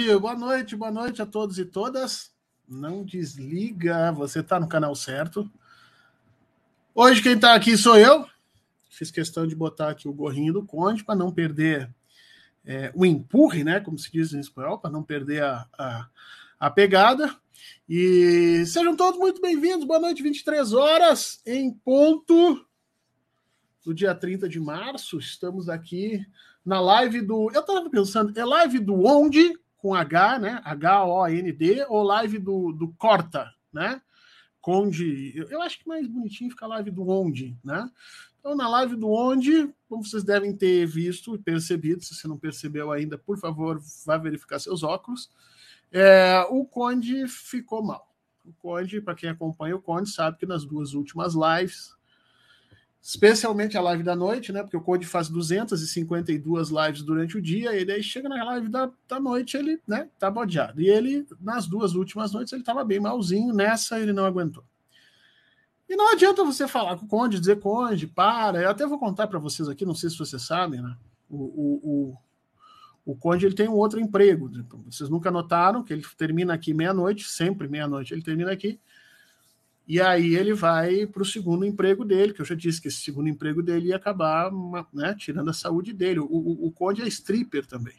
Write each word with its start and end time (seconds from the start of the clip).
Boa 0.00 0.34
noite, 0.34 0.74
boa 0.74 0.90
noite, 0.90 1.20
a 1.20 1.26
todos 1.26 1.58
e 1.58 1.64
todas. 1.64 2.32
Não 2.66 3.04
desliga, 3.04 4.10
você 4.10 4.40
está 4.40 4.58
no 4.58 4.66
canal 4.66 4.94
certo. 4.94 5.48
Hoje 6.94 7.22
quem 7.22 7.34
está 7.34 7.54
aqui 7.54 7.76
sou 7.76 7.98
eu. 7.98 8.26
Fiz 8.88 9.10
questão 9.10 9.46
de 9.46 9.54
botar 9.54 9.90
aqui 9.90 10.08
o 10.08 10.12
gorrinho 10.12 10.54
do 10.54 10.64
Conde 10.64 11.04
para 11.04 11.14
não 11.14 11.30
perder 11.30 11.94
é, 12.64 12.90
o 12.94 13.04
empurre, 13.04 13.62
né? 13.62 13.78
Como 13.78 13.98
se 13.98 14.10
diz 14.10 14.32
em 14.32 14.40
espanhol, 14.40 14.78
para 14.78 14.90
não 14.90 15.02
perder 15.02 15.42
a, 15.42 15.68
a, 15.78 16.08
a, 16.58 16.70
pegada. 16.70 17.36
E 17.86 18.64
sejam 18.66 18.96
todos 18.96 19.20
muito 19.20 19.38
bem-vindos. 19.42 19.86
Boa 19.86 20.00
noite, 20.00 20.22
23 20.22 20.72
horas 20.72 21.42
em 21.44 21.70
ponto 21.70 22.66
do 23.84 23.92
dia 23.92 24.14
30 24.14 24.48
de 24.48 24.58
março. 24.58 25.18
Estamos 25.18 25.68
aqui 25.68 26.26
na 26.64 26.80
live 26.80 27.20
do. 27.20 27.50
Eu 27.52 27.60
estava 27.60 27.88
pensando, 27.90 28.36
é 28.38 28.44
live 28.44 28.78
do 28.78 29.04
Onde, 29.04 29.59
com 29.80 29.94
H, 29.94 30.38
né? 30.38 30.60
H-O-N-D, 30.64 31.86
ou 31.88 32.02
live 32.02 32.38
do, 32.38 32.72
do 32.72 32.88
Corta, 32.94 33.50
né? 33.72 34.00
Conde. 34.60 35.34
Eu, 35.48 35.62
acho 35.62 35.78
que 35.78 35.88
mais 35.88 36.06
bonitinho 36.06 36.50
fica 36.50 36.66
a 36.66 36.68
live 36.68 36.90
do 36.90 37.08
Onde, 37.08 37.56
né? 37.64 37.90
Então, 38.38 38.54
na 38.54 38.68
live 38.68 38.96
do 38.96 39.10
Onde, 39.10 39.72
como 39.88 40.04
vocês 40.04 40.22
devem 40.22 40.54
ter 40.54 40.86
visto 40.86 41.34
e 41.34 41.38
percebido, 41.38 42.04
se 42.04 42.14
você 42.14 42.28
não 42.28 42.38
percebeu 42.38 42.92
ainda, 42.92 43.16
por 43.16 43.38
favor, 43.38 43.80
vá 44.04 44.16
verificar 44.16 44.58
seus 44.58 44.82
óculos. 44.82 45.30
É, 45.90 46.46
o 46.50 46.64
Conde 46.64 47.26
ficou 47.26 47.82
mal. 47.82 48.14
O 48.44 48.52
Conde, 48.52 49.00
para 49.00 49.14
quem 49.14 49.30
acompanha 49.30 49.76
o 49.76 49.82
Conde, 49.82 50.10
sabe 50.10 50.38
que 50.38 50.46
nas 50.46 50.64
duas 50.64 50.94
últimas 50.94 51.34
lives 51.34 51.94
especialmente 53.02 53.78
a 53.78 53.80
live 53.80 54.02
da 54.02 54.14
noite, 54.14 54.52
né? 54.52 54.62
Porque 54.62 54.76
o 54.76 54.80
Code 54.80 55.06
faz 55.06 55.28
252 55.28 56.68
lives 56.68 57.02
durante 57.02 57.38
o 57.38 57.42
dia, 57.42 57.78
e 57.78 57.84
daí 57.84 58.02
chega 58.02 58.28
na 58.28 58.44
live 58.44 58.68
da, 58.68 58.90
da 59.08 59.18
noite, 59.18 59.56
ele, 59.56 59.80
né, 59.86 60.08
tá 60.18 60.30
bodeado. 60.30 60.80
E 60.80 60.88
ele, 60.88 61.26
nas 61.40 61.66
duas 61.66 61.94
últimas 61.94 62.32
noites, 62.32 62.52
ele 62.52 62.62
tava 62.62 62.84
bem 62.84 63.00
malzinho, 63.00 63.54
nessa 63.54 63.98
ele 63.98 64.12
não 64.12 64.26
aguentou. 64.26 64.64
E 65.88 65.96
não 65.96 66.12
adianta 66.12 66.44
você 66.44 66.68
falar 66.68 66.96
com 66.96 67.06
o 67.06 67.08
Conde, 67.08 67.40
dizer 67.40 67.58
Conde, 67.58 68.06
para. 68.06 68.62
Eu 68.62 68.70
até 68.70 68.86
vou 68.86 68.98
contar 68.98 69.26
para 69.26 69.40
vocês 69.40 69.68
aqui, 69.68 69.84
não 69.84 69.94
sei 69.94 70.10
se 70.10 70.18
vocês 70.18 70.42
sabem, 70.42 70.80
né? 70.80 70.94
O, 71.28 71.36
o, 71.36 71.80
o, 71.82 73.12
o 73.12 73.16
Conde 73.16 73.46
ele 73.46 73.56
tem 73.56 73.68
um 73.68 73.74
outro 73.74 73.98
emprego. 73.98 74.48
Vocês 74.86 75.08
nunca 75.08 75.30
notaram 75.32 75.82
que 75.82 75.92
ele 75.92 76.04
termina 76.16 76.54
aqui 76.54 76.72
meia-noite, 76.72 77.28
sempre 77.28 77.66
meia-noite 77.66 78.14
ele 78.14 78.22
termina 78.22 78.52
aqui 78.52 78.78
e 79.90 80.00
aí 80.00 80.36
ele 80.36 80.54
vai 80.54 81.04
para 81.04 81.20
o 81.20 81.26
segundo 81.26 81.64
emprego 81.64 82.04
dele, 82.04 82.32
que 82.32 82.40
eu 82.40 82.44
já 82.44 82.54
disse 82.54 82.80
que 82.80 82.86
esse 82.86 82.98
segundo 82.98 83.28
emprego 83.28 83.60
dele 83.60 83.88
ia 83.88 83.96
acabar 83.96 84.48
né, 84.94 85.16
tirando 85.18 85.50
a 85.50 85.52
saúde 85.52 85.92
dele. 85.92 86.20
O, 86.20 86.26
o, 86.26 86.66
o 86.68 86.70
Conde 86.70 87.02
é 87.02 87.08
stripper 87.08 87.66
também. 87.66 87.96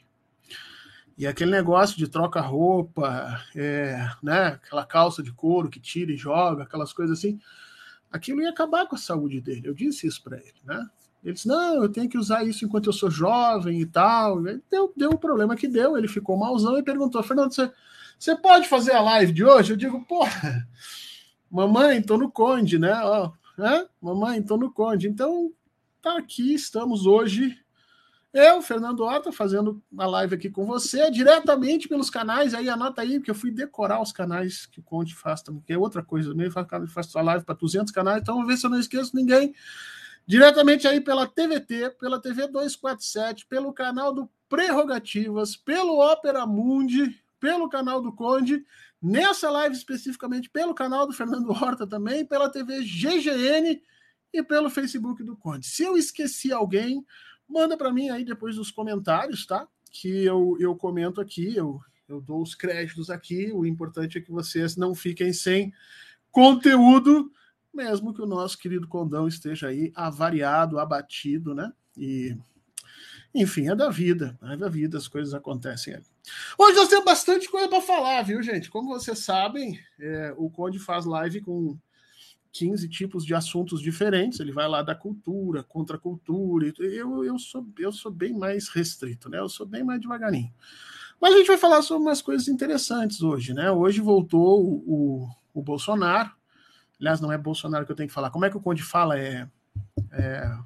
E 1.17 1.27
aquele 1.27 1.51
negócio 1.51 1.97
de 1.97 2.07
troca-roupa, 2.07 3.43
é, 3.53 4.09
né, 4.23 4.57
aquela 4.63 4.85
calça 4.85 5.21
de 5.21 5.33
couro 5.33 5.69
que 5.69 5.81
tira 5.81 6.13
e 6.13 6.15
joga, 6.15 6.63
aquelas 6.63 6.93
coisas 6.93 7.19
assim, 7.19 7.37
aquilo 8.09 8.41
ia 8.41 8.51
acabar 8.51 8.87
com 8.87 8.95
a 8.95 8.97
saúde 8.97 9.41
dele. 9.41 9.67
Eu 9.67 9.73
disse 9.73 10.07
isso 10.07 10.23
para 10.23 10.37
ele, 10.37 10.61
né? 10.63 10.87
Ele 11.21 11.33
disse, 11.33 11.49
não, 11.49 11.83
eu 11.83 11.89
tenho 11.89 12.07
que 12.07 12.17
usar 12.17 12.45
isso 12.45 12.63
enquanto 12.63 12.85
eu 12.85 12.93
sou 12.93 13.11
jovem 13.11 13.81
e 13.81 13.85
tal. 13.85 14.47
E 14.47 14.61
deu, 14.71 14.93
deu 14.95 15.09
o 15.09 15.19
problema 15.19 15.57
que 15.57 15.67
deu, 15.67 15.97
ele 15.97 16.07
ficou 16.07 16.37
malzão 16.37 16.77
e 16.77 16.83
perguntou, 16.83 17.21
Fernando, 17.21 17.53
você, 17.53 17.69
você 18.17 18.33
pode 18.33 18.69
fazer 18.69 18.93
a 18.93 19.01
live 19.01 19.33
de 19.33 19.43
hoje? 19.43 19.73
Eu 19.73 19.77
digo, 19.77 20.05
porra, 20.05 20.65
Mamãe, 21.51 22.01
tô 22.01 22.17
no 22.17 22.31
Conde, 22.31 22.79
né? 22.79 22.93
Ó, 23.03 23.29
né? 23.57 23.85
Mamãe, 24.01 24.41
tô 24.41 24.55
no 24.55 24.71
Conde. 24.71 25.09
Então, 25.09 25.51
tá 26.01 26.17
aqui, 26.17 26.53
estamos 26.53 27.05
hoje. 27.05 27.59
Eu, 28.33 28.61
Fernando 28.61 29.01
Horta, 29.01 29.33
fazendo 29.33 29.83
a 29.97 30.07
live 30.07 30.35
aqui 30.35 30.49
com 30.49 30.65
você, 30.65 31.11
diretamente 31.11 31.89
pelos 31.89 32.09
canais. 32.09 32.53
Aí 32.53 32.69
anota 32.69 33.01
aí, 33.01 33.19
porque 33.19 33.31
eu 33.31 33.35
fui 33.35 33.51
decorar 33.51 34.01
os 34.01 34.13
canais 34.13 34.65
que 34.65 34.79
o 34.79 34.83
Conde 34.83 35.13
faz 35.13 35.41
também, 35.41 35.61
que 35.61 35.73
é 35.73 35.77
outra 35.77 36.01
coisa 36.01 36.29
também. 36.29 36.49
Faz, 36.49 36.67
faz 36.93 37.13
a 37.13 37.21
live 37.21 37.43
para 37.43 37.55
200 37.55 37.91
canais, 37.91 38.21
então 38.21 38.35
vamos 38.35 38.47
ver 38.47 38.55
se 38.55 38.65
eu 38.65 38.69
não 38.69 38.79
esqueço 38.79 39.13
ninguém. 39.13 39.53
Diretamente 40.25 40.87
aí 40.87 41.01
pela 41.01 41.27
TVT, 41.27 41.97
pela 41.99 42.21
TV 42.21 42.47
247, 42.47 43.45
pelo 43.47 43.73
canal 43.73 44.13
do 44.13 44.29
Prerrogativas, 44.47 45.57
pelo 45.57 45.97
Ópera 45.97 46.45
Mundi, 46.45 47.21
pelo 47.41 47.67
canal 47.67 48.01
do 48.01 48.13
Conde 48.13 48.63
nessa 49.01 49.49
live 49.49 49.75
especificamente 49.75 50.49
pelo 50.49 50.75
canal 50.75 51.07
do 51.07 51.13
Fernando 51.13 51.49
Horta 51.49 51.87
também, 51.87 52.25
pela 52.25 52.49
TV 52.49 52.83
GGN 52.83 53.81
e 54.33 54.43
pelo 54.43 54.69
Facebook 54.69 55.23
do 55.23 55.35
Conde. 55.35 55.65
Se 55.65 55.83
eu 55.83 55.97
esqueci 55.97 56.51
alguém, 56.51 57.05
manda 57.47 57.75
para 57.75 57.91
mim 57.91 58.09
aí 58.09 58.23
depois 58.23 58.57
nos 58.57 58.71
comentários, 58.71 59.45
tá? 59.45 59.67
Que 59.91 60.23
eu, 60.23 60.55
eu 60.59 60.75
comento 60.75 61.19
aqui, 61.19 61.55
eu, 61.55 61.81
eu 62.07 62.21
dou 62.21 62.41
os 62.41 62.55
créditos 62.55 63.09
aqui. 63.09 63.51
O 63.51 63.65
importante 63.65 64.17
é 64.17 64.21
que 64.21 64.31
vocês 64.31 64.77
não 64.77 64.93
fiquem 64.93 65.33
sem 65.33 65.73
conteúdo, 66.31 67.31
mesmo 67.73 68.13
que 68.13 68.21
o 68.21 68.27
nosso 68.27 68.57
querido 68.57 68.87
Condão 68.87 69.27
esteja 69.27 69.67
aí 69.67 69.91
avariado, 69.95 70.79
abatido, 70.79 71.53
né? 71.53 71.73
E 71.97 72.37
enfim, 73.33 73.69
é 73.69 73.75
da 73.75 73.89
vida, 73.89 74.37
é 74.43 74.57
da 74.57 74.67
vida, 74.67 74.97
as 74.97 75.07
coisas 75.07 75.33
acontecem 75.33 75.93
ali. 75.93 76.05
Hoje 76.57 76.75
nós 76.75 76.89
temos 76.89 77.05
bastante 77.05 77.49
coisa 77.49 77.67
para 77.67 77.81
falar, 77.81 78.21
viu, 78.23 78.43
gente? 78.43 78.69
Como 78.69 78.89
vocês 78.89 79.19
sabem, 79.19 79.79
é, 79.99 80.33
o 80.37 80.49
Conde 80.49 80.79
faz 80.79 81.05
live 81.05 81.41
com 81.41 81.77
15 82.51 82.89
tipos 82.89 83.25
de 83.25 83.33
assuntos 83.33 83.81
diferentes. 83.81 84.39
Ele 84.39 84.51
vai 84.51 84.67
lá 84.67 84.81
da 84.81 84.93
cultura, 84.93 85.63
contra 85.63 85.95
a 85.95 85.99
cultura. 85.99 86.71
Eu, 86.79 87.23
eu, 87.23 87.39
sou, 87.39 87.65
eu 87.79 87.91
sou 87.91 88.11
bem 88.11 88.33
mais 88.33 88.67
restrito, 88.67 89.29
né? 89.29 89.39
Eu 89.39 89.49
sou 89.49 89.65
bem 89.65 89.83
mais 89.83 90.01
devagarinho. 90.01 90.53
Mas 91.19 91.33
a 91.33 91.37
gente 91.37 91.47
vai 91.47 91.57
falar 91.57 91.81
sobre 91.81 92.03
umas 92.03 92.21
coisas 92.21 92.47
interessantes 92.47 93.21
hoje, 93.21 93.53
né? 93.53 93.71
Hoje 93.71 94.01
voltou 94.01 94.61
o, 94.61 94.83
o, 94.85 95.29
o 95.53 95.61
Bolsonaro. 95.61 96.31
Aliás, 96.99 97.21
não 97.21 97.31
é 97.31 97.37
Bolsonaro 97.37 97.85
que 97.85 97.91
eu 97.91 97.95
tenho 97.95 98.09
que 98.09 98.13
falar. 98.13 98.29
Como 98.29 98.43
é 98.43 98.49
que 98.49 98.57
o 98.57 98.61
Conde 98.61 98.83
fala? 98.83 99.17
É, 99.17 99.47
é 100.11 100.57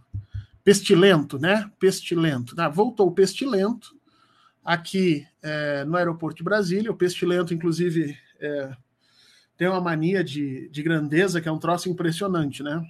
pestilento, 0.65 1.37
né? 1.37 1.71
Pestilento. 1.79 2.55
Ah, 2.57 2.67
voltou 2.67 3.07
o 3.07 3.11
pestilento 3.11 3.95
aqui 4.63 5.25
é, 5.43 5.85
no 5.85 5.95
aeroporto 5.95 6.37
de 6.37 6.43
Brasília. 6.43 6.91
O 6.91 6.97
pestilento, 6.97 7.53
inclusive, 7.53 8.17
é, 8.41 8.75
tem 9.55 9.67
uma 9.67 9.79
mania 9.79 10.23
de, 10.23 10.67
de 10.69 10.81
grandeza 10.81 11.39
que 11.39 11.47
é 11.47 11.51
um 11.51 11.59
troço 11.59 11.87
impressionante, 11.87 12.63
né? 12.63 12.83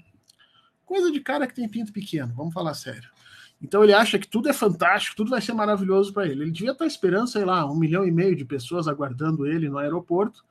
Coisa 0.86 1.12
de 1.12 1.20
cara 1.20 1.46
que 1.46 1.54
tem 1.54 1.68
pinto 1.68 1.92
pequeno, 1.92 2.34
vamos 2.34 2.54
falar 2.54 2.74
sério. 2.76 3.10
Então 3.62 3.84
ele 3.84 3.94
acha 3.94 4.18
que 4.18 4.28
tudo 4.28 4.48
é 4.48 4.54
fantástico, 4.54 5.16
tudo 5.16 5.32
vai 5.32 5.42
ser 5.42 5.54
maravilhoso 5.54 6.14
para 6.14 6.28
ele. 6.28 6.44
Ele 6.44 6.52
devia 6.52 6.72
estar 6.72 6.86
esperando, 6.86 7.28
sei 7.28 7.44
lá, 7.44 7.70
um 7.70 7.76
milhão 7.76 8.08
e 8.08 8.12
meio 8.12 8.36
de 8.36 8.46
pessoas 8.46 8.88
aguardando 8.88 9.46
ele 9.46 9.68
no 9.68 9.78
aeroporto. 9.78 10.46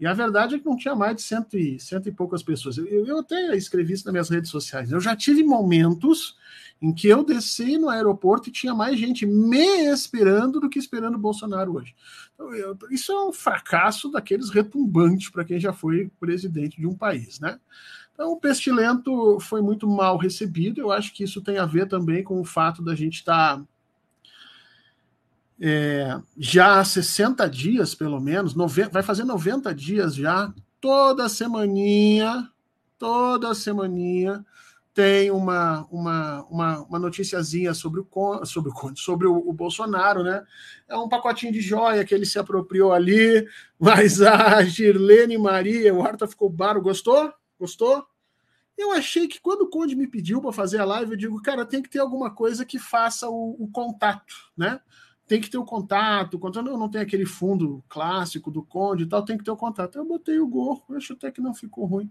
E 0.00 0.06
a 0.06 0.14
verdade 0.14 0.54
é 0.54 0.58
que 0.58 0.64
não 0.64 0.78
tinha 0.78 0.96
mais 0.96 1.14
de 1.14 1.22
cento 1.22 1.58
e, 1.58 1.78
cento 1.78 2.08
e 2.08 2.12
poucas 2.12 2.42
pessoas. 2.42 2.78
Eu, 2.78 3.06
eu 3.06 3.18
até 3.18 3.54
escrevi 3.54 3.92
isso 3.92 4.06
nas 4.06 4.12
minhas 4.12 4.30
redes 4.30 4.50
sociais. 4.50 4.90
Eu 4.90 4.98
já 4.98 5.14
tive 5.14 5.44
momentos 5.44 6.38
em 6.80 6.90
que 6.94 7.06
eu 7.06 7.22
desci 7.22 7.76
no 7.76 7.90
aeroporto 7.90 8.48
e 8.48 8.52
tinha 8.52 8.74
mais 8.74 8.98
gente 8.98 9.26
me 9.26 9.84
esperando 9.92 10.58
do 10.58 10.70
que 10.70 10.78
esperando 10.78 11.16
o 11.16 11.20
Bolsonaro 11.20 11.76
hoje. 11.76 11.94
Então, 12.34 12.54
eu, 12.54 12.76
isso 12.90 13.12
é 13.12 13.28
um 13.28 13.32
fracasso 13.32 14.10
daqueles 14.10 14.48
retumbantes 14.48 15.28
para 15.28 15.44
quem 15.44 15.60
já 15.60 15.74
foi 15.74 16.10
presidente 16.18 16.80
de 16.80 16.86
um 16.86 16.94
país, 16.94 17.38
né? 17.38 17.60
Então, 18.14 18.32
o 18.32 18.40
pestilento 18.40 19.38
foi 19.40 19.60
muito 19.60 19.86
mal 19.86 20.16
recebido. 20.16 20.80
Eu 20.80 20.90
acho 20.90 21.12
que 21.12 21.24
isso 21.24 21.42
tem 21.42 21.58
a 21.58 21.66
ver 21.66 21.86
também 21.86 22.24
com 22.24 22.40
o 22.40 22.44
fato 22.44 22.82
da 22.82 22.94
gente 22.94 23.16
estar 23.16 23.58
tá, 23.58 23.64
é, 25.60 26.18
já 26.38 26.80
há 26.80 26.84
60 26.84 27.48
dias, 27.48 27.94
pelo 27.94 28.20
menos, 28.20 28.54
vai 28.90 29.02
fazer 29.02 29.24
90 29.24 29.74
dias 29.74 30.14
já, 30.14 30.52
toda 30.80 31.28
semaninha, 31.28 32.50
toda 32.98 33.54
semaninha, 33.54 34.44
tem 34.92 35.30
uma, 35.30 35.86
uma, 35.90 36.44
uma, 36.50 36.78
uma 36.80 36.98
noticiazinha 36.98 37.72
sobre 37.74 38.00
o, 38.00 38.44
sobre, 38.44 38.72
o, 38.72 38.96
sobre 38.96 39.26
o, 39.26 39.36
o, 39.36 39.52
Bolsonaro, 39.52 40.22
né? 40.22 40.44
É 40.88 40.96
um 40.96 41.08
pacotinho 41.08 41.52
de 41.52 41.60
joia 41.60 42.04
que 42.04 42.14
ele 42.14 42.26
se 42.26 42.38
apropriou 42.38 42.92
ali, 42.92 43.46
mas 43.78 44.20
a 44.20 44.62
Girlene 44.62 45.38
Maria, 45.38 45.94
o 45.94 46.02
Arthur 46.02 46.28
ficou 46.28 46.50
baro, 46.50 46.82
gostou? 46.82 47.32
Gostou? 47.58 48.04
Eu 48.76 48.92
achei 48.92 49.28
que 49.28 49.40
quando 49.40 49.62
o 49.62 49.68
Conde 49.68 49.94
me 49.94 50.06
pediu 50.06 50.40
para 50.40 50.52
fazer 50.52 50.78
a 50.78 50.84
live, 50.84 51.12
eu 51.12 51.16
digo, 51.16 51.42
cara, 51.42 51.66
tem 51.66 51.82
que 51.82 51.90
ter 51.90 51.98
alguma 51.98 52.30
coisa 52.30 52.64
que 52.64 52.78
faça 52.78 53.28
o, 53.28 53.56
o 53.58 53.68
contato, 53.70 54.34
né? 54.56 54.80
Tem 55.30 55.40
que 55.40 55.48
ter 55.48 55.58
o 55.58 55.64
contato, 55.64 56.38
contato 56.38 56.64
não, 56.64 56.76
não 56.76 56.90
tem 56.90 57.00
aquele 57.00 57.24
fundo 57.24 57.84
clássico 57.88 58.50
do 58.50 58.62
Conde 58.62 59.04
e 59.04 59.06
tal, 59.06 59.24
tem 59.24 59.38
que 59.38 59.44
ter 59.44 59.50
o 59.50 59.56
contato. 59.56 59.96
Eu 59.96 60.04
botei 60.04 60.40
o 60.40 60.48
gorro, 60.48 60.82
acho 60.96 61.12
até 61.12 61.30
que 61.30 61.40
não 61.40 61.54
ficou 61.54 61.86
ruim 61.86 62.10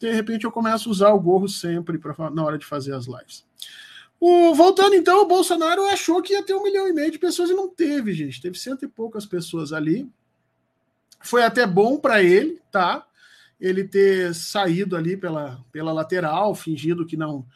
de 0.00 0.10
repente 0.10 0.44
eu 0.44 0.50
começo 0.50 0.88
a 0.88 0.92
usar 0.92 1.10
o 1.10 1.20
gorro 1.20 1.46
sempre 1.46 1.98
pra, 1.98 2.30
na 2.30 2.42
hora 2.42 2.56
de 2.56 2.64
fazer 2.64 2.94
as 2.94 3.06
lives. 3.06 3.44
O, 4.18 4.54
voltando 4.54 4.94
então, 4.94 5.22
o 5.22 5.28
Bolsonaro 5.28 5.84
achou 5.86 6.22
que 6.22 6.32
ia 6.32 6.42
ter 6.42 6.54
um 6.54 6.62
milhão 6.62 6.88
e 6.88 6.92
meio 6.92 7.10
de 7.10 7.18
pessoas 7.18 7.50
e 7.50 7.54
não 7.54 7.68
teve, 7.68 8.14
gente. 8.14 8.40
Teve 8.40 8.58
cento 8.58 8.84
e 8.84 8.88
poucas 8.88 9.26
pessoas 9.26 9.72
ali. 9.72 10.10
Foi 11.22 11.42
até 11.42 11.66
bom 11.66 11.98
para 11.98 12.22
ele, 12.22 12.60
tá? 12.72 13.06
Ele 13.60 13.84
ter 13.84 14.34
saído 14.34 14.96
ali 14.96 15.18
pela, 15.18 15.62
pela 15.70 15.92
lateral, 15.92 16.54
fingindo 16.54 17.06
que 17.06 17.16
não 17.16 17.46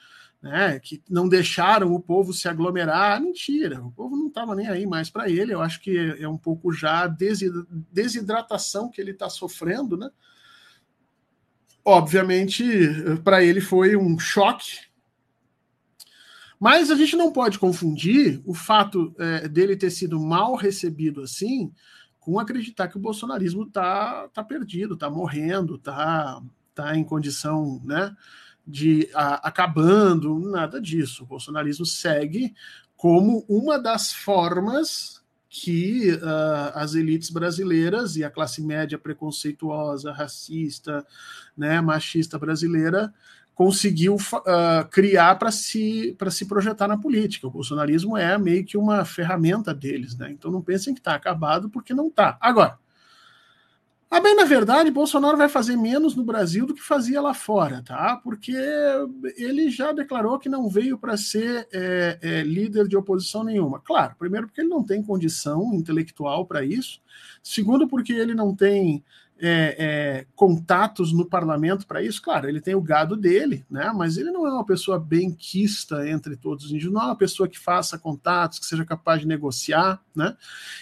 né, 0.45 0.79
que 0.79 1.03
não 1.09 1.27
deixaram 1.27 1.95
o 1.95 1.99
povo 1.99 2.35
se 2.35 2.47
aglomerar. 2.47 3.19
Mentira, 3.19 3.83
o 3.83 3.91
povo 3.91 4.15
não 4.15 4.29
estava 4.29 4.55
nem 4.55 4.69
aí 4.69 4.87
mais 4.87 5.09
para 5.09 5.31
ele. 5.31 5.55
Eu 5.55 5.63
acho 5.63 5.81
que 5.81 6.15
é 6.21 6.29
um 6.29 6.37
pouco 6.37 6.71
já 6.71 7.05
a 7.05 7.17
desidratação 7.91 8.91
que 8.91 9.01
ele 9.01 9.13
está 9.13 9.31
sofrendo, 9.31 9.97
né? 9.97 10.11
Obviamente, 11.83 12.63
para 13.25 13.43
ele 13.43 13.63
foi 13.63 13.97
um 13.97 14.19
choque. 14.19 14.81
Mas 16.61 16.91
a 16.91 16.95
gente 16.95 17.17
não 17.17 17.33
pode 17.33 17.59
confundir 17.59 18.43
o 18.45 18.53
fato 18.53 19.15
é, 19.19 19.49
dele 19.49 19.77
ter 19.77 19.91
sido 19.91 20.21
mal 20.21 20.57
recebido 20.57 21.23
assim 21.23 21.73
com 22.21 22.39
acreditar 22.39 22.89
que 22.89 22.99
o 22.99 23.01
bolsonarismo 23.01 23.63
está 23.63 24.29
tá 24.29 24.45
perdido, 24.45 24.93
está 24.93 25.09
morrendo, 25.09 25.77
está 25.77 26.43
tá 26.75 26.95
em 26.97 27.05
condição, 27.05 27.81
né? 27.83 28.15
De 28.67 29.09
a, 29.15 29.49
acabando, 29.49 30.39
nada 30.39 30.81
disso. 30.81 31.25
O 31.25 31.27
bolsonarismo 31.27 31.85
segue 31.85 32.55
como 32.97 33.45
uma 33.49 33.79
das 33.79 34.13
formas 34.13 35.23
que 35.49 36.11
uh, 36.15 36.73
as 36.75 36.95
elites 36.95 37.31
brasileiras 37.31 38.17
e 38.17 38.25
a 38.25 38.31
classe 38.31 38.61
média 38.61 38.99
preconceituosa, 38.99 40.13
racista, 40.13 41.07
né, 41.57 41.81
machista 41.81 42.39
brasileira 42.39 43.15
conseguiu 43.55 44.17
uh, 44.17 44.89
criar 44.91 45.37
para 45.37 45.53
se, 45.53 46.17
se 46.31 46.47
projetar 46.47 46.89
na 46.89 46.99
política. 46.99 47.47
O 47.47 47.51
bolsonarismo 47.51 48.17
é 48.17 48.37
meio 48.37 48.65
que 48.65 48.77
uma 48.77 49.05
ferramenta 49.05 49.73
deles, 49.73 50.17
né? 50.17 50.33
Então 50.33 50.51
não 50.51 50.61
pensem 50.61 50.93
que 50.93 50.99
está 50.99 51.15
acabado, 51.15 51.71
porque 51.71 51.95
não 51.95 52.09
está. 52.09 52.37
Agora, 52.41 52.79
a 54.15 54.21
bem, 54.21 54.37
na 54.37 54.45
verdade, 54.45 54.93
Bolsonaro 54.93 55.37
vai 55.37 55.49
fazer 55.49 55.77
menos 55.77 56.15
no 56.15 56.23
Brasil 56.23 56.65
do 56.65 56.73
que 56.73 56.81
fazia 56.81 57.21
lá 57.21 57.35
fora, 57.35 57.83
tá? 57.83 58.17
Porque 58.23 58.55
ele 59.37 59.69
já 59.71 59.91
declarou 59.91 60.39
que 60.39 60.49
não 60.49 60.69
veio 60.69 60.97
para 60.97 61.17
ser 61.17 61.67
é, 61.73 62.19
é, 62.23 62.43
líder 62.43 62.87
de 62.87 62.97
oposição 62.97 63.43
nenhuma. 63.43 63.81
Claro, 63.81 64.15
primeiro 64.17 64.47
porque 64.47 64.61
ele 64.61 64.69
não 64.69 64.85
tem 64.85 65.03
condição 65.03 65.75
intelectual 65.75 66.47
para 66.47 66.65
isso. 66.65 67.03
Segundo, 67.43 67.89
porque 67.89 68.13
ele 68.13 68.35
não 68.35 68.55
tem 68.55 69.03
é, 69.47 69.77
é, 69.79 70.27
contatos 70.35 71.13
no 71.13 71.27
parlamento 71.27 71.87
para 71.87 72.03
isso. 72.03 72.23
Claro, 72.23 72.49
ele 72.49 72.63
tem 72.63 72.75
o 72.75 72.81
gado 72.81 73.15
dele, 73.15 73.63
né? 73.71 73.93
Mas 73.95 74.17
ele 74.17 74.31
não 74.31 74.47
é 74.47 74.51
uma 74.51 74.65
pessoa 74.65 74.99
benquista 74.99 76.09
entre 76.09 76.35
todos 76.35 76.65
os 76.65 76.71
índios, 76.73 76.91
não 76.91 77.03
é 77.03 77.05
uma 77.05 77.17
pessoa 77.17 77.47
que 77.47 77.59
faça 77.59 77.99
contatos, 77.99 78.59
que 78.59 78.65
seja 78.65 78.87
capaz 78.87 79.21
de 79.21 79.27
negociar, 79.27 80.03
né? 80.17 80.35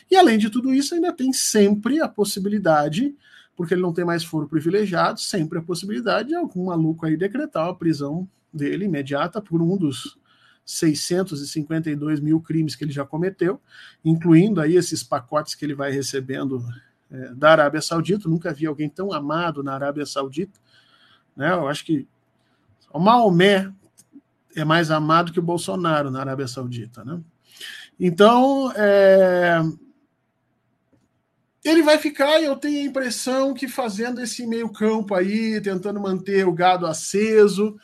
E 0.08 0.14
além 0.14 0.38
de 0.38 0.48
tudo 0.48 0.72
isso, 0.72 0.94
ainda 0.94 1.12
tem 1.12 1.32
sempre 1.32 2.00
a 2.00 2.06
possibilidade, 2.06 3.12
porque 3.56 3.74
ele 3.74 3.82
não 3.82 3.92
tem 3.92 4.04
mais 4.04 4.22
foro 4.22 4.46
privilegiado, 4.46 5.18
sempre 5.18 5.58
a 5.58 5.62
possibilidade 5.62 6.28
de 6.28 6.36
algum 6.36 6.66
maluco 6.66 7.04
aí 7.04 7.16
decretar 7.16 7.68
a 7.68 7.74
prisão 7.74 8.28
dele 8.54 8.84
imediata 8.84 9.42
por 9.42 9.60
um 9.60 9.76
dos 9.76 10.16
652 10.64 12.20
mil 12.20 12.40
crimes 12.40 12.76
que 12.76 12.84
ele 12.84 12.92
já 12.92 13.04
cometeu, 13.04 13.60
incluindo 14.04 14.60
aí 14.60 14.76
esses 14.76 15.02
pacotes 15.02 15.56
que 15.56 15.64
ele 15.64 15.74
vai 15.74 15.90
recebendo 15.90 16.64
da 17.34 17.52
Arábia 17.52 17.82
Saudita. 17.82 18.28
nunca 18.28 18.52
vi 18.52 18.66
alguém 18.66 18.88
tão 18.88 19.12
amado 19.12 19.62
na 19.62 19.74
Arábia 19.74 20.06
Saudita. 20.06 20.58
Né? 21.36 21.52
Eu 21.52 21.68
acho 21.68 21.84
que 21.84 22.06
o 22.92 22.98
Maomé 22.98 23.72
é 24.54 24.64
mais 24.64 24.90
amado 24.90 25.32
que 25.32 25.38
o 25.38 25.42
Bolsonaro 25.42 26.10
na 26.10 26.20
Arábia 26.20 26.48
Saudita. 26.48 27.04
Né? 27.04 27.20
Então, 27.98 28.72
é... 28.76 29.60
ele 31.64 31.82
vai 31.82 31.98
ficar, 31.98 32.40
e 32.40 32.44
eu 32.44 32.56
tenho 32.56 32.80
a 32.80 32.90
impressão 32.90 33.54
que 33.54 33.68
fazendo 33.68 34.20
esse 34.20 34.46
meio 34.46 34.70
campo 34.70 35.14
aí, 35.14 35.60
tentando 35.60 36.00
manter 36.00 36.46
o 36.46 36.52
gado 36.52 36.86
aceso, 36.86 37.78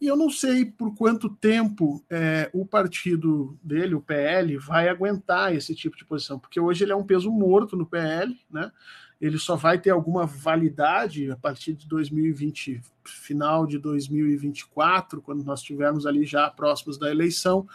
e 0.00 0.06
eu 0.06 0.16
não 0.16 0.28
sei 0.28 0.64
por 0.64 0.94
quanto 0.94 1.30
tempo 1.30 2.04
é, 2.10 2.50
o 2.52 2.66
partido 2.66 3.58
dele, 3.62 3.94
o 3.94 4.00
PL, 4.00 4.58
vai 4.58 4.88
aguentar 4.88 5.54
esse 5.54 5.74
tipo 5.74 5.96
de 5.96 6.04
posição, 6.04 6.38
porque 6.38 6.60
hoje 6.60 6.84
ele 6.84 6.92
é 6.92 6.96
um 6.96 7.04
peso 7.04 7.30
morto 7.30 7.76
no 7.76 7.86
PL, 7.86 8.38
né? 8.50 8.70
Ele 9.18 9.38
só 9.38 9.56
vai 9.56 9.78
ter 9.78 9.88
alguma 9.88 10.26
validade 10.26 11.30
a 11.30 11.36
partir 11.36 11.72
de 11.72 11.88
2020, 11.88 12.82
final 13.04 13.66
de 13.66 13.78
2024, 13.78 15.22
quando 15.22 15.42
nós 15.42 15.60
estivermos 15.60 16.04
ali 16.04 16.26
já 16.26 16.50
próximos 16.50 16.98
da 16.98 17.10
eleição. 17.10 17.66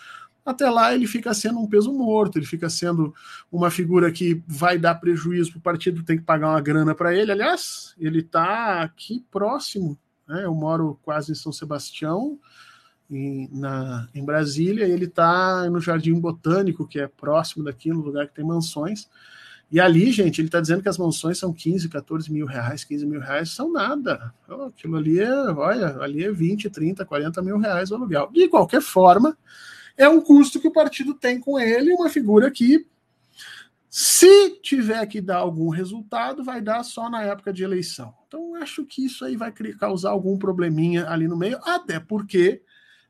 Até 0.46 0.70
lá 0.70 0.94
ele 0.94 1.08
fica 1.08 1.34
sendo 1.34 1.60
um 1.60 1.68
peso 1.68 1.92
morto, 1.92 2.38
ele 2.38 2.46
fica 2.46 2.70
sendo 2.70 3.14
uma 3.52 3.72
figura 3.72 4.12
que 4.12 4.44
vai 4.48 4.78
dar 4.78 4.96
prejuízo 4.96 5.54
para 5.54 5.60
o 5.60 5.62
partido, 5.64 6.04
tem 6.04 6.18
que 6.18 6.24
pagar 6.24 6.50
uma 6.50 6.62
grana 6.62 6.94
para 6.94 7.16
ele. 7.16 7.32
Aliás, 7.32 7.96
ele 7.98 8.20
está 8.20 8.84
aqui 8.84 9.26
próximo 9.32 9.98
né? 10.32 10.46
Eu 10.46 10.56
moro 10.56 10.98
quase 11.04 11.34
em 11.34 11.36
São 11.36 11.52
Sebastião, 11.52 12.40
em, 13.10 13.50
na, 13.52 14.08
em 14.16 14.24
Brasília, 14.24 14.88
e 14.88 14.92
ele 14.92 15.06
está 15.06 15.70
no 15.70 15.82
Jardim 15.82 16.14
Botânico, 16.14 16.88
que 16.88 17.00
é 17.00 17.08
próximo 17.08 17.66
daqui, 17.66 17.90
no 17.90 18.00
lugar 18.00 18.28
que 18.28 18.36
tem 18.36 18.46
mansões. 18.46 19.10
E 19.70 19.80
ali, 19.80 20.12
gente, 20.12 20.40
ele 20.40 20.48
está 20.48 20.60
dizendo 20.60 20.82
que 20.82 20.90
as 20.90 20.98
mansões 20.98 21.38
são 21.38 21.54
15, 21.54 21.90
14 21.90 22.32
mil 22.32 22.46
reais, 22.46 22.84
15 22.84 23.06
mil 23.06 23.20
reais, 23.20 23.52
são 23.52 23.72
nada. 23.72 24.34
Aquilo 24.68 24.98
ali 24.98 25.20
é, 25.20 25.34
olha, 25.52 25.98
ali 26.00 26.24
é 26.24 26.32
20, 26.32 26.70
30, 26.70 27.06
40 27.06 27.42
mil 27.42 27.58
reais 27.58 27.92
o 27.92 27.96
aluguel. 27.96 28.30
De 28.34 28.48
qualquer 28.48 28.82
forma, 28.82 29.38
é 29.98 30.08
um 30.08 30.22
custo 30.22 30.60
que 30.60 30.68
o 30.68 30.74
partido 30.74 31.14
tem 31.14 31.40
com 31.40 31.60
ele, 31.60 31.94
uma 31.94 32.10
figura 32.10 32.50
que 32.50 32.86
se 33.94 34.52
tiver 34.62 35.06
que 35.06 35.20
dar 35.20 35.40
algum 35.40 35.68
resultado, 35.68 36.46
vai 36.46 36.62
dar 36.62 36.82
só 36.82 37.10
na 37.10 37.24
época 37.24 37.52
de 37.52 37.62
eleição. 37.62 38.16
Então, 38.26 38.56
acho 38.56 38.86
que 38.86 39.04
isso 39.04 39.26
aí 39.26 39.36
vai 39.36 39.52
causar 39.78 40.12
algum 40.12 40.38
probleminha 40.38 41.10
ali 41.10 41.28
no 41.28 41.36
meio, 41.36 41.60
até 41.62 42.00
porque 42.00 42.64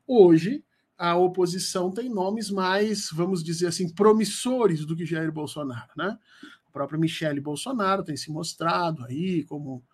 hoje 0.04 0.64
a 0.98 1.14
oposição 1.14 1.92
tem 1.92 2.08
nomes 2.08 2.50
mais, 2.50 3.10
vamos 3.12 3.44
dizer 3.44 3.68
assim, 3.68 3.88
promissores 3.88 4.84
do 4.84 4.96
que 4.96 5.06
Jair 5.06 5.30
Bolsonaro, 5.30 5.92
né? 5.96 6.18
A 6.66 6.70
própria 6.72 6.98
Michele 6.98 7.40
Bolsonaro 7.40 8.02
tem 8.02 8.16
se 8.16 8.32
mostrado 8.32 9.04
aí 9.04 9.44
como 9.44 9.84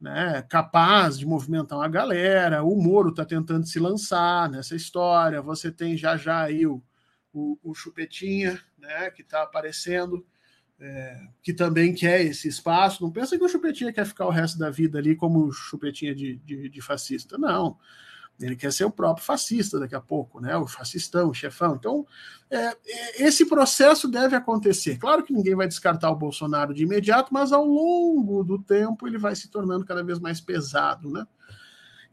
né, 0.00 0.40
capaz 0.48 1.18
de 1.18 1.26
movimentar 1.26 1.78
uma 1.78 1.88
galera. 1.88 2.64
O 2.64 2.74
Moro 2.74 3.10
está 3.10 3.22
tentando 3.22 3.66
se 3.66 3.78
lançar 3.78 4.48
nessa 4.48 4.74
história. 4.74 5.42
Você 5.42 5.70
tem 5.70 5.94
já 5.94 6.16
já 6.16 6.40
aí 6.40 6.66
o, 6.66 6.82
o, 7.34 7.58
o 7.62 7.74
Chupetinha, 7.74 8.58
né, 8.78 9.10
que 9.10 9.20
está 9.20 9.42
aparecendo 9.42 10.24
é, 10.80 11.20
que 11.42 11.52
também 11.52 11.94
quer 11.94 12.22
esse 12.22 12.48
espaço. 12.48 13.02
Não 13.02 13.10
pensa 13.10 13.36
que 13.36 13.44
o 13.44 13.48
Chupetinha 13.48 13.92
quer 13.92 14.06
ficar 14.06 14.26
o 14.26 14.30
resto 14.30 14.58
da 14.58 14.70
vida 14.70 14.98
ali 14.98 15.16
como 15.16 15.52
Chupetinha 15.52 16.14
de, 16.14 16.36
de, 16.36 16.68
de, 16.68 16.80
fascista. 16.80 17.36
Não. 17.36 17.76
Ele 18.40 18.54
quer 18.54 18.72
ser 18.72 18.84
o 18.84 18.90
próprio 18.90 19.24
fascista 19.24 19.80
daqui 19.80 19.96
a 19.96 20.00
pouco, 20.00 20.40
né? 20.40 20.56
O 20.56 20.66
fascistão, 20.66 21.28
o 21.28 21.34
chefão. 21.34 21.74
Então, 21.74 22.06
é, 22.48 22.56
é, 22.56 23.22
esse 23.24 23.44
processo 23.46 24.06
deve 24.06 24.36
acontecer. 24.36 24.96
Claro 24.96 25.24
que 25.24 25.32
ninguém 25.32 25.56
vai 25.56 25.66
descartar 25.66 26.10
o 26.10 26.16
Bolsonaro 26.16 26.72
de 26.72 26.84
imediato, 26.84 27.34
mas 27.34 27.50
ao 27.50 27.64
longo 27.64 28.44
do 28.44 28.58
tempo 28.58 29.08
ele 29.08 29.18
vai 29.18 29.34
se 29.34 29.48
tornando 29.48 29.84
cada 29.84 30.04
vez 30.04 30.20
mais 30.20 30.40
pesado, 30.40 31.10
né? 31.10 31.26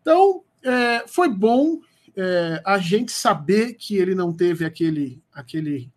Então, 0.02 0.44
é, 0.64 1.08
foi 1.08 1.30
bom 1.30 1.80
é, 2.16 2.62
a 2.66 2.80
gente 2.80 3.12
saber 3.12 3.74
que 3.74 3.98
ele 3.98 4.16
não 4.16 4.34
teve 4.34 4.66
aquele, 4.66 5.22
aquele 5.32 5.92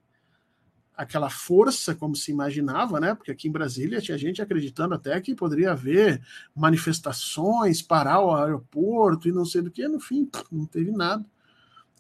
aquela 0.99 1.31
força 1.31 1.95
como 1.95 2.17
se 2.17 2.33
imaginava, 2.33 2.99
né? 2.99 3.15
Porque 3.15 3.31
aqui 3.31 3.47
em 3.47 3.53
Brasília 3.53 4.01
tinha 4.01 4.19
gente 4.19 4.43
acreditando 4.43 4.95
até 4.95 5.19
que 5.21 5.33
poderia 5.33 5.71
haver 5.71 6.21
manifestações, 6.53 7.81
parar 7.81 8.21
o 8.21 8.35
aeroporto 8.35 9.29
e 9.29 9.33
não 9.33 9.45
sei 9.45 9.63
do 9.63 9.71
que. 9.71 9.87
No 9.87 10.01
fim, 10.01 10.29
não 10.51 10.67
teve 10.67 10.91
nada. 10.91 11.25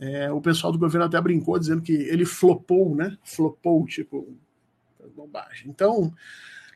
É, 0.00 0.32
o 0.32 0.40
pessoal 0.40 0.72
do 0.72 0.78
governo 0.80 1.06
até 1.06 1.20
brincou 1.20 1.56
dizendo 1.56 1.80
que 1.80 1.92
ele 1.92 2.24
flopou, 2.24 2.92
né? 2.96 3.16
Flopou, 3.22 3.86
tipo, 3.86 4.36
bobagem. 5.14 5.70
Então, 5.70 6.12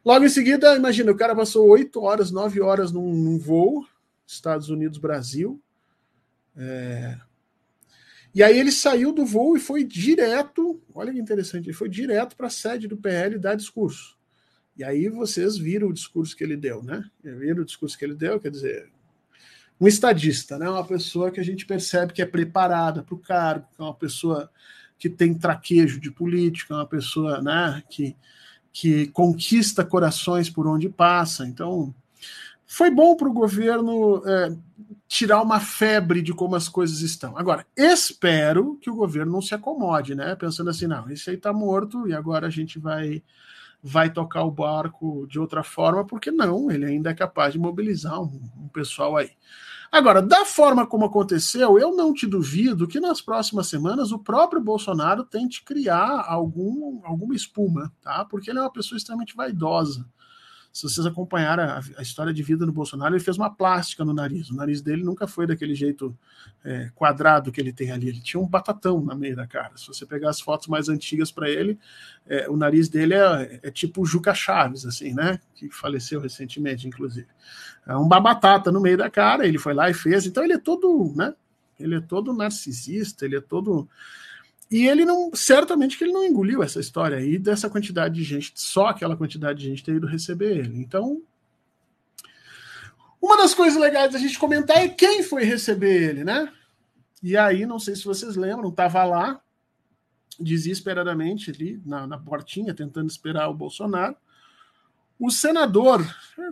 logo 0.04 0.24
em 0.24 0.28
seguida, 0.28 0.76
imagina, 0.76 1.10
o 1.10 1.16
cara 1.16 1.34
passou 1.34 1.68
oito 1.70 2.02
horas, 2.02 2.30
nove 2.30 2.60
horas 2.60 2.92
num, 2.92 3.12
num 3.12 3.36
voo, 3.36 3.84
Estados 4.24 4.68
Unidos, 4.68 4.98
Brasil. 4.98 5.60
É, 6.56 7.18
e 8.34 8.42
aí 8.42 8.58
ele 8.58 8.72
saiu 8.72 9.12
do 9.12 9.26
voo 9.26 9.56
e 9.56 9.60
foi 9.60 9.84
direto, 9.84 10.80
olha 10.94 11.12
que 11.12 11.18
interessante, 11.18 11.66
ele 11.66 11.76
foi 11.76 11.88
direto 11.88 12.36
para 12.36 12.46
a 12.46 12.50
sede 12.50 12.88
do 12.88 12.96
PL 12.96 13.38
dar 13.38 13.54
discurso. 13.54 14.16
E 14.76 14.82
aí 14.82 15.08
vocês 15.08 15.58
viram 15.58 15.88
o 15.88 15.92
discurso 15.92 16.34
que 16.34 16.42
ele 16.42 16.56
deu, 16.56 16.82
né? 16.82 17.04
Viram 17.22 17.62
o 17.62 17.64
discurso 17.64 17.98
que 17.98 18.04
ele 18.04 18.14
deu, 18.14 18.40
quer 18.40 18.50
dizer, 18.50 18.90
um 19.78 19.86
estadista, 19.86 20.58
né? 20.58 20.68
Uma 20.68 20.86
pessoa 20.86 21.30
que 21.30 21.40
a 21.40 21.44
gente 21.44 21.66
percebe 21.66 22.12
que 22.14 22.22
é 22.22 22.26
preparada 22.26 23.02
para 23.02 23.14
o 23.14 23.18
cargo, 23.18 23.68
que 23.74 23.82
é 23.82 23.84
uma 23.84 23.94
pessoa 23.94 24.50
que 25.02 25.10
tem 25.10 25.34
traquejo 25.34 25.98
de 25.98 26.12
política, 26.12 26.76
uma 26.76 26.86
pessoa, 26.86 27.42
né, 27.42 27.82
que, 27.90 28.14
que 28.72 29.08
conquista 29.08 29.84
corações 29.84 30.48
por 30.48 30.64
onde 30.68 30.88
passa. 30.88 31.44
Então, 31.44 31.92
foi 32.72 32.90
bom 32.90 33.14
para 33.14 33.28
o 33.28 33.32
governo 33.34 34.22
é, 34.26 34.56
tirar 35.06 35.42
uma 35.42 35.60
febre 35.60 36.22
de 36.22 36.32
como 36.32 36.56
as 36.56 36.70
coisas 36.70 37.02
estão. 37.02 37.36
Agora, 37.36 37.66
espero 37.76 38.78
que 38.80 38.88
o 38.88 38.94
governo 38.94 39.30
não 39.30 39.42
se 39.42 39.54
acomode, 39.54 40.14
né? 40.14 40.34
Pensando 40.36 40.70
assim, 40.70 40.86
não, 40.86 41.10
esse 41.10 41.28
aí 41.28 41.36
está 41.36 41.52
morto 41.52 42.08
e 42.08 42.14
agora 42.14 42.46
a 42.46 42.50
gente 42.50 42.78
vai 42.78 43.22
vai 43.82 44.10
tocar 44.10 44.44
o 44.44 44.50
barco 44.50 45.26
de 45.28 45.38
outra 45.38 45.62
forma, 45.62 46.06
porque 46.06 46.30
não, 46.30 46.70
ele 46.70 46.86
ainda 46.86 47.10
é 47.10 47.14
capaz 47.14 47.52
de 47.52 47.58
mobilizar 47.58 48.22
um, 48.22 48.40
um 48.56 48.68
pessoal 48.68 49.16
aí. 49.16 49.32
Agora, 49.90 50.22
da 50.22 50.46
forma 50.46 50.86
como 50.86 51.04
aconteceu, 51.04 51.78
eu 51.78 51.94
não 51.94 52.14
te 52.14 52.26
duvido 52.26 52.88
que 52.88 53.00
nas 53.00 53.20
próximas 53.20 53.66
semanas 53.66 54.12
o 54.12 54.18
próprio 54.18 54.62
Bolsonaro 54.62 55.24
tente 55.24 55.62
criar 55.62 56.24
algum, 56.26 57.02
alguma 57.04 57.34
espuma, 57.34 57.92
tá? 58.00 58.24
Porque 58.24 58.48
ele 58.48 58.60
é 58.60 58.62
uma 58.62 58.72
pessoa 58.72 58.96
extremamente 58.96 59.36
vaidosa. 59.36 60.06
Se 60.72 60.84
vocês 60.84 61.04
acompanharam 61.04 61.64
a, 61.64 61.82
a, 61.98 62.02
história 62.02 62.32
de 62.32 62.42
vida 62.42 62.64
do 62.64 62.72
Bolsonaro, 62.72 63.14
ele 63.14 63.22
fez 63.22 63.36
uma 63.36 63.50
plástica 63.54 64.06
no 64.06 64.14
nariz. 64.14 64.48
O 64.48 64.56
nariz 64.56 64.80
dele 64.80 65.04
nunca 65.04 65.26
foi 65.26 65.46
daquele 65.46 65.74
jeito 65.74 66.16
é, 66.64 66.90
quadrado 66.94 67.52
que 67.52 67.60
ele 67.60 67.74
tem 67.74 67.90
ali. 67.90 68.08
Ele 68.08 68.20
tinha 68.22 68.40
um 68.40 68.48
batatão 68.48 69.04
na 69.04 69.14
meia 69.14 69.36
da 69.36 69.46
cara. 69.46 69.76
Se 69.76 69.86
você 69.86 70.06
pegar 70.06 70.30
as 70.30 70.40
fotos 70.40 70.68
mais 70.68 70.88
antigas 70.88 71.30
para 71.30 71.50
ele, 71.50 71.78
é, 72.26 72.48
o 72.48 72.56
nariz 72.56 72.88
dele 72.88 73.12
é, 73.12 73.60
é 73.64 73.70
tipo 73.70 74.06
Juca 74.06 74.32
Chaves, 74.32 74.86
assim, 74.86 75.12
né? 75.12 75.38
Que 75.54 75.68
faleceu 75.68 76.20
recentemente, 76.22 76.88
inclusive. 76.88 77.28
É 77.86 77.94
um 77.94 78.08
babatata 78.08 78.72
no 78.72 78.80
meio 78.80 78.96
da 78.96 79.10
cara. 79.10 79.46
Ele 79.46 79.58
foi 79.58 79.74
lá 79.74 79.90
e 79.90 79.94
fez. 79.94 80.24
Então 80.24 80.42
ele 80.42 80.54
é 80.54 80.58
todo, 80.58 81.12
né? 81.14 81.34
Ele 81.78 81.96
é 81.96 82.00
todo 82.00 82.32
narcisista. 82.32 83.26
Ele 83.26 83.36
é 83.36 83.42
todo 83.42 83.86
e 84.72 84.88
ele 84.88 85.04
não, 85.04 85.30
certamente 85.34 85.98
que 85.98 86.04
ele 86.04 86.14
não 86.14 86.24
engoliu 86.24 86.62
essa 86.62 86.80
história 86.80 87.18
aí 87.18 87.38
dessa 87.38 87.68
quantidade 87.68 88.14
de 88.14 88.24
gente, 88.24 88.54
só 88.54 88.86
aquela 88.86 89.14
quantidade 89.14 89.60
de 89.60 89.68
gente 89.68 89.84
ter 89.84 89.96
ido 89.96 90.06
receber 90.06 90.56
ele. 90.56 90.80
Então, 90.80 91.20
uma 93.20 93.36
das 93.36 93.52
coisas 93.52 93.78
legais 93.78 94.14
da 94.14 94.18
gente 94.18 94.38
comentar 94.38 94.78
é 94.78 94.88
quem 94.88 95.22
foi 95.22 95.44
receber 95.44 96.10
ele, 96.10 96.24
né? 96.24 96.50
E 97.22 97.36
aí, 97.36 97.66
não 97.66 97.78
sei 97.78 97.94
se 97.94 98.06
vocês 98.06 98.34
lembram, 98.34 98.70
estava 98.70 99.04
lá 99.04 99.42
desesperadamente 100.40 101.50
ali 101.50 101.78
na, 101.84 102.06
na 102.06 102.16
portinha, 102.16 102.72
tentando 102.72 103.10
esperar 103.10 103.50
o 103.50 103.54
Bolsonaro. 103.54 104.16
O 105.18 105.30
senador, 105.30 106.02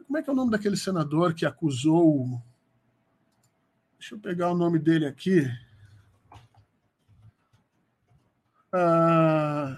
como 0.07 0.19
é 0.19 0.23
que 0.23 0.29
é 0.29 0.33
o 0.33 0.37
nome 0.37 0.51
daquele 0.51 0.77
senador 0.77 1.33
que 1.33 1.47
acusou. 1.47 2.39
Deixa 3.99 4.15
eu 4.15 4.19
pegar 4.19 4.51
o 4.51 4.55
nome 4.55 4.79
dele 4.79 5.07
aqui. 5.07 5.51
Uh, 8.73 9.77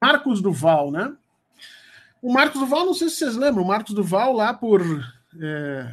Marcos 0.00 0.40
Duval, 0.40 0.90
né? 0.90 1.14
O 2.22 2.32
Marcos 2.32 2.60
Duval, 2.60 2.86
não 2.86 2.94
sei 2.94 3.08
se 3.08 3.16
vocês 3.16 3.36
lembram, 3.36 3.64
o 3.64 3.66
Marcos 3.66 3.94
Duval 3.94 4.32
lá 4.32 4.52
por 4.52 4.82
é, 5.40 5.92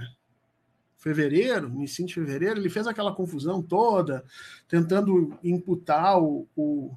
fevereiro, 0.97 1.69
início 1.69 2.05
de 2.05 2.13
fevereiro, 2.13 2.59
ele 2.59 2.69
fez 2.69 2.87
aquela 2.87 3.13
confusão 3.13 3.61
toda, 3.61 4.23
tentando 4.67 5.37
imputar 5.43 6.21
o, 6.21 6.47
o, 6.55 6.91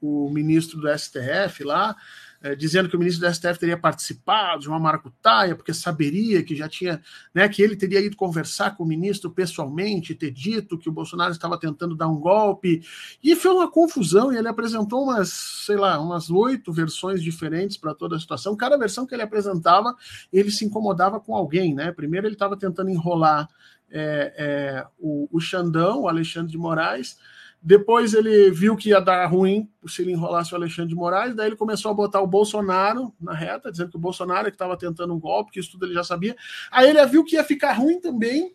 o 0.00 0.30
ministro 0.30 0.80
do 0.80 0.98
STF 0.98 1.64
lá, 1.64 1.96
é, 2.44 2.54
dizendo 2.54 2.90
que 2.90 2.94
o 2.94 2.98
ministro 2.98 3.26
do 3.26 3.34
STF 3.34 3.58
teria 3.58 3.78
participado 3.78 4.60
de 4.60 4.68
uma 4.68 4.78
maracutaia, 4.78 5.56
porque 5.56 5.72
saberia 5.72 6.42
que 6.42 6.54
já 6.54 6.68
tinha, 6.68 7.00
né, 7.34 7.48
que 7.48 7.62
ele 7.62 7.74
teria 7.74 8.00
ido 8.00 8.16
conversar 8.16 8.76
com 8.76 8.84
o 8.84 8.86
ministro 8.86 9.30
pessoalmente, 9.30 10.14
ter 10.14 10.30
dito 10.30 10.76
que 10.76 10.86
o 10.86 10.92
Bolsonaro 10.92 11.32
estava 11.32 11.58
tentando 11.58 11.96
dar 11.96 12.06
um 12.06 12.20
golpe, 12.20 12.82
e 13.22 13.34
foi 13.34 13.50
uma 13.50 13.70
confusão, 13.70 14.30
e 14.30 14.36
ele 14.36 14.46
apresentou 14.46 15.04
umas, 15.04 15.30
sei 15.30 15.76
lá, 15.76 15.98
umas 15.98 16.28
oito 16.28 16.70
versões 16.70 17.22
diferentes 17.22 17.78
para 17.78 17.94
toda 17.94 18.16
a 18.16 18.20
situação. 18.20 18.54
Cada 18.54 18.76
versão 18.76 19.06
que 19.06 19.14
ele 19.14 19.22
apresentava, 19.22 19.96
ele 20.30 20.50
se 20.50 20.66
incomodava 20.66 21.18
com 21.18 21.34
alguém, 21.34 21.74
né? 21.74 21.92
Primeiro 21.92 22.26
ele 22.26 22.34
estava 22.34 22.58
tentando 22.58 22.90
enrolar 22.90 23.48
é, 23.90 24.34
é, 24.36 24.86
o, 24.98 25.30
o 25.32 25.40
Xandão, 25.40 26.02
o 26.02 26.08
Alexandre 26.08 26.52
de 26.52 26.58
Moraes, 26.58 27.16
depois 27.66 28.12
ele 28.12 28.50
viu 28.50 28.76
que 28.76 28.90
ia 28.90 29.00
dar 29.00 29.24
ruim 29.24 29.66
se 29.86 30.02
ele 30.02 30.12
enrolasse 30.12 30.52
o 30.52 30.56
Alexandre 30.56 30.90
de 30.90 30.94
Moraes, 30.94 31.34
daí 31.34 31.46
ele 31.46 31.56
começou 31.56 31.90
a 31.90 31.94
botar 31.94 32.20
o 32.20 32.26
Bolsonaro 32.26 33.10
na 33.18 33.32
reta, 33.32 33.70
dizendo 33.70 33.90
que 33.90 33.96
o 33.96 34.00
Bolsonaro 34.00 34.48
é 34.48 34.50
que 34.50 34.54
estava 34.54 34.76
tentando 34.76 35.14
um 35.14 35.18
golpe, 35.18 35.50
que 35.50 35.60
isso 35.60 35.70
tudo 35.70 35.86
ele 35.86 35.94
já 35.94 36.04
sabia. 36.04 36.36
Aí 36.70 36.90
ele 36.90 37.04
viu 37.06 37.24
que 37.24 37.36
ia 37.36 37.42
ficar 37.42 37.72
ruim 37.72 37.98
também, 37.98 38.54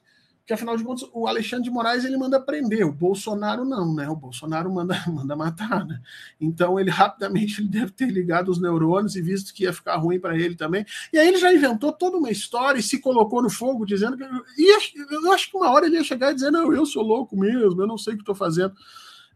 que 0.50 0.54
afinal 0.54 0.76
de 0.76 0.84
contas 0.84 1.08
o 1.14 1.28
Alexandre 1.28 1.66
de 1.66 1.70
Moraes 1.70 2.04
ele 2.04 2.18
manda 2.18 2.40
prender, 2.40 2.84
o 2.84 2.92
Bolsonaro 2.92 3.64
não, 3.64 3.94
né? 3.94 4.10
O 4.10 4.16
Bolsonaro 4.16 4.74
manda, 4.74 5.00
manda 5.06 5.36
matar, 5.36 5.86
né? 5.86 6.02
Então 6.42 6.80
ele 6.80 6.90
rapidamente 6.90 7.62
ele 7.62 7.70
deve 7.70 7.92
ter 7.92 8.08
ligado 8.08 8.50
os 8.50 8.60
neurônios 8.60 9.16
e 9.16 9.22
visto 9.22 9.54
que 9.54 9.66
ia 9.66 9.72
ficar 9.72 9.98
ruim 9.98 10.20
para 10.20 10.36
ele 10.36 10.56
também. 10.56 10.84
E 11.14 11.20
aí 11.20 11.28
ele 11.28 11.38
já 11.38 11.54
inventou 11.54 11.94
toda 11.94 12.18
uma 12.18 12.32
história 12.32 12.80
e 12.80 12.82
se 12.82 13.00
colocou 13.00 13.44
no 13.44 13.50
fogo 13.52 13.86
dizendo 13.86 14.18
que 14.18 14.24
ia, 14.24 14.80
eu 15.24 15.32
acho 15.32 15.52
que 15.52 15.56
uma 15.56 15.70
hora 15.70 15.86
ele 15.86 15.98
ia 15.98 16.04
chegar 16.04 16.32
e 16.32 16.34
dizer 16.34 16.50
não, 16.50 16.74
eu 16.74 16.84
sou 16.84 17.04
louco 17.04 17.38
mesmo, 17.38 17.80
eu 17.84 17.88
não 17.88 18.00
sei 18.00 18.14
o 18.14 18.18
que 18.18 18.24
estou 18.24 18.34
fazendo. 18.34 18.74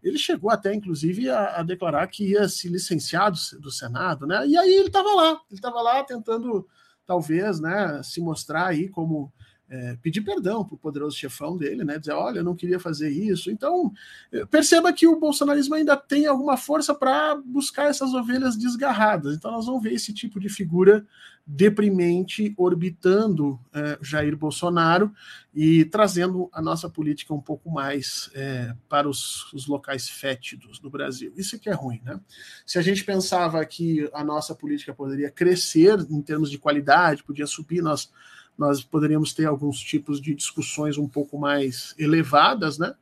Ele 0.01 0.17
chegou 0.17 0.49
até, 0.49 0.73
inclusive, 0.73 1.29
a, 1.29 1.59
a, 1.59 1.63
declarar 1.63 2.07
que 2.07 2.31
ia 2.31 2.49
se 2.49 2.67
licenciar 2.67 3.31
do, 3.31 3.59
do 3.61 3.69
Senado, 3.69 4.25
né? 4.25 4.47
E 4.47 4.57
aí 4.57 4.73
ele 4.73 4.87
estava 4.87 5.13
lá, 5.13 5.29
ele 5.47 5.59
estava 5.59 5.79
lá 5.79 6.03
tentando, 6.03 6.67
talvez, 7.05 7.59
né, 7.59 8.01
se 8.03 8.19
mostrar 8.19 8.65
aí 8.65 8.89
como 8.89 9.31
é, 9.73 9.97
pedir 10.03 10.21
perdão 10.21 10.63
para 10.63 10.75
o 10.75 10.77
poderoso 10.77 11.17
chefão 11.17 11.57
dele, 11.57 11.83
né? 11.83 11.97
Dizer, 11.97 12.11
olha, 12.11 12.39
eu 12.39 12.43
não 12.43 12.55
queria 12.55 12.79
fazer 12.79 13.09
isso. 13.09 13.49
Então, 13.49 13.91
é, 14.31 14.45
perceba 14.45 14.93
que 14.93 15.07
o 15.07 15.19
bolsonarismo 15.19 15.73
ainda 15.73 15.97
tem 15.97 16.27
alguma 16.27 16.55
força 16.55 16.93
para 16.93 17.35
buscar 17.43 17.89
essas 17.89 18.13
ovelhas 18.13 18.55
desgarradas. 18.55 19.35
Então, 19.35 19.51
nós 19.51 19.65
vamos 19.65 19.81
ver 19.81 19.93
esse 19.93 20.13
tipo 20.13 20.39
de 20.39 20.47
figura 20.47 21.03
deprimente 21.45 22.53
orbitando 22.55 23.59
é, 23.73 23.97
Jair 23.99 24.37
Bolsonaro 24.37 25.11
e 25.53 25.83
trazendo 25.85 26.49
a 26.53 26.61
nossa 26.61 26.87
política 26.87 27.33
um 27.33 27.41
pouco 27.41 27.71
mais 27.71 28.29
é, 28.35 28.75
para 28.87 29.09
os, 29.09 29.51
os, 29.53 29.65
locais 29.65 30.07
fétidos 30.07 30.77
do 30.77 30.89
Brasil. 30.89 31.33
Isso 31.35 31.59
que 31.59 31.67
é 31.67 31.73
ruim, 31.73 31.99
né? 32.05 32.19
Se 32.63 32.77
a 32.77 32.81
gente 32.83 33.03
pensava 33.03 33.65
que 33.65 34.07
a 34.13 34.23
nossa 34.23 34.53
política 34.53 34.93
poderia 34.93 35.31
crescer 35.31 35.99
em 36.11 36.21
termos 36.21 36.51
de 36.51 36.59
qualidade, 36.59 37.23
podia 37.23 37.47
subir, 37.47 37.81
nós 37.81 38.09
nós 38.57 38.83
poderíamos 38.83 39.33
ter 39.33 39.45
alguns 39.45 39.79
tipos 39.79 40.21
de 40.21 40.35
discussões 40.35 40.97
um 40.97 41.07
pouco 41.07 41.37
mais 41.37 41.95
elevadas, 41.97 42.77
né? 42.77 42.93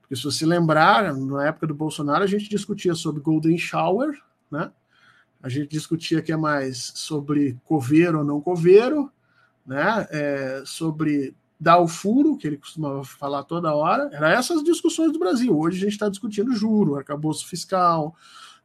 Porque 0.00 0.16
se 0.16 0.22
você 0.22 0.46
lembrar, 0.46 1.14
na 1.14 1.46
época 1.46 1.66
do 1.66 1.74
Bolsonaro, 1.74 2.22
a 2.22 2.28
gente 2.28 2.48
discutia 2.48 2.94
sobre 2.94 3.20
Golden 3.20 3.58
Shower, 3.58 4.20
né? 4.50 4.70
A 5.42 5.48
gente 5.48 5.68
discutia 5.68 6.22
que 6.22 6.32
é 6.32 6.36
mais 6.36 6.92
sobre 6.94 7.58
coveiro 7.64 8.18
ou 8.18 8.24
não 8.24 8.40
coveiro, 8.40 9.10
né? 9.66 10.06
É, 10.10 10.62
sobre 10.64 11.34
dar 11.58 11.78
o 11.78 11.88
furo, 11.88 12.36
que 12.36 12.46
ele 12.46 12.58
costumava 12.58 13.02
falar 13.02 13.42
toda 13.42 13.74
hora. 13.74 14.10
Era 14.12 14.32
essas 14.32 14.62
discussões 14.62 15.12
do 15.12 15.18
Brasil. 15.18 15.58
Hoje 15.58 15.78
a 15.78 15.80
gente 15.80 15.92
está 15.92 16.08
discutindo 16.08 16.54
juro, 16.54 16.96
arcabouço 16.96 17.46
fiscal, 17.48 18.14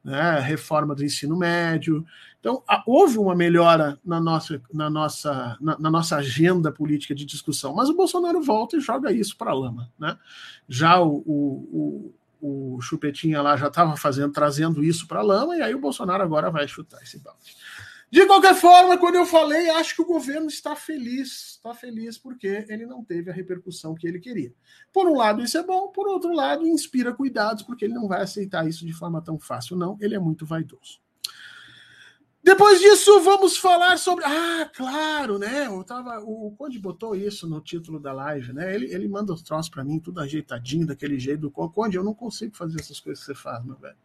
né, 0.04 0.40
reforma 0.40 0.94
do 0.94 1.04
ensino 1.04 1.38
médio. 1.38 2.06
Então, 2.42 2.64
houve 2.88 3.20
uma 3.20 3.36
melhora 3.36 4.00
na 4.04 4.20
nossa, 4.20 4.60
na, 4.74 4.90
nossa, 4.90 5.56
na, 5.62 5.78
na, 5.78 5.92
nossa 5.92 6.16
agenda 6.16 6.72
política 6.72 7.14
de 7.14 7.24
discussão, 7.24 7.76
mas 7.76 7.88
o 7.88 7.96
Bolsonaro 7.96 8.42
volta 8.42 8.76
e 8.76 8.82
joga 8.82 9.12
isso 9.12 9.38
para 9.38 9.52
a 9.52 9.54
lama. 9.54 9.94
Né? 9.98 10.18
Já 10.68 11.00
o, 11.00 11.18
o, 11.18 12.14
o, 12.42 12.76
o 12.78 12.82
Chupetinha 12.82 13.44
lá 13.44 13.56
já 13.56 13.68
estava 13.68 13.96
fazendo, 13.96 14.34
trazendo 14.34 14.84
isso 14.84 15.08
para 15.08 15.20
a 15.20 15.24
lama, 15.24 15.56
e 15.56 15.62
aí 15.62 15.76
o 15.76 15.80
Bolsonaro 15.80 16.24
agora 16.24 16.50
vai 16.50 16.68
chutar 16.68 17.00
esse 17.04 17.20
balde. 17.20 17.56
De 18.10 18.26
qualquer 18.26 18.56
forma, 18.56 18.98
quando 18.98 19.16
eu 19.16 19.26
falei, 19.26 19.70
acho 19.70 19.96
que 19.96 20.02
o 20.02 20.06
governo 20.06 20.48
está 20.48 20.76
feliz, 20.76 21.52
está 21.52 21.76
feliz 21.76 22.18
porque 22.18 22.66
ele 22.68 22.88
não 22.88 23.06
teve 23.06 23.30
a 23.30 23.34
repercussão 23.34 23.94
que 23.94 24.08
ele 24.08 24.20
queria. 24.20 24.52
Por 24.92 25.08
um 25.08 25.16
lado, 25.16 25.44
isso 25.44 25.60
é 25.60 25.64
bom, 25.64 25.90
por 25.90 26.08
outro 26.08 26.34
lado, 26.34 26.68
inspira 26.68 27.14
cuidados, 27.14 27.62
porque 27.62 27.86
ele 27.86 27.94
não 27.94 28.08
vai 28.08 28.24
aceitar 28.24 28.68
isso 28.68 28.84
de 28.84 28.92
forma 28.94 29.22
tão 29.22 29.40
fácil, 29.40 29.78
não. 29.78 29.96
Ele 30.02 30.16
é 30.16 30.20
muito 30.20 30.44
vaidoso. 30.44 31.00
Depois 32.44 32.80
disso, 32.80 33.22
vamos 33.22 33.58
falar 33.58 33.98
sobre. 33.98 34.26
Ah, 34.26 34.70
claro, 34.76 35.38
né? 35.38 35.68
Eu 35.68 35.84
tava... 35.84 36.20
O 36.20 36.52
Conde 36.58 36.80
botou 36.80 37.16
isso 37.16 37.48
no 37.48 37.62
título 37.62 38.00
da 38.00 38.12
live, 38.12 38.52
né? 38.52 38.74
Ele, 38.74 38.92
ele 38.92 39.08
manda 39.08 39.32
os 39.32 39.44
troços 39.44 39.70
para 39.70 39.84
mim, 39.84 40.00
tudo 40.00 40.20
ajeitadinho, 40.20 40.88
daquele 40.88 41.20
jeito 41.20 41.42
do 41.42 41.52
Conde. 41.52 41.98
Eu 41.98 42.04
não 42.04 42.14
consigo 42.14 42.56
fazer 42.56 42.80
essas 42.80 43.00
coisas 43.00 43.24
que 43.24 43.34
você 43.34 43.40
faz, 43.40 43.64
meu 43.64 43.76
velho 43.76 43.96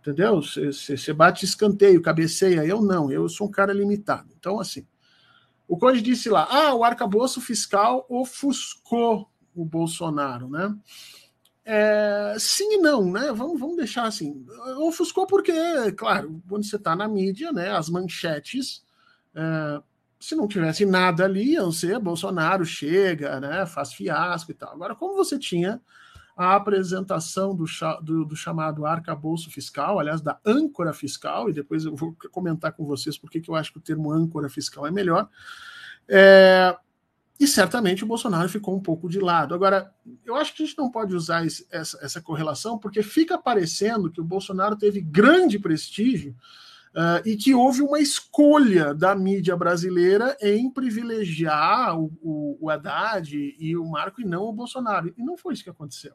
entendeu? 0.00 0.40
Você 0.40 1.12
bate 1.12 1.44
escanteio, 1.44 2.02
cabeceia. 2.02 2.64
Eu 2.64 2.82
não, 2.82 3.10
eu 3.10 3.28
sou 3.28 3.46
um 3.46 3.50
cara 3.50 3.72
limitado. 3.72 4.28
Então, 4.38 4.58
assim, 4.58 4.86
o 5.68 5.76
Conde 5.76 6.00
disse 6.00 6.28
lá: 6.28 6.48
ah, 6.50 6.74
o 6.74 6.82
arcabouço 6.82 7.40
fiscal 7.40 8.06
ofuscou 8.08 9.30
o 9.54 9.64
Bolsonaro, 9.64 10.48
né? 10.48 10.74
É, 11.72 12.34
sim 12.36 12.74
e 12.74 12.78
não, 12.78 13.12
né? 13.12 13.32
Vamos, 13.32 13.60
vamos 13.60 13.76
deixar 13.76 14.02
assim. 14.02 14.44
Ofuscou 14.78 15.24
porque, 15.24 15.52
claro, 15.92 16.42
quando 16.48 16.64
você 16.64 16.74
está 16.74 16.96
na 16.96 17.06
mídia, 17.06 17.52
né, 17.52 17.70
as 17.70 17.88
manchetes, 17.88 18.84
é, 19.32 19.80
se 20.18 20.34
não 20.34 20.48
tivesse 20.48 20.84
nada 20.84 21.24
ali, 21.24 21.52
iam 21.52 21.70
ser 21.70 22.00
Bolsonaro 22.00 22.64
chega, 22.64 23.38
né, 23.38 23.64
faz 23.66 23.92
fiasco 23.92 24.50
e 24.50 24.54
tal. 24.54 24.72
Agora, 24.72 24.96
como 24.96 25.14
você 25.14 25.38
tinha 25.38 25.80
a 26.36 26.56
apresentação 26.56 27.54
do, 27.54 27.66
do, 28.02 28.24
do, 28.24 28.34
chamado 28.34 28.84
arcabouço 28.84 29.48
fiscal, 29.48 30.00
aliás, 30.00 30.20
da 30.20 30.40
âncora 30.44 30.92
fiscal, 30.92 31.48
e 31.48 31.52
depois 31.52 31.84
eu 31.84 31.94
vou 31.94 32.16
comentar 32.32 32.72
com 32.72 32.84
vocês 32.84 33.16
porque 33.16 33.40
que 33.40 33.48
eu 33.48 33.54
acho 33.54 33.72
que 33.72 33.78
o 33.78 33.82
termo 33.82 34.10
âncora 34.10 34.48
fiscal 34.48 34.88
é 34.88 34.90
melhor. 34.90 35.28
É, 36.08 36.76
e 37.40 37.46
certamente 37.46 38.04
o 38.04 38.06
Bolsonaro 38.06 38.50
ficou 38.50 38.76
um 38.76 38.80
pouco 38.80 39.08
de 39.08 39.18
lado. 39.18 39.54
Agora, 39.54 39.90
eu 40.26 40.36
acho 40.36 40.54
que 40.54 40.62
a 40.62 40.66
gente 40.66 40.76
não 40.76 40.90
pode 40.90 41.16
usar 41.16 41.46
esse, 41.46 41.66
essa, 41.70 41.98
essa 42.02 42.20
correlação, 42.20 42.78
porque 42.78 43.02
fica 43.02 43.38
parecendo 43.38 44.10
que 44.10 44.20
o 44.20 44.24
Bolsonaro 44.24 44.76
teve 44.76 45.00
grande 45.00 45.58
prestígio 45.58 46.36
Uh, 46.92 47.22
e 47.24 47.36
que 47.36 47.54
houve 47.54 47.82
uma 47.82 48.00
escolha 48.00 48.92
da 48.92 49.14
mídia 49.14 49.56
brasileira 49.56 50.36
em 50.42 50.68
privilegiar 50.68 51.96
o, 51.96 52.10
o, 52.20 52.58
o, 52.60 52.68
Haddad 52.68 53.32
e 53.32 53.76
o 53.76 53.88
Marco 53.88 54.20
e 54.20 54.24
não 54.24 54.42
o 54.42 54.52
Bolsonaro. 54.52 55.14
E 55.16 55.22
não 55.22 55.36
foi 55.36 55.54
isso 55.54 55.62
que 55.62 55.70
aconteceu. 55.70 56.14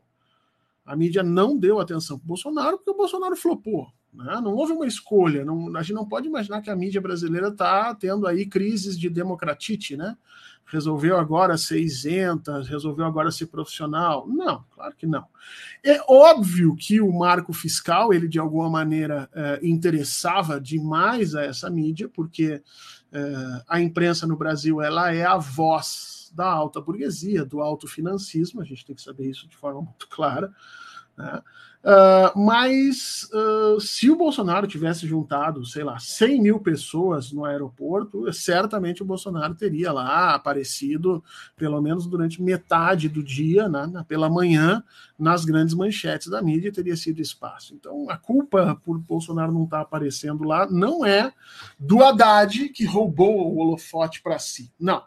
A 0.86 0.94
mídia 0.94 1.24
não 1.24 1.58
deu 1.58 1.80
atenção 1.80 2.18
para 2.20 2.26
o 2.26 2.28
Bolsonaro 2.28 2.76
porque 2.76 2.92
o 2.92 2.98
Bolsonaro 2.98 3.38
flopou. 3.38 3.88
Né? 4.16 4.40
Não 4.42 4.54
houve 4.54 4.74
uma 4.74 4.86
escolha. 4.86 5.44
Não, 5.46 5.76
a 5.76 5.82
gente 5.82 5.96
não 5.96 6.06
pode 6.06 6.28
imaginar 6.28 6.62
que 6.62 6.70
a 6.70 6.76
mídia 6.76 7.02
brasileira 7.02 7.48
está 7.48 7.96
tendo 7.96 8.28
aí 8.28 8.46
crises 8.46 9.00
de 9.00 9.10
democratite, 9.10 9.96
né? 9.96 10.18
Resolveu 10.66 11.18
agora 11.18 11.58
ser 11.58 11.80
isenta, 11.80 12.62
resolveu 12.64 13.06
agora 13.06 13.32
ser 13.32 13.48
profissional. 13.48 14.28
Não, 14.28 14.64
claro 14.72 14.96
que 14.96 15.06
não. 15.06 15.26
É 15.84 16.02
óbvio 16.08 16.76
que 16.76 17.00
o 17.00 17.12
marco 17.12 17.54
fiscal, 17.54 18.14
ele 18.14 18.28
de 18.28 18.40
alguma 18.40 18.70
maneira 18.70 19.30
é, 19.34 19.60
interessava 19.62 20.60
demais 20.60 21.36
a 21.36 21.44
essa 21.44 21.70
mídia, 21.70 22.10
porque 22.10 22.64
é, 23.12 23.62
a 23.68 23.80
imprensa 23.80 24.26
no 24.26 24.36
Brasil 24.36 24.82
ela 24.82 25.14
é 25.14 25.24
a 25.24 25.38
voz 25.38 26.32
da 26.34 26.48
alta 26.48 26.82
burguesia, 26.82 27.46
do 27.46 27.62
alto 27.62 27.88
financismo, 27.88 28.62
a 28.62 28.66
gente 28.66 28.86
tem 28.86 28.96
que 28.96 29.02
saber 29.02 29.30
isso 29.30 29.48
de 29.48 29.56
forma 29.56 29.82
muito 29.82 30.08
clara. 30.10 30.52
Né? 31.18 31.42
Uh, 31.86 32.40
mas 32.40 33.30
uh, 33.32 33.80
se 33.80 34.10
o 34.10 34.16
Bolsonaro 34.16 34.66
tivesse 34.66 35.06
juntado, 35.06 35.64
sei 35.64 35.84
lá, 35.84 36.00
100 36.00 36.42
mil 36.42 36.60
pessoas 36.60 37.32
no 37.32 37.46
aeroporto, 37.46 38.34
certamente 38.34 39.04
o 39.04 39.06
Bolsonaro 39.06 39.54
teria 39.54 39.92
lá 39.92 40.34
aparecido, 40.34 41.24
pelo 41.56 41.80
menos 41.80 42.08
durante 42.08 42.42
metade 42.42 43.08
do 43.08 43.22
dia, 43.22 43.70
né, 43.70 44.04
pela 44.08 44.28
manhã, 44.28 44.84
nas 45.18 45.46
grandes 45.46 45.76
manchetes 45.76 46.28
da 46.28 46.42
mídia, 46.42 46.74
teria 46.74 46.96
sido 46.96 47.22
espaço. 47.22 47.76
Então, 47.76 48.10
a 48.10 48.18
culpa 48.18 48.82
por 48.84 48.98
Bolsonaro 48.98 49.52
não 49.52 49.66
estar 49.66 49.78
tá 49.78 49.84
aparecendo 49.84 50.44
lá 50.44 50.68
não 50.68 51.06
é 51.06 51.32
do 51.78 52.04
Haddad, 52.04 52.70
que 52.70 52.84
roubou 52.84 53.54
o 53.54 53.60
holofote 53.60 54.24
para 54.24 54.40
si. 54.40 54.74
Não 54.80 55.04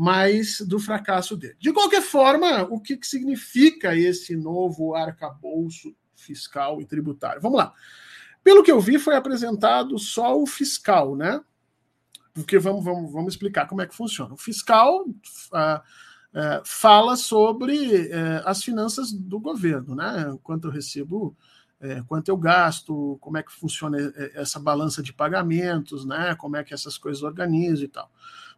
mas 0.00 0.60
do 0.60 0.78
fracasso 0.78 1.36
dele. 1.36 1.56
De 1.58 1.72
qualquer 1.72 2.02
forma, 2.02 2.62
o 2.70 2.78
que, 2.78 2.96
que 2.96 3.04
significa 3.04 3.96
esse 3.96 4.36
novo 4.36 4.94
arcabouço 4.94 5.92
fiscal 6.18 6.80
e 6.80 6.86
tributário. 6.86 7.40
Vamos 7.40 7.58
lá. 7.58 7.72
Pelo 8.42 8.62
que 8.62 8.70
eu 8.70 8.80
vi, 8.80 8.98
foi 8.98 9.14
apresentado 9.14 9.98
só 9.98 10.40
o 10.40 10.46
fiscal, 10.46 11.16
né? 11.16 11.40
Porque 12.32 12.58
vamos, 12.58 12.84
vamos, 12.84 13.12
vamos 13.12 13.34
explicar 13.34 13.66
como 13.66 13.82
é 13.82 13.86
que 13.86 13.94
funciona. 13.94 14.34
O 14.34 14.36
fiscal 14.36 15.04
uh, 15.06 15.80
uh, 16.32 16.62
fala 16.64 17.16
sobre 17.16 18.06
uh, 18.06 18.42
as 18.44 18.62
finanças 18.62 19.12
do 19.12 19.40
governo, 19.40 19.94
né? 19.94 20.38
Quanto 20.42 20.68
eu 20.68 20.70
recebo, 20.70 21.36
é, 21.80 22.02
quanto 22.02 22.28
eu 22.28 22.36
gasto, 22.36 23.18
como 23.20 23.38
é 23.38 23.42
que 23.42 23.52
funciona 23.52 23.98
essa 24.34 24.58
balança 24.58 25.02
de 25.02 25.12
pagamentos, 25.12 26.04
né? 26.04 26.34
Como 26.36 26.56
é 26.56 26.64
que 26.64 26.74
essas 26.74 26.96
coisas 26.96 27.22
organizam 27.22 27.84
e 27.84 27.88
tal. 27.88 28.10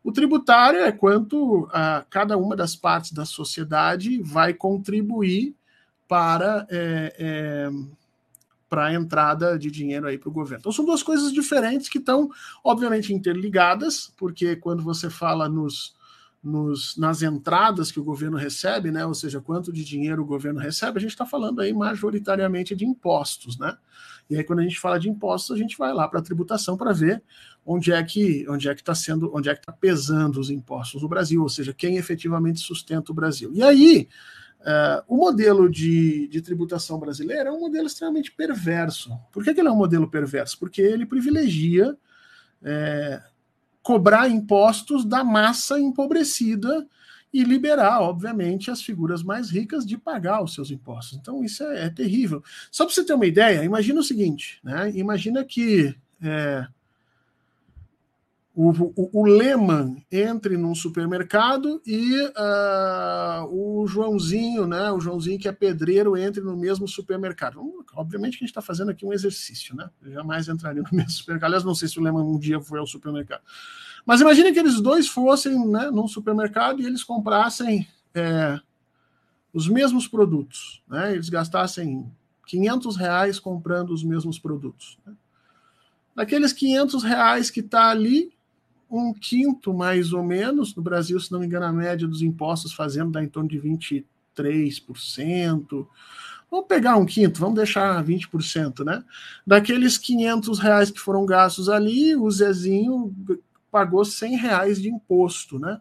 O 0.02 0.12
tributário 0.12 0.80
é 0.80 0.92
quanto 0.92 1.68
a 1.72 2.04
cada 2.08 2.36
uma 2.38 2.56
das 2.56 2.74
partes 2.74 3.12
da 3.12 3.26
sociedade 3.26 4.22
vai 4.22 4.54
contribuir 4.54 5.54
para, 6.10 6.66
é, 6.68 7.14
é, 7.20 7.70
para 8.68 8.86
a 8.86 8.94
entrada 8.94 9.56
de 9.56 9.70
dinheiro 9.70 10.08
aí 10.08 10.18
para 10.18 10.28
o 10.28 10.32
governo. 10.32 10.58
Então 10.58 10.72
são 10.72 10.84
duas 10.84 11.04
coisas 11.04 11.32
diferentes 11.32 11.88
que 11.88 11.98
estão, 11.98 12.28
obviamente, 12.64 13.14
interligadas, 13.14 14.12
porque 14.16 14.56
quando 14.56 14.82
você 14.82 15.08
fala 15.08 15.48
nos, 15.48 15.94
nos, 16.42 16.96
nas 16.96 17.22
entradas 17.22 17.92
que 17.92 18.00
o 18.00 18.02
governo 18.02 18.36
recebe, 18.36 18.90
né, 18.90 19.06
ou 19.06 19.14
seja, 19.14 19.40
quanto 19.40 19.72
de 19.72 19.84
dinheiro 19.84 20.22
o 20.22 20.26
governo 20.26 20.58
recebe, 20.58 20.98
a 20.98 21.00
gente 21.00 21.12
está 21.12 21.24
falando 21.24 21.60
aí 21.60 21.72
majoritariamente 21.72 22.74
de 22.74 22.84
impostos, 22.84 23.56
né? 23.56 23.76
E 24.28 24.36
aí, 24.36 24.42
quando 24.42 24.60
a 24.60 24.62
gente 24.62 24.80
fala 24.80 24.98
de 24.98 25.08
impostos, 25.08 25.54
a 25.54 25.58
gente 25.58 25.78
vai 25.78 25.92
lá 25.92 26.08
para 26.08 26.18
a 26.18 26.22
tributação 26.22 26.76
para 26.76 26.92
ver 26.92 27.22
onde 27.64 27.92
é 27.92 28.02
que 28.02 28.44
onde 28.48 28.68
é 28.68 28.74
que 28.74 28.80
está 28.80 28.96
sendo, 28.96 29.30
onde 29.32 29.48
é 29.48 29.54
que 29.54 29.60
está 29.60 29.72
pesando 29.72 30.40
os 30.40 30.50
impostos 30.50 31.02
no 31.02 31.08
Brasil, 31.08 31.40
ou 31.40 31.48
seja, 31.48 31.72
quem 31.72 31.98
efetivamente 31.98 32.58
sustenta 32.58 33.12
o 33.12 33.14
Brasil. 33.14 33.52
E 33.54 33.62
aí 33.62 34.08
Uh, 34.60 35.02
o 35.08 35.16
modelo 35.16 35.70
de, 35.70 36.28
de, 36.28 36.42
tributação 36.42 36.98
brasileira 36.98 37.48
é 37.48 37.52
um 37.52 37.60
modelo 37.60 37.86
extremamente 37.86 38.30
perverso. 38.30 39.10
Por 39.32 39.42
que, 39.42 39.54
que 39.54 39.60
ele 39.60 39.68
é 39.68 39.72
um 39.72 39.76
modelo 39.76 40.10
perverso? 40.10 40.58
Porque 40.58 40.82
ele 40.82 41.06
privilegia 41.06 41.96
é, 42.62 43.22
cobrar 43.82 44.28
impostos 44.28 45.04
da 45.04 45.24
massa 45.24 45.80
empobrecida 45.80 46.86
e 47.32 47.42
liberar, 47.42 48.02
obviamente, 48.02 48.70
as 48.70 48.82
figuras 48.82 49.22
mais 49.22 49.50
ricas 49.50 49.86
de 49.86 49.96
pagar 49.96 50.42
os 50.42 50.52
seus 50.52 50.70
impostos. 50.70 51.16
Então, 51.16 51.42
isso 51.42 51.62
é, 51.64 51.86
é 51.86 51.90
terrível. 51.90 52.42
Só 52.70 52.84
para 52.84 52.94
você 52.94 53.04
ter 53.04 53.14
uma 53.14 53.26
ideia, 53.26 53.64
imagina 53.64 54.00
o 54.00 54.04
seguinte: 54.04 54.60
né? 54.62 54.90
imagina 54.94 55.44
que. 55.44 55.94
É, 56.22 56.66
o, 58.62 58.92
o, 58.94 59.20
o 59.22 59.24
Lehman 59.24 60.04
entre 60.12 60.58
num 60.58 60.74
supermercado 60.74 61.80
e 61.86 62.20
uh, 62.20 63.46
o 63.48 63.86
Joãozinho, 63.86 64.66
né? 64.66 64.92
O 64.92 65.00
Joãozinho 65.00 65.38
que 65.38 65.48
é 65.48 65.52
pedreiro 65.52 66.14
entre 66.14 66.42
no 66.42 66.54
mesmo 66.54 66.86
supermercado. 66.86 67.58
Obviamente 67.94 68.36
que 68.36 68.44
a 68.44 68.46
gente 68.46 68.50
está 68.50 68.60
fazendo 68.60 68.90
aqui 68.90 69.06
um 69.06 69.14
exercício, 69.14 69.74
né? 69.74 69.88
Eu 70.02 70.12
jamais 70.12 70.46
entraria 70.46 70.82
no 70.82 70.88
mesmo 70.92 71.10
supermercado. 71.10 71.48
Aliás, 71.48 71.64
não 71.64 71.74
sei 71.74 71.88
se 71.88 71.98
o 71.98 72.02
Lehman 72.02 72.22
um 72.22 72.38
dia 72.38 72.60
foi 72.60 72.78
ao 72.78 72.86
supermercado. 72.86 73.40
Mas 74.04 74.20
imagine 74.20 74.52
que 74.52 74.58
eles 74.58 74.78
dois 74.78 75.08
fossem 75.08 75.66
né, 75.66 75.90
num 75.90 76.06
supermercado 76.06 76.82
e 76.82 76.86
eles 76.86 77.02
comprassem 77.02 77.88
é, 78.14 78.60
os 79.54 79.70
mesmos 79.70 80.06
produtos, 80.06 80.82
né? 80.86 81.14
Eles 81.14 81.30
gastassem 81.30 82.12
500 82.46 82.96
reais 82.96 83.40
comprando 83.40 83.90
os 83.90 84.04
mesmos 84.04 84.38
produtos. 84.38 84.98
Né? 85.06 85.14
Daqueles 86.14 86.52
500 86.52 87.02
reais 87.02 87.48
que 87.48 87.60
está 87.60 87.88
ali, 87.88 88.30
um 88.90 89.14
quinto, 89.14 89.72
mais 89.72 90.12
ou 90.12 90.24
menos. 90.24 90.74
No 90.74 90.82
Brasil, 90.82 91.20
se 91.20 91.30
não 91.30 91.38
me 91.40 91.46
engano, 91.46 91.66
a 91.66 91.72
média 91.72 92.08
dos 92.08 92.22
impostos 92.22 92.72
fazendo 92.72 93.12
dá 93.12 93.22
em 93.22 93.28
torno 93.28 93.48
de 93.48 93.60
23%. 93.60 95.86
Vamos 96.50 96.66
pegar 96.66 96.96
um 96.96 97.06
quinto, 97.06 97.38
vamos 97.38 97.54
deixar 97.54 98.04
20%, 98.04 98.84
né? 98.84 99.04
Daqueles 99.46 99.96
500 99.96 100.58
reais 100.58 100.90
que 100.90 100.98
foram 100.98 101.24
gastos 101.24 101.68
ali, 101.68 102.16
o 102.16 102.28
Zezinho 102.28 103.14
pagou 103.70 104.04
100 104.04 104.36
reais 104.36 104.82
de 104.82 104.88
imposto, 104.88 105.60
né? 105.60 105.80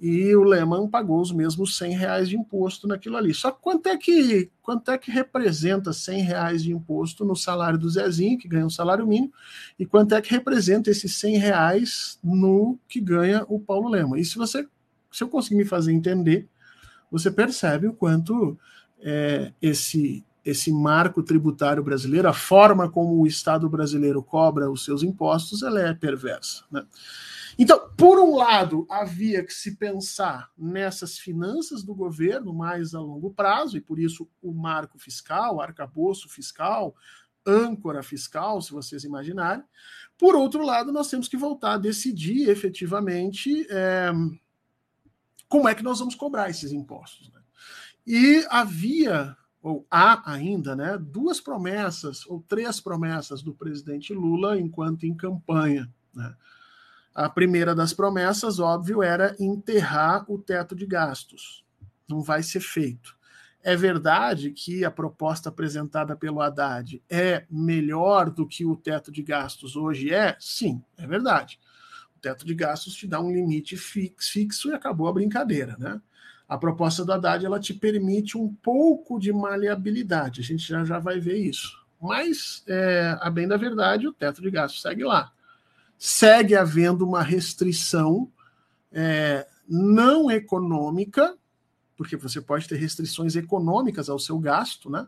E 0.00 0.34
o 0.36 0.42
Lehman 0.42 0.88
pagou 0.88 1.20
os 1.20 1.32
mesmos 1.32 1.76
100 1.78 1.96
reais 1.96 2.28
de 2.28 2.36
imposto 2.36 2.86
naquilo 2.86 3.16
ali. 3.16 3.32
Só 3.32 3.50
quanto 3.50 3.88
é 3.88 3.96
que 3.96 4.50
quanto 4.60 4.90
é 4.90 4.98
que 4.98 5.10
representa 5.10 5.92
100 5.92 6.22
reais 6.22 6.62
de 6.62 6.72
imposto 6.72 7.24
no 7.24 7.36
salário 7.36 7.78
do 7.78 7.88
Zezinho, 7.88 8.38
que 8.38 8.48
ganha 8.48 8.66
um 8.66 8.70
salário 8.70 9.06
mínimo, 9.06 9.32
e 9.78 9.86
quanto 9.86 10.14
é 10.14 10.20
que 10.20 10.30
representa 10.30 10.90
esses 10.90 11.14
100 11.14 11.38
reais 11.38 12.18
no 12.22 12.78
que 12.88 13.00
ganha 13.00 13.44
o 13.48 13.58
Paulo 13.58 13.88
Lehman? 13.88 14.20
E 14.20 14.24
se 14.24 14.36
você, 14.36 14.66
se 15.10 15.24
eu 15.24 15.28
conseguir 15.28 15.56
me 15.56 15.64
fazer 15.64 15.92
entender, 15.92 16.48
você 17.10 17.30
percebe 17.30 17.86
o 17.86 17.92
quanto 17.92 18.58
é, 19.00 19.52
esse 19.62 20.24
esse 20.44 20.70
marco 20.70 21.24
tributário 21.24 21.82
brasileiro, 21.82 22.28
a 22.28 22.32
forma 22.32 22.88
como 22.88 23.20
o 23.20 23.26
Estado 23.26 23.68
brasileiro 23.68 24.22
cobra 24.22 24.70
os 24.70 24.84
seus 24.84 25.02
impostos, 25.02 25.60
ela 25.64 25.80
é 25.80 25.92
perversa, 25.92 26.62
né? 26.70 26.84
Então, 27.58 27.90
por 27.96 28.18
um 28.18 28.36
lado, 28.36 28.86
havia 28.90 29.42
que 29.42 29.52
se 29.52 29.76
pensar 29.76 30.50
nessas 30.56 31.18
finanças 31.18 31.82
do 31.82 31.94
governo 31.94 32.52
mais 32.52 32.94
a 32.94 33.00
longo 33.00 33.30
prazo, 33.30 33.76
e 33.76 33.80
por 33.80 33.98
isso 33.98 34.28
o 34.42 34.52
marco 34.52 34.98
fiscal, 34.98 35.60
arcabouço 35.60 36.28
fiscal, 36.28 36.94
âncora 37.46 38.02
fiscal, 38.02 38.60
se 38.60 38.72
vocês 38.72 39.04
imaginarem. 39.04 39.64
Por 40.18 40.34
outro 40.34 40.64
lado, 40.64 40.92
nós 40.92 41.08
temos 41.08 41.28
que 41.28 41.36
voltar 41.36 41.74
a 41.74 41.78
decidir 41.78 42.48
efetivamente 42.48 43.66
é, 43.70 44.10
como 45.48 45.68
é 45.68 45.74
que 45.74 45.82
nós 45.82 45.98
vamos 46.00 46.14
cobrar 46.14 46.50
esses 46.50 46.72
impostos. 46.72 47.30
Né? 47.30 47.40
E 48.06 48.46
havia, 48.50 49.36
ou 49.62 49.86
há 49.90 50.30
ainda, 50.30 50.76
né, 50.76 50.98
duas 50.98 51.40
promessas, 51.40 52.26
ou 52.26 52.44
três 52.46 52.80
promessas 52.80 53.42
do 53.42 53.54
presidente 53.54 54.12
Lula 54.12 54.58
enquanto 54.58 55.04
em 55.04 55.14
campanha. 55.14 55.92
Né? 56.14 56.34
A 57.16 57.30
primeira 57.30 57.74
das 57.74 57.94
promessas, 57.94 58.58
óbvio, 58.58 59.02
era 59.02 59.34
enterrar 59.40 60.30
o 60.30 60.36
teto 60.36 60.76
de 60.76 60.84
gastos. 60.84 61.64
Não 62.06 62.20
vai 62.20 62.42
ser 62.42 62.60
feito. 62.60 63.16
É 63.62 63.74
verdade 63.74 64.50
que 64.50 64.84
a 64.84 64.90
proposta 64.90 65.48
apresentada 65.48 66.14
pelo 66.14 66.42
Haddad 66.42 67.02
é 67.08 67.46
melhor 67.50 68.28
do 68.28 68.46
que 68.46 68.66
o 68.66 68.76
teto 68.76 69.10
de 69.10 69.22
gastos 69.22 69.76
hoje 69.76 70.12
é? 70.12 70.36
Sim, 70.38 70.84
é 70.98 71.06
verdade. 71.06 71.58
O 72.14 72.20
teto 72.20 72.44
de 72.44 72.54
gastos 72.54 72.94
te 72.94 73.06
dá 73.06 73.18
um 73.18 73.32
limite 73.32 73.78
fixo 73.78 74.68
e 74.68 74.74
acabou 74.74 75.08
a 75.08 75.12
brincadeira, 75.14 75.74
né? 75.78 75.98
A 76.46 76.58
proposta 76.58 77.02
do 77.02 77.14
Haddad 77.14 77.46
ela 77.46 77.58
te 77.58 77.72
permite 77.72 78.36
um 78.36 78.52
pouco 78.56 79.18
de 79.18 79.32
maleabilidade. 79.32 80.42
A 80.42 80.44
gente 80.44 80.68
já, 80.68 80.84
já 80.84 80.98
vai 80.98 81.18
ver 81.18 81.38
isso. 81.38 81.82
Mas, 81.98 82.62
é, 82.68 83.16
a 83.22 83.30
bem 83.30 83.48
da 83.48 83.56
verdade, 83.56 84.06
o 84.06 84.12
teto 84.12 84.42
de 84.42 84.50
gastos 84.50 84.82
segue 84.82 85.02
lá 85.02 85.32
segue 85.98 86.54
havendo 86.54 87.06
uma 87.06 87.22
restrição 87.22 88.30
é, 88.92 89.46
não 89.68 90.30
econômica, 90.30 91.36
porque 91.96 92.16
você 92.16 92.40
pode 92.40 92.68
ter 92.68 92.76
restrições 92.76 93.36
econômicas 93.36 94.08
ao 94.08 94.18
seu 94.18 94.38
gasto, 94.38 94.90
né? 94.90 95.06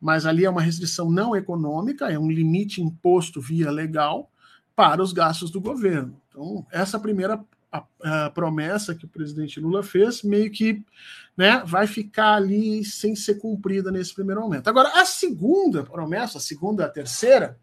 mas 0.00 0.24
ali 0.24 0.44
é 0.44 0.50
uma 0.50 0.62
restrição 0.62 1.10
não 1.10 1.36
econômica, 1.36 2.10
é 2.10 2.18
um 2.18 2.30
limite 2.30 2.82
imposto 2.82 3.40
via 3.40 3.70
legal 3.70 4.30
para 4.74 5.02
os 5.02 5.12
gastos 5.12 5.50
do 5.50 5.60
governo. 5.60 6.20
Então, 6.28 6.66
essa 6.70 6.98
primeira 6.98 7.44
a, 7.72 7.84
a 8.02 8.30
promessa 8.30 8.94
que 8.94 9.04
o 9.04 9.08
presidente 9.08 9.60
Lula 9.60 9.82
fez, 9.82 10.22
meio 10.22 10.50
que 10.50 10.82
né, 11.36 11.62
vai 11.64 11.86
ficar 11.86 12.34
ali 12.34 12.84
sem 12.84 13.14
ser 13.14 13.34
cumprida 13.34 13.92
nesse 13.92 14.14
primeiro 14.14 14.40
momento. 14.40 14.68
Agora, 14.68 15.00
a 15.00 15.04
segunda 15.04 15.84
promessa, 15.84 16.38
a 16.38 16.40
segunda, 16.40 16.84
a 16.84 16.88
terceira, 16.88 17.58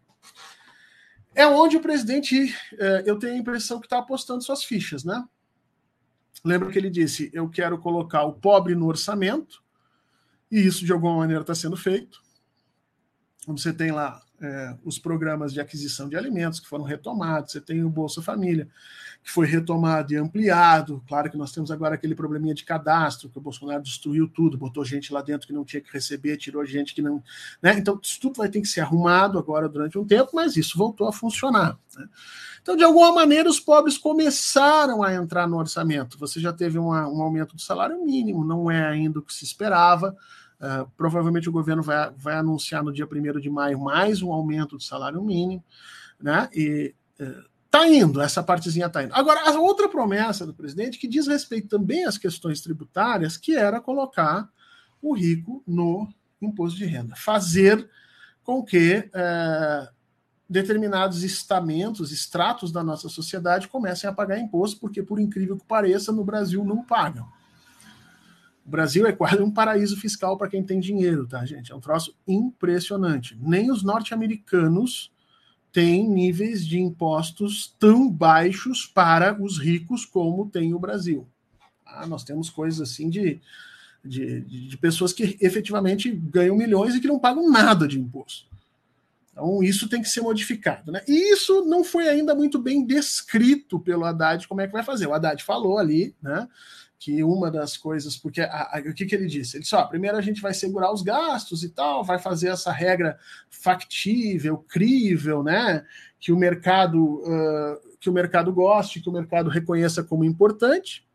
é 1.38 1.46
onde 1.46 1.76
o 1.76 1.80
presidente, 1.80 2.52
é, 2.76 3.04
eu 3.06 3.16
tenho 3.16 3.34
a 3.34 3.38
impressão 3.38 3.78
que 3.78 3.86
está 3.86 3.98
apostando 3.98 4.42
suas 4.42 4.64
fichas, 4.64 5.04
né? 5.04 5.24
Lembra 6.44 6.68
que 6.68 6.76
ele 6.76 6.90
disse: 6.90 7.30
eu 7.32 7.48
quero 7.48 7.78
colocar 7.78 8.24
o 8.24 8.32
pobre 8.32 8.74
no 8.74 8.86
orçamento, 8.86 9.62
e 10.50 10.58
isso 10.58 10.84
de 10.84 10.92
alguma 10.92 11.16
maneira 11.16 11.42
está 11.42 11.54
sendo 11.54 11.76
feito. 11.76 12.20
Você 13.46 13.72
tem 13.72 13.92
lá 13.92 14.20
é, 14.40 14.76
os 14.84 14.98
programas 14.98 15.52
de 15.52 15.60
aquisição 15.60 16.08
de 16.08 16.16
alimentos 16.16 16.60
que 16.60 16.68
foram 16.68 16.84
retomados, 16.84 17.52
você 17.52 17.60
tem 17.60 17.82
o 17.82 17.90
Bolsa 17.90 18.22
Família, 18.22 18.68
que 19.22 19.30
foi 19.30 19.46
retomado 19.46 20.12
e 20.12 20.16
ampliado. 20.16 21.02
Claro 21.08 21.30
que 21.30 21.36
nós 21.36 21.50
temos 21.52 21.70
agora 21.70 21.96
aquele 21.96 22.14
probleminha 22.14 22.54
de 22.54 22.64
cadastro, 22.64 23.28
que 23.28 23.38
o 23.38 23.40
Bolsonaro 23.40 23.82
destruiu 23.82 24.28
tudo, 24.28 24.56
botou 24.56 24.84
gente 24.84 25.12
lá 25.12 25.22
dentro 25.22 25.46
que 25.46 25.52
não 25.52 25.64
tinha 25.64 25.80
que 25.80 25.92
receber, 25.92 26.36
tirou 26.36 26.64
gente 26.64 26.94
que 26.94 27.02
não. 27.02 27.22
Né? 27.60 27.74
Então, 27.78 27.98
isso 28.00 28.20
tudo 28.20 28.36
vai 28.36 28.48
ter 28.48 28.60
que 28.60 28.68
ser 28.68 28.80
arrumado 28.80 29.38
agora 29.38 29.68
durante 29.68 29.98
um 29.98 30.04
tempo, 30.04 30.30
mas 30.32 30.56
isso 30.56 30.78
voltou 30.78 31.08
a 31.08 31.12
funcionar. 31.12 31.76
Né? 31.96 32.08
Então, 32.62 32.76
de 32.76 32.84
alguma 32.84 33.12
maneira, 33.12 33.48
os 33.48 33.58
pobres 33.58 33.98
começaram 33.98 35.02
a 35.02 35.12
entrar 35.14 35.48
no 35.48 35.58
orçamento. 35.58 36.18
Você 36.18 36.38
já 36.38 36.52
teve 36.52 36.78
uma, 36.78 37.08
um 37.08 37.20
aumento 37.20 37.56
do 37.56 37.62
salário 37.62 38.04
mínimo, 38.04 38.44
não 38.44 38.70
é 38.70 38.86
ainda 38.86 39.18
o 39.18 39.22
que 39.22 39.34
se 39.34 39.44
esperava. 39.44 40.16
Uh, 40.60 40.90
provavelmente 40.96 41.48
o 41.48 41.52
governo 41.52 41.82
vai, 41.82 42.10
vai 42.16 42.34
anunciar 42.34 42.82
no 42.82 42.92
dia 42.92 43.06
1 43.06 43.38
de 43.38 43.48
maio 43.48 43.78
mais 43.78 44.22
um 44.22 44.32
aumento 44.32 44.76
do 44.76 44.82
salário 44.82 45.22
mínimo, 45.22 45.62
né? 46.20 46.48
E 46.52 46.94
uh, 47.20 47.44
tá 47.70 47.86
indo, 47.86 48.20
essa 48.20 48.42
partezinha 48.42 48.88
tá 48.88 49.04
indo. 49.04 49.14
Agora, 49.14 49.48
a 49.48 49.60
outra 49.60 49.88
promessa 49.88 50.44
do 50.44 50.52
presidente, 50.52 50.98
que 50.98 51.06
diz 51.06 51.28
respeito 51.28 51.68
também 51.68 52.04
às 52.04 52.18
questões 52.18 52.60
tributárias, 52.60 53.36
que 53.36 53.54
era 53.54 53.80
colocar 53.80 54.48
o 55.00 55.14
rico 55.14 55.62
no 55.66 56.08
imposto 56.42 56.76
de 56.76 56.86
renda, 56.86 57.14
fazer 57.14 57.88
com 58.42 58.62
que 58.64 59.10
uh, 59.14 59.88
determinados 60.48 61.22
estamentos, 61.22 62.10
estratos 62.10 62.72
da 62.72 62.82
nossa 62.82 63.08
sociedade 63.08 63.68
comecem 63.68 64.08
a 64.08 64.12
pagar 64.12 64.38
imposto, 64.38 64.80
porque, 64.80 65.02
por 65.02 65.20
incrível 65.20 65.56
que 65.56 65.64
pareça, 65.66 66.10
no 66.10 66.24
Brasil 66.24 66.64
não 66.64 66.82
pagam. 66.82 67.28
O 68.68 68.70
Brasil 68.70 69.06
é 69.06 69.12
quase 69.12 69.42
um 69.42 69.50
paraíso 69.50 69.96
fiscal 69.96 70.36
para 70.36 70.46
quem 70.46 70.62
tem 70.62 70.78
dinheiro, 70.78 71.26
tá, 71.26 71.42
gente? 71.46 71.72
É 71.72 71.74
um 71.74 71.80
troço 71.80 72.14
impressionante. 72.26 73.34
Nem 73.40 73.70
os 73.70 73.82
norte-americanos 73.82 75.10
têm 75.72 76.06
níveis 76.06 76.66
de 76.66 76.78
impostos 76.78 77.74
tão 77.78 78.10
baixos 78.10 78.84
para 78.84 79.42
os 79.42 79.58
ricos 79.58 80.04
como 80.04 80.50
tem 80.50 80.74
o 80.74 80.78
Brasil. 80.78 81.26
Ah, 81.86 82.06
nós 82.06 82.24
temos 82.24 82.50
coisas 82.50 82.78
assim 82.78 83.08
de, 83.08 83.40
de, 84.04 84.42
de 84.42 84.76
pessoas 84.76 85.14
que 85.14 85.38
efetivamente 85.40 86.10
ganham 86.10 86.54
milhões 86.54 86.94
e 86.94 87.00
que 87.00 87.08
não 87.08 87.18
pagam 87.18 87.50
nada 87.50 87.88
de 87.88 87.98
imposto. 87.98 88.46
Então, 89.32 89.62
isso 89.62 89.88
tem 89.88 90.02
que 90.02 90.10
ser 90.10 90.20
modificado. 90.20 90.92
Né? 90.92 91.00
E 91.08 91.32
isso 91.32 91.64
não 91.64 91.82
foi 91.82 92.06
ainda 92.06 92.34
muito 92.34 92.58
bem 92.58 92.84
descrito 92.84 93.80
pelo 93.80 94.04
Haddad 94.04 94.46
como 94.46 94.60
é 94.60 94.66
que 94.66 94.74
vai 94.74 94.82
fazer. 94.82 95.06
O 95.06 95.14
Haddad 95.14 95.42
falou 95.42 95.78
ali, 95.78 96.14
né? 96.20 96.46
Que 96.98 97.22
uma 97.22 97.50
das 97.50 97.76
coisas, 97.76 98.16
porque 98.16 98.40
a, 98.40 98.76
a, 98.76 98.80
o 98.80 98.92
que, 98.92 99.06
que 99.06 99.14
ele 99.14 99.26
disse? 99.26 99.56
Ele 99.56 99.62
disse: 99.62 99.74
ó, 99.74 99.84
primeiro 99.84 100.16
a 100.16 100.20
gente 100.20 100.40
vai 100.40 100.52
segurar 100.52 100.92
os 100.92 101.02
gastos 101.02 101.62
e 101.62 101.68
tal, 101.68 102.02
vai 102.02 102.18
fazer 102.18 102.48
essa 102.48 102.72
regra 102.72 103.18
factível, 103.48 104.58
crível, 104.58 105.42
né? 105.42 105.84
Que 106.18 106.32
o 106.32 106.36
mercado 106.36 107.22
uh, 107.22 107.96
que 108.00 108.10
o 108.10 108.12
mercado 108.12 108.52
goste, 108.52 109.00
que 109.00 109.08
o 109.08 109.12
mercado 109.12 109.48
reconheça 109.48 110.02
como 110.02 110.24
importante. 110.24 111.06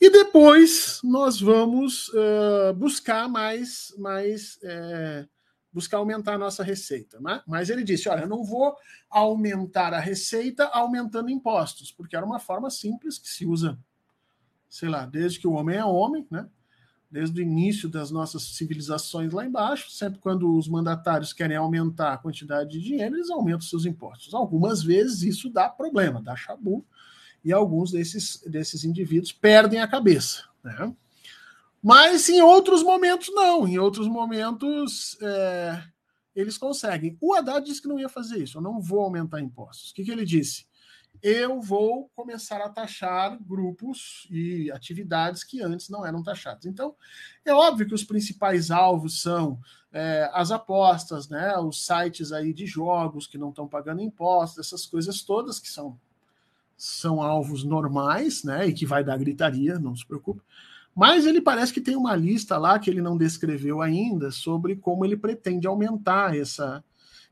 E 0.00 0.10
depois 0.10 1.00
nós 1.02 1.40
vamos 1.40 2.08
uh, 2.08 2.74
buscar 2.74 3.28
mais, 3.28 3.94
mais 3.96 4.58
é, 4.62 5.26
buscar 5.72 5.96
aumentar 5.98 6.34
a 6.34 6.38
nossa 6.38 6.62
receita. 6.62 7.18
Né? 7.18 7.42
Mas 7.46 7.70
ele 7.70 7.82
disse: 7.82 8.08
olha, 8.08 8.22
eu 8.22 8.28
não 8.28 8.44
vou 8.44 8.76
aumentar 9.10 9.92
a 9.92 9.98
receita 9.98 10.66
aumentando 10.66 11.30
impostos, 11.30 11.90
porque 11.90 12.14
era 12.14 12.26
uma 12.26 12.38
forma 12.38 12.70
simples 12.70 13.18
que 13.18 13.28
se 13.28 13.44
usa 13.46 13.78
sei 14.76 14.90
lá, 14.90 15.06
desde 15.06 15.40
que 15.40 15.48
o 15.48 15.52
homem 15.52 15.76
é 15.76 15.84
homem, 15.84 16.26
né? 16.30 16.46
Desde 17.10 17.40
o 17.40 17.42
início 17.42 17.88
das 17.88 18.10
nossas 18.10 18.42
civilizações 18.42 19.32
lá 19.32 19.46
embaixo, 19.46 19.90
sempre 19.90 20.18
quando 20.18 20.54
os 20.54 20.68
mandatários 20.68 21.32
querem 21.32 21.56
aumentar 21.56 22.12
a 22.12 22.18
quantidade 22.18 22.70
de 22.70 22.80
dinheiro, 22.80 23.16
eles 23.16 23.30
aumentam 23.30 23.62
seus 23.62 23.86
impostos. 23.86 24.34
Algumas 24.34 24.82
vezes 24.82 25.22
isso 25.22 25.48
dá 25.48 25.68
problema, 25.68 26.20
dá 26.20 26.36
chabu, 26.36 26.84
e 27.42 27.52
alguns 27.52 27.90
desses, 27.90 28.42
desses 28.46 28.84
indivíduos 28.84 29.32
perdem 29.32 29.80
a 29.80 29.88
cabeça. 29.88 30.44
Né? 30.62 30.94
Mas 31.82 32.28
em 32.28 32.42
outros 32.42 32.82
momentos, 32.82 33.28
não. 33.32 33.66
Em 33.66 33.78
outros 33.78 34.08
momentos, 34.08 35.16
é, 35.22 35.82
eles 36.34 36.58
conseguem. 36.58 37.16
O 37.18 37.32
Haddad 37.32 37.64
disse 37.64 37.80
que 37.80 37.88
não 37.88 37.98
ia 37.98 38.10
fazer 38.10 38.42
isso, 38.42 38.58
eu 38.58 38.62
não 38.62 38.78
vou 38.78 39.00
aumentar 39.00 39.40
impostos. 39.40 39.90
O 39.90 39.94
que, 39.94 40.04
que 40.04 40.10
ele 40.10 40.24
disse? 40.26 40.66
Eu 41.28 41.60
vou 41.60 42.08
começar 42.14 42.58
a 42.58 42.68
taxar 42.68 43.36
grupos 43.42 44.28
e 44.30 44.70
atividades 44.70 45.42
que 45.42 45.60
antes 45.60 45.88
não 45.88 46.06
eram 46.06 46.22
taxadas. 46.22 46.66
Então, 46.66 46.94
é 47.44 47.52
óbvio 47.52 47.84
que 47.84 47.94
os 47.94 48.04
principais 48.04 48.70
alvos 48.70 49.22
são 49.22 49.58
é, 49.92 50.30
as 50.32 50.52
apostas, 50.52 51.28
né, 51.28 51.58
os 51.58 51.84
sites 51.84 52.30
aí 52.30 52.52
de 52.52 52.64
jogos 52.64 53.26
que 53.26 53.36
não 53.36 53.48
estão 53.48 53.66
pagando 53.66 54.02
impostos, 54.02 54.64
essas 54.64 54.86
coisas 54.86 55.20
todas 55.22 55.58
que 55.58 55.68
são, 55.68 55.98
são 56.76 57.20
alvos 57.20 57.64
normais, 57.64 58.44
né, 58.44 58.68
e 58.68 58.72
que 58.72 58.86
vai 58.86 59.02
dar 59.02 59.18
gritaria, 59.18 59.80
não 59.80 59.96
se 59.96 60.06
preocupe. 60.06 60.40
Mas 60.94 61.26
ele 61.26 61.40
parece 61.40 61.72
que 61.72 61.80
tem 61.80 61.96
uma 61.96 62.14
lista 62.14 62.56
lá 62.56 62.78
que 62.78 62.88
ele 62.88 63.02
não 63.02 63.18
descreveu 63.18 63.82
ainda 63.82 64.30
sobre 64.30 64.76
como 64.76 65.04
ele 65.04 65.16
pretende 65.16 65.66
aumentar 65.66 66.36
essa, 66.36 66.84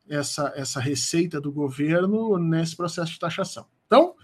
essa, 0.09 0.52
essa 0.57 0.80
receita 0.80 1.40
do 1.40 1.52
governo 1.52 2.37
nesse 2.38 2.74
processo 2.74 3.12
de 3.12 3.20
taxação. 3.20 3.72
Então, 3.87 4.14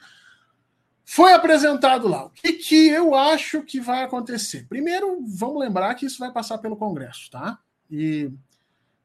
foi 1.04 1.32
apresentado 1.32 2.06
lá. 2.06 2.26
O 2.26 2.30
que, 2.30 2.52
que 2.52 2.88
eu 2.88 3.14
acho 3.14 3.62
que 3.62 3.80
vai 3.80 4.04
acontecer? 4.04 4.66
Primeiro, 4.68 5.24
vamos 5.26 5.58
lembrar 5.58 5.94
que 5.94 6.06
isso 6.06 6.18
vai 6.18 6.32
passar 6.32 6.58
pelo 6.58 6.76
Congresso, 6.76 7.28
tá? 7.30 7.58
E, 7.90 8.30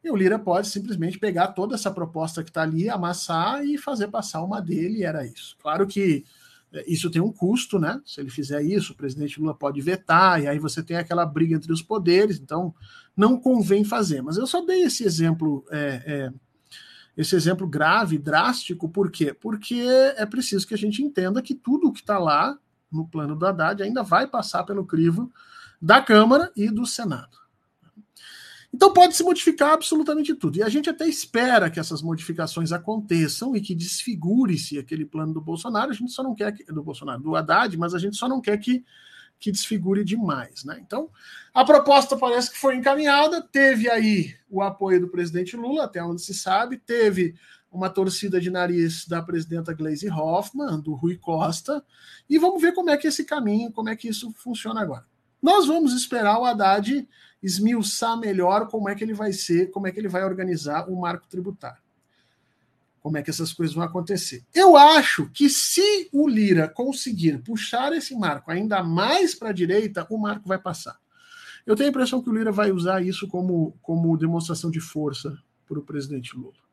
e 0.03 0.11
o 0.11 0.15
Lira 0.15 0.37
pode 0.37 0.67
simplesmente 0.67 1.17
pegar 1.17 1.47
toda 1.47 1.73
essa 1.73 1.89
proposta 1.89 2.43
que 2.43 2.51
está 2.51 2.61
ali, 2.61 2.89
amassar 2.89 3.65
e 3.65 3.77
fazer 3.77 4.09
passar 4.09 4.43
uma 4.43 4.61
dele, 4.61 4.99
e 4.99 5.03
era 5.03 5.25
isso. 5.25 5.57
Claro 5.59 5.87
que 5.87 6.23
é, 6.71 6.83
isso 6.87 7.09
tem 7.09 7.21
um 7.21 7.31
custo, 7.31 7.79
né? 7.79 7.99
Se 8.05 8.21
ele 8.21 8.29
fizer 8.29 8.61
isso, 8.61 8.93
o 8.93 8.95
presidente 8.95 9.39
Lula 9.39 9.55
pode 9.55 9.81
vetar, 9.81 10.43
e 10.43 10.47
aí 10.47 10.59
você 10.59 10.83
tem 10.83 10.97
aquela 10.97 11.25
briga 11.25 11.55
entre 11.55 11.73
os 11.73 11.81
poderes, 11.81 12.39
então 12.39 12.71
não 13.17 13.39
convém 13.39 13.83
fazer. 13.83 14.21
Mas 14.21 14.37
eu 14.37 14.45
só 14.45 14.63
dei 14.63 14.83
esse 14.83 15.03
exemplo 15.03 15.65
é, 15.71 16.03
é, 16.05 16.33
esse 17.17 17.35
exemplo 17.35 17.67
grave, 17.67 18.17
drástico, 18.17 18.89
por 18.89 19.09
quê? 19.09 19.33
Porque 19.33 19.81
é 20.17 20.25
preciso 20.25 20.67
que 20.67 20.73
a 20.73 20.77
gente 20.77 21.01
entenda 21.01 21.41
que 21.41 21.55
tudo 21.55 21.91
que 21.91 22.01
está 22.01 22.17
lá 22.17 22.57
no 22.91 23.07
plano 23.07 23.35
do 23.35 23.45
Haddad 23.45 23.81
ainda 23.81 24.03
vai 24.03 24.27
passar 24.27 24.63
pelo 24.63 24.85
crivo 24.85 25.31
da 25.81 26.01
Câmara 26.01 26.51
e 26.55 26.69
do 26.69 26.85
Senado. 26.85 27.37
Então 28.73 28.91
pode 28.91 29.15
se 29.15 29.23
modificar 29.23 29.71
absolutamente 29.71 30.35
tudo. 30.35 30.57
E 30.57 30.63
a 30.63 30.67
gente 30.67 30.89
até 30.89 31.07
espera 31.07 31.69
que 31.69 31.79
essas 31.79 32.01
modificações 32.01 32.73
aconteçam 32.73 33.55
e 33.55 33.61
que 33.61 33.73
desfigure-se 33.73 34.77
aquele 34.77 35.05
plano 35.05 35.33
do 35.33 35.39
Bolsonaro. 35.39 35.91
A 35.91 35.93
gente 35.93 36.11
só 36.11 36.21
não 36.21 36.35
quer 36.35 36.51
que, 36.51 36.65
do 36.65 36.83
Bolsonaro, 36.83 37.21
do 37.21 37.35
Haddad, 37.37 37.77
mas 37.77 37.93
a 37.93 37.99
gente 37.99 38.17
só 38.17 38.27
não 38.27 38.41
quer 38.41 38.57
que 38.57 38.83
que 39.39 39.51
desfigure 39.51 40.03
demais. 40.03 40.63
Né? 40.63 40.79
Então, 40.81 41.09
a 41.53 41.63
proposta 41.63 42.17
parece 42.17 42.51
que 42.51 42.57
foi 42.57 42.75
encaminhada, 42.75 43.41
teve 43.41 43.89
aí 43.89 44.35
o 44.49 44.61
apoio 44.61 45.01
do 45.01 45.09
presidente 45.09 45.55
Lula, 45.55 45.85
até 45.85 46.03
onde 46.03 46.21
se 46.21 46.33
sabe, 46.33 46.77
teve 46.77 47.35
uma 47.71 47.89
torcida 47.89 48.39
de 48.39 48.49
nariz 48.49 49.05
da 49.05 49.21
presidenta 49.21 49.73
Gleisi 49.73 50.09
Hoffmann, 50.09 50.79
do 50.79 50.93
Rui 50.93 51.17
Costa, 51.17 51.83
e 52.29 52.37
vamos 52.37 52.61
ver 52.61 52.73
como 52.73 52.89
é 52.89 52.97
que 52.97 53.07
esse 53.07 53.25
caminho, 53.25 53.71
como 53.71 53.89
é 53.89 53.95
que 53.95 54.07
isso 54.07 54.31
funciona 54.37 54.81
agora. 54.81 55.05
Nós 55.41 55.67
vamos 55.67 55.93
esperar 55.93 56.39
o 56.39 56.45
Haddad 56.45 57.07
esmiuçar 57.43 58.17
melhor 58.17 58.67
como 58.67 58.89
é 58.89 58.95
que 58.95 59.03
ele 59.03 59.13
vai 59.13 59.31
ser, 59.33 59.69
como 59.69 59.85
é 59.85 59.91
que 59.91 59.99
ele 59.99 60.07
vai 60.07 60.23
organizar 60.23 60.89
o 60.89 60.99
marco 60.99 61.27
tributário 61.27 61.84
como 63.05 63.19
é 63.19 63.21
que 63.21 63.29
essas 63.29 63.53
coisas 63.53 63.75
vão 63.75 63.83
acontecer. 63.83 64.43
Eu 64.51 64.75
acho 64.75 65.29
que 65.29 65.47
se 65.47 66.09
o 66.11 66.27
Lira 66.27 66.67
conseguir 66.67 67.37
puxar 67.43 67.93
esse 67.93 68.15
marco 68.15 68.49
ainda 68.49 68.81
mais 68.81 69.35
para 69.35 69.49
a 69.49 69.53
direita, 69.53 70.07
o 70.09 70.17
marco 70.17 70.49
vai 70.49 70.57
passar. 70.57 70.97
Eu 71.67 71.75
tenho 71.75 71.89
a 71.89 71.91
impressão 71.91 72.19
que 72.19 72.31
o 72.31 72.33
Lira 72.33 72.51
vai 72.51 72.71
usar 72.71 73.05
isso 73.05 73.27
como, 73.27 73.77
como 73.79 74.17
demonstração 74.17 74.71
de 74.71 74.79
força 74.79 75.37
para 75.67 75.77
o 75.77 75.83
presidente 75.83 76.35
Lula. 76.35 76.64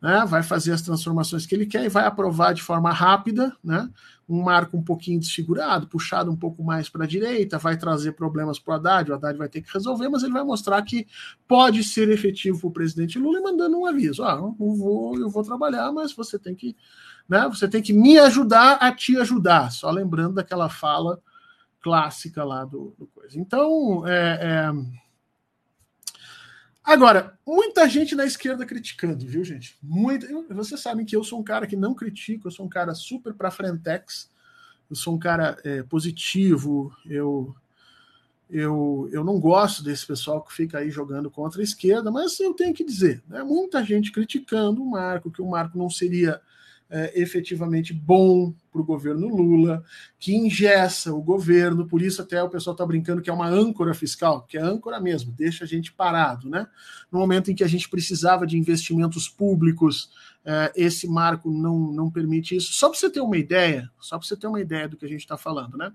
Né, 0.00 0.24
vai 0.26 0.42
fazer 0.42 0.72
as 0.72 0.82
transformações 0.82 1.44
que 1.44 1.54
ele 1.54 1.66
quer 1.66 1.84
e 1.84 1.88
vai 1.88 2.06
aprovar 2.06 2.54
de 2.54 2.62
forma 2.62 2.90
rápida, 2.92 3.54
né, 3.62 3.88
um 4.28 4.42
marco 4.42 4.76
um 4.76 4.82
pouquinho 4.82 5.18
desfigurado, 5.18 5.88
puxado 5.88 6.30
um 6.30 6.36
pouco 6.36 6.62
mais 6.62 6.88
para 6.88 7.04
a 7.04 7.08
direita, 7.08 7.58
vai 7.58 7.76
trazer 7.76 8.12
problemas 8.12 8.58
para 8.58 8.72
o 8.72 8.74
Haddad, 8.76 9.10
o 9.10 9.14
Haddad 9.14 9.36
vai 9.36 9.48
ter 9.48 9.62
que 9.62 9.72
resolver, 9.72 10.08
mas 10.08 10.22
ele 10.22 10.32
vai 10.32 10.44
mostrar 10.44 10.80
que 10.82 11.06
pode 11.48 11.82
ser 11.82 12.08
efetivo 12.10 12.60
para 12.60 12.68
o 12.68 12.72
presidente 12.72 13.18
Lula 13.18 13.40
mandando 13.40 13.78
um 13.78 13.86
aviso: 13.86 14.22
ah, 14.22 14.38
eu 14.38 14.54
vou, 14.76 15.18
eu 15.18 15.30
vou 15.30 15.42
trabalhar, 15.42 15.90
mas 15.92 16.12
você 16.12 16.38
tem 16.38 16.54
que, 16.54 16.76
né, 17.28 17.48
você 17.48 17.66
tem 17.66 17.82
que 17.82 17.92
me 17.92 18.18
ajudar 18.18 18.74
a 18.74 18.92
te 18.92 19.16
ajudar. 19.16 19.72
Só 19.72 19.90
lembrando 19.90 20.34
daquela 20.34 20.68
fala 20.68 21.18
clássica 21.80 22.44
lá 22.44 22.64
do, 22.64 22.94
do 22.98 23.06
coisa. 23.06 23.38
Então, 23.38 24.06
é, 24.06 24.38
é 24.42 24.72
Agora, 26.88 27.38
muita 27.46 27.86
gente 27.86 28.14
na 28.14 28.24
esquerda 28.24 28.64
criticando, 28.64 29.26
viu, 29.26 29.44
gente? 29.44 29.76
Muita. 29.82 30.26
Vocês 30.54 30.80
sabem 30.80 31.04
que 31.04 31.14
eu 31.14 31.22
sou 31.22 31.38
um 31.38 31.44
cara 31.44 31.66
que 31.66 31.76
não 31.76 31.94
critico, 31.94 32.48
eu 32.48 32.50
sou 32.50 32.64
um 32.64 32.68
cara 32.68 32.94
super 32.94 33.34
para 33.34 33.50
frentex, 33.50 34.30
eu 34.88 34.96
sou 34.96 35.14
um 35.14 35.18
cara 35.18 35.58
é, 35.64 35.82
positivo, 35.82 36.90
eu, 37.04 37.54
eu, 38.48 39.06
eu 39.12 39.22
não 39.22 39.38
gosto 39.38 39.84
desse 39.84 40.06
pessoal 40.06 40.40
que 40.42 40.50
fica 40.50 40.78
aí 40.78 40.88
jogando 40.88 41.30
contra 41.30 41.60
a 41.60 41.62
esquerda, 41.62 42.10
mas 42.10 42.40
eu 42.40 42.54
tenho 42.54 42.72
que 42.72 42.82
dizer, 42.82 43.22
né? 43.28 43.42
Muita 43.42 43.84
gente 43.84 44.10
criticando 44.10 44.82
o 44.82 44.90
Marco, 44.90 45.30
que 45.30 45.42
o 45.42 45.46
Marco 45.46 45.76
não 45.76 45.90
seria 45.90 46.40
é, 46.90 47.20
efetivamente 47.20 47.92
bom 47.92 48.54
para 48.72 48.80
o 48.80 48.84
governo 48.84 49.28
Lula, 49.28 49.84
que 50.18 50.34
ingessa 50.34 51.12
o 51.12 51.20
governo, 51.20 51.86
por 51.86 52.00
isso 52.00 52.22
até 52.22 52.42
o 52.42 52.48
pessoal 52.48 52.72
está 52.72 52.86
brincando 52.86 53.20
que 53.20 53.28
é 53.28 53.32
uma 53.32 53.48
âncora 53.48 53.92
fiscal, 53.92 54.42
que 54.42 54.56
é 54.56 54.62
âncora 54.62 55.00
mesmo, 55.00 55.32
deixa 55.32 55.64
a 55.64 55.66
gente 55.66 55.92
parado, 55.92 56.48
né? 56.48 56.66
No 57.12 57.18
momento 57.18 57.50
em 57.50 57.54
que 57.54 57.64
a 57.64 57.68
gente 57.68 57.88
precisava 57.88 58.46
de 58.46 58.56
investimentos 58.56 59.28
públicos, 59.28 60.10
é, 60.44 60.72
esse 60.74 61.06
marco 61.06 61.50
não, 61.50 61.92
não 61.92 62.10
permite 62.10 62.56
isso. 62.56 62.72
Só 62.72 62.88
para 62.88 62.98
você 62.98 63.10
ter 63.10 63.20
uma 63.20 63.36
ideia, 63.36 63.90
só 64.00 64.18
para 64.18 64.26
você 64.26 64.36
ter 64.36 64.46
uma 64.46 64.60
ideia 64.60 64.88
do 64.88 64.96
que 64.96 65.04
a 65.04 65.08
gente 65.08 65.20
está 65.20 65.36
falando, 65.36 65.76
né? 65.76 65.92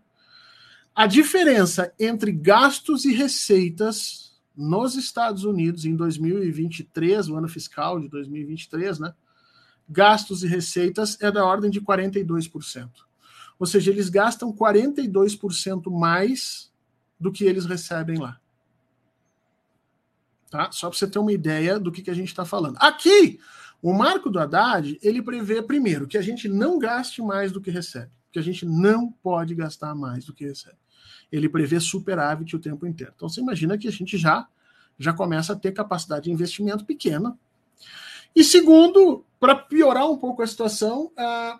A 0.96 1.08
diferença 1.08 1.92
entre 2.00 2.32
gastos 2.32 3.04
e 3.04 3.12
receitas 3.12 4.34
nos 4.56 4.96
Estados 4.96 5.44
Unidos 5.44 5.86
em 5.86 5.96
2023, 5.96 7.30
o 7.30 7.36
ano 7.36 7.48
fiscal 7.48 8.00
de 8.00 8.08
2023, 8.08 9.00
né? 9.00 9.14
Gastos 9.88 10.44
e 10.44 10.48
receitas 10.48 11.18
é 11.22 11.32
da 11.32 11.46
ordem 11.46 11.70
de 11.70 11.82
42%. 11.82 12.90
Ou 13.60 13.66
seja, 13.66 13.92
eles 13.92 14.10
gastam 14.10 14.52
42% 14.52 15.92
mais 15.92 16.72
do 17.20 17.32
que 17.32 17.46
eles 17.46 17.66
recebem 17.66 18.18
lá. 18.18 18.40
Tá? 20.50 20.72
Só 20.72 20.90
para 20.90 20.98
você 20.98 21.08
ter 21.08 21.20
uma 21.20 21.32
ideia 21.32 21.80
do 21.80 21.92
que, 21.92 22.02
que 22.02 22.12
a 22.12 22.14
gente 22.14 22.28
está 22.28 22.46
falando. 22.46 22.78
Aqui, 22.80 23.40
o 23.82 23.92
marco 23.94 24.30
do 24.30 24.40
Haddad, 24.40 25.00
ele 25.02 25.22
prevê, 25.22 25.62
primeiro, 25.62 26.08
que 26.08 26.18
a 26.18 26.22
gente 26.22 26.48
não 26.48 26.78
gaste 26.78 27.22
mais 27.22 27.52
do 27.52 27.60
que 27.60 27.72
recebe. 27.72 28.12
Que 28.32 28.40
a 28.40 28.42
gente 28.42 28.66
não 28.66 29.12
pode 29.12 29.56
gastar 29.56 29.96
mais 29.96 30.26
do 30.26 30.34
que 30.34 30.46
recebe. 30.46 30.78
Ele 31.32 31.50
prevê 31.50 31.80
superávit 31.80 32.56
o 32.56 32.60
tempo 32.60 32.86
inteiro. 32.86 33.14
Então, 33.16 33.28
você 33.28 33.42
imagina 33.42 33.78
que 33.78 33.88
a 33.88 33.92
gente 33.92 34.18
já, 34.18 34.48
já 34.98 35.12
começa 35.12 35.54
a 35.54 35.56
ter 35.56 35.72
capacidade 35.72 36.26
de 36.26 36.32
investimento 36.32 36.86
pequena. 36.86 37.38
E 38.36 38.44
segundo, 38.44 39.26
para 39.40 39.56
piorar 39.56 40.10
um 40.10 40.18
pouco 40.18 40.42
a 40.42 40.48
situação, 40.48 41.12
uh, 41.18 41.60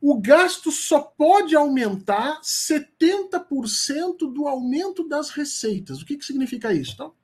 o 0.00 0.20
gasto 0.20 0.70
só 0.70 1.00
pode 1.00 1.54
aumentar 1.54 2.40
70% 2.42 4.32
do 4.32 4.46
aumento 4.46 5.08
das 5.08 5.30
receitas. 5.30 6.00
O 6.00 6.04
que, 6.04 6.16
que 6.16 6.24
significa 6.24 6.72
isso? 6.72 6.92
Então, 6.94 7.14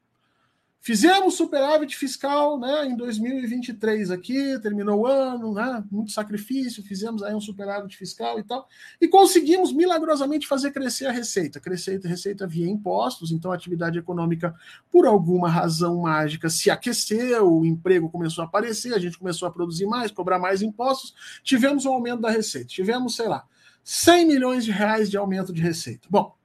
Fizemos 0.88 1.34
superávit 1.34 1.94
fiscal 1.94 2.58
né, 2.58 2.86
em 2.86 2.96
2023 2.96 4.10
aqui, 4.10 4.58
terminou 4.58 5.00
o 5.00 5.06
ano, 5.06 5.52
né, 5.52 5.84
muito 5.90 6.12
sacrifício, 6.12 6.82
fizemos 6.82 7.22
aí 7.22 7.34
um 7.34 7.40
superávit 7.42 7.94
fiscal 7.94 8.38
e 8.38 8.42
tal, 8.42 8.66
e 8.98 9.06
conseguimos 9.06 9.70
milagrosamente 9.70 10.46
fazer 10.46 10.70
crescer 10.70 11.04
a 11.04 11.12
receita. 11.12 11.60
Crescer 11.60 12.00
a 12.02 12.08
receita 12.08 12.46
via 12.46 12.66
impostos, 12.66 13.30
então 13.30 13.52
a 13.52 13.54
atividade 13.54 13.98
econômica, 13.98 14.54
por 14.90 15.04
alguma 15.04 15.46
razão 15.50 16.00
mágica, 16.00 16.48
se 16.48 16.70
aqueceu, 16.70 17.52
o 17.52 17.66
emprego 17.66 18.08
começou 18.08 18.40
a 18.40 18.46
aparecer, 18.46 18.94
a 18.94 18.98
gente 18.98 19.18
começou 19.18 19.46
a 19.46 19.50
produzir 19.50 19.84
mais, 19.84 20.10
cobrar 20.10 20.38
mais 20.38 20.62
impostos, 20.62 21.14
tivemos 21.44 21.84
um 21.84 21.92
aumento 21.92 22.22
da 22.22 22.30
receita. 22.30 22.68
Tivemos, 22.68 23.14
sei 23.14 23.28
lá, 23.28 23.44
100 23.84 24.26
milhões 24.26 24.64
de 24.64 24.70
reais 24.70 25.10
de 25.10 25.18
aumento 25.18 25.52
de 25.52 25.60
receita. 25.60 26.08
Bom, 26.08 26.37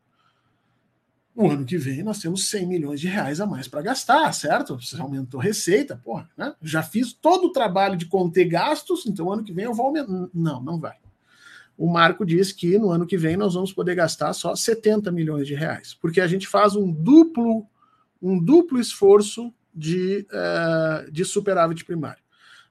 o 1.36 1.50
ano 1.50 1.66
que 1.66 1.78
vem 1.78 2.04
nós 2.04 2.20
temos 2.20 2.48
100 2.48 2.68
milhões 2.68 3.02
de 3.02 3.08
reais 3.08 3.42
a 3.42 3.46
mais 3.46 3.68
para 3.68 3.82
gastar, 3.82 4.32
certo? 4.34 4.80
Você 4.80 5.00
aumentou 5.02 5.40
receita, 5.40 6.00
porra, 6.04 6.30
né? 6.38 6.54
Já 6.62 6.84
fiz 6.84 7.12
todo 7.12 7.48
o 7.48 7.52
trabalho 7.52 7.98
de 7.98 8.06
conter 8.06 8.46
gastos, 8.46 9.06
então 9.06 9.32
ano 9.32 9.44
que 9.44 9.54
vem 9.54 9.66
eu 9.66 9.74
vou 9.74 9.88
aumentar. 9.88 10.30
Não, 10.34 10.62
não 10.62 10.80
vai. 10.80 10.96
O 11.76 11.92
Marco 11.92 12.24
diz 12.24 12.52
que 12.52 12.78
no 12.78 12.92
ano 12.92 13.08
que 13.08 13.18
vem 13.18 13.36
nós 13.36 13.56
vamos 13.56 13.74
poder 13.74 13.96
gastar 13.96 14.32
só 14.34 14.56
70 14.56 15.12
milhões 15.12 15.48
de 15.48 15.56
reais, 15.56 15.96
porque 15.96 16.22
a 16.22 16.28
gente 16.28 16.48
faz 16.48 16.76
um 16.76 16.92
duplo, 16.92 17.66
um 18.22 18.40
duplo 18.40 18.80
esforço 18.80 19.52
de, 19.74 20.28
uh, 20.30 21.12
de 21.12 21.26
superávit 21.26 21.84
primário. 21.84 22.22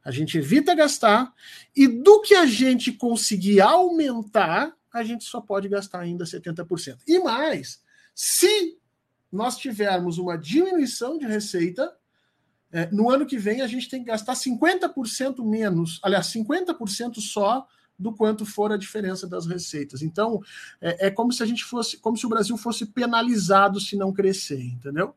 A 0.05 0.11
gente 0.11 0.38
evita 0.38 0.75
gastar, 0.75 1.33
e 1.75 1.88
do 1.88 2.20
que 2.22 2.35
a 2.35 2.46
gente 2.46 2.92
conseguir 2.92 3.61
aumentar, 3.61 4.72
a 4.92 5.03
gente 5.03 5.25
só 5.25 5.40
pode 5.40 5.68
gastar 5.68 6.01
ainda 6.01 6.25
70%. 6.25 6.98
E 7.07 7.18
mais, 7.18 7.81
se 8.14 8.79
nós 9.31 9.57
tivermos 9.57 10.18
uma 10.18 10.37
diminuição 10.37 11.18
de 11.18 11.27
receita, 11.27 11.92
é, 12.70 12.90
no 12.90 13.11
ano 13.11 13.27
que 13.27 13.38
vem 13.38 13.61
a 13.61 13.66
gente 13.66 13.88
tem 13.88 14.01
que 14.01 14.11
gastar 14.11 14.35
50% 14.35 15.44
menos, 15.44 16.01
aliás, 16.03 16.27
50% 16.27 17.20
só 17.20 17.66
do 17.98 18.12
quanto 18.12 18.44
for 18.44 18.72
a 18.72 18.77
diferença 18.77 19.27
das 19.27 19.46
receitas. 19.46 20.03
Então, 20.03 20.40
é, 20.81 21.07
é, 21.07 21.11
como 21.11 21.33
se 21.33 21.42
a 21.42 21.46
gente 21.46 21.64
fosse, 21.64 21.98
como 21.98 22.16
se 22.16 22.27
o 22.27 22.29
Brasil 22.29 22.57
fosse 22.57 22.87
penalizado 22.87 23.81
se 23.81 23.96
não 23.96 24.12
crescer, 24.12 24.62
entendeu? 24.62 25.14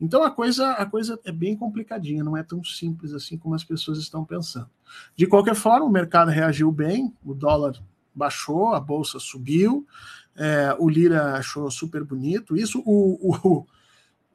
Então 0.00 0.24
a 0.24 0.30
coisa, 0.30 0.72
a 0.72 0.84
coisa 0.84 1.20
é 1.24 1.30
bem 1.30 1.56
complicadinha, 1.56 2.24
não 2.24 2.36
é 2.36 2.42
tão 2.42 2.64
simples 2.64 3.12
assim 3.12 3.38
como 3.38 3.54
as 3.54 3.62
pessoas 3.62 3.98
estão 3.98 4.24
pensando. 4.24 4.68
De 5.14 5.28
qualquer 5.28 5.54
forma, 5.54 5.86
o 5.86 5.90
mercado 5.90 6.30
reagiu 6.30 6.72
bem, 6.72 7.14
o 7.24 7.32
dólar 7.32 7.80
baixou, 8.12 8.74
a 8.74 8.80
bolsa 8.80 9.20
subiu, 9.20 9.86
é, 10.36 10.74
o 10.78 10.88
Lira 10.88 11.34
achou 11.34 11.70
super 11.70 12.04
bonito. 12.04 12.56
Isso 12.56 12.82
o, 12.84 13.36
o, 13.36 13.66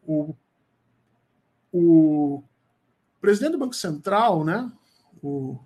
o, 0.06 0.36
o 1.72 2.44
presidente 3.20 3.54
do 3.54 3.60
Banco 3.60 3.76
Central, 3.76 4.44
né, 4.44 4.72
o, 5.22 5.58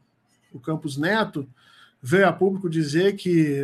o 0.54 0.60
Campos 0.60 0.98
Neto, 0.98 1.48
veio 2.02 2.28
a 2.28 2.34
público 2.34 2.70
dizer 2.70 3.16
que, 3.16 3.64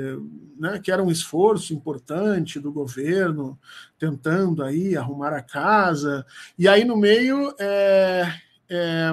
né, 0.60 0.80
que 0.80 0.92
era 0.92 1.02
um 1.02 1.10
esforço 1.10 1.74
importante 1.74 2.60
do 2.60 2.72
governo 2.72 3.60
tentando 3.98 4.64
aí 4.64 4.96
arrumar 4.96 5.34
a 5.34 5.42
casa. 5.42 6.24
E 6.58 6.68
aí 6.68 6.86
no 6.86 6.96
meio 6.96 7.56
é, 7.60 8.32
é, 8.70 9.12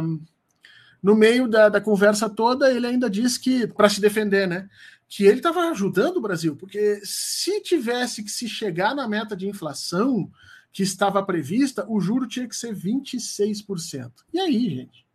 no 1.03 1.15
meio 1.15 1.49
da, 1.49 1.71
da 1.71 1.81
conversa 1.81 2.29
toda 2.29 2.71
ele 2.71 2.87
ainda 2.87 3.09
disse 3.09 3.41
que 3.41 3.67
para 3.67 3.89
se 3.89 4.01
defender, 4.01 4.47
né? 4.47 4.69
Que 5.15 5.23
ele 5.23 5.37
estava 5.37 5.71
ajudando 5.71 6.17
o 6.17 6.21
Brasil, 6.21 6.57
porque 6.57 7.01
se 7.05 7.61
tivesse 7.61 8.21
que 8.21 8.31
se 8.33 8.49
chegar 8.49 8.97
na 8.97 9.07
meta 9.07 9.37
de 9.37 9.47
inflação 9.47 10.29
que 10.73 10.83
estava 10.83 11.23
prevista, 11.23 11.87
o 11.89 12.01
juro 12.01 12.27
tinha 12.27 12.49
que 12.49 12.57
ser 12.57 12.75
26%. 12.75 14.11
E 14.33 14.41
aí, 14.41 14.69
gente? 14.71 15.07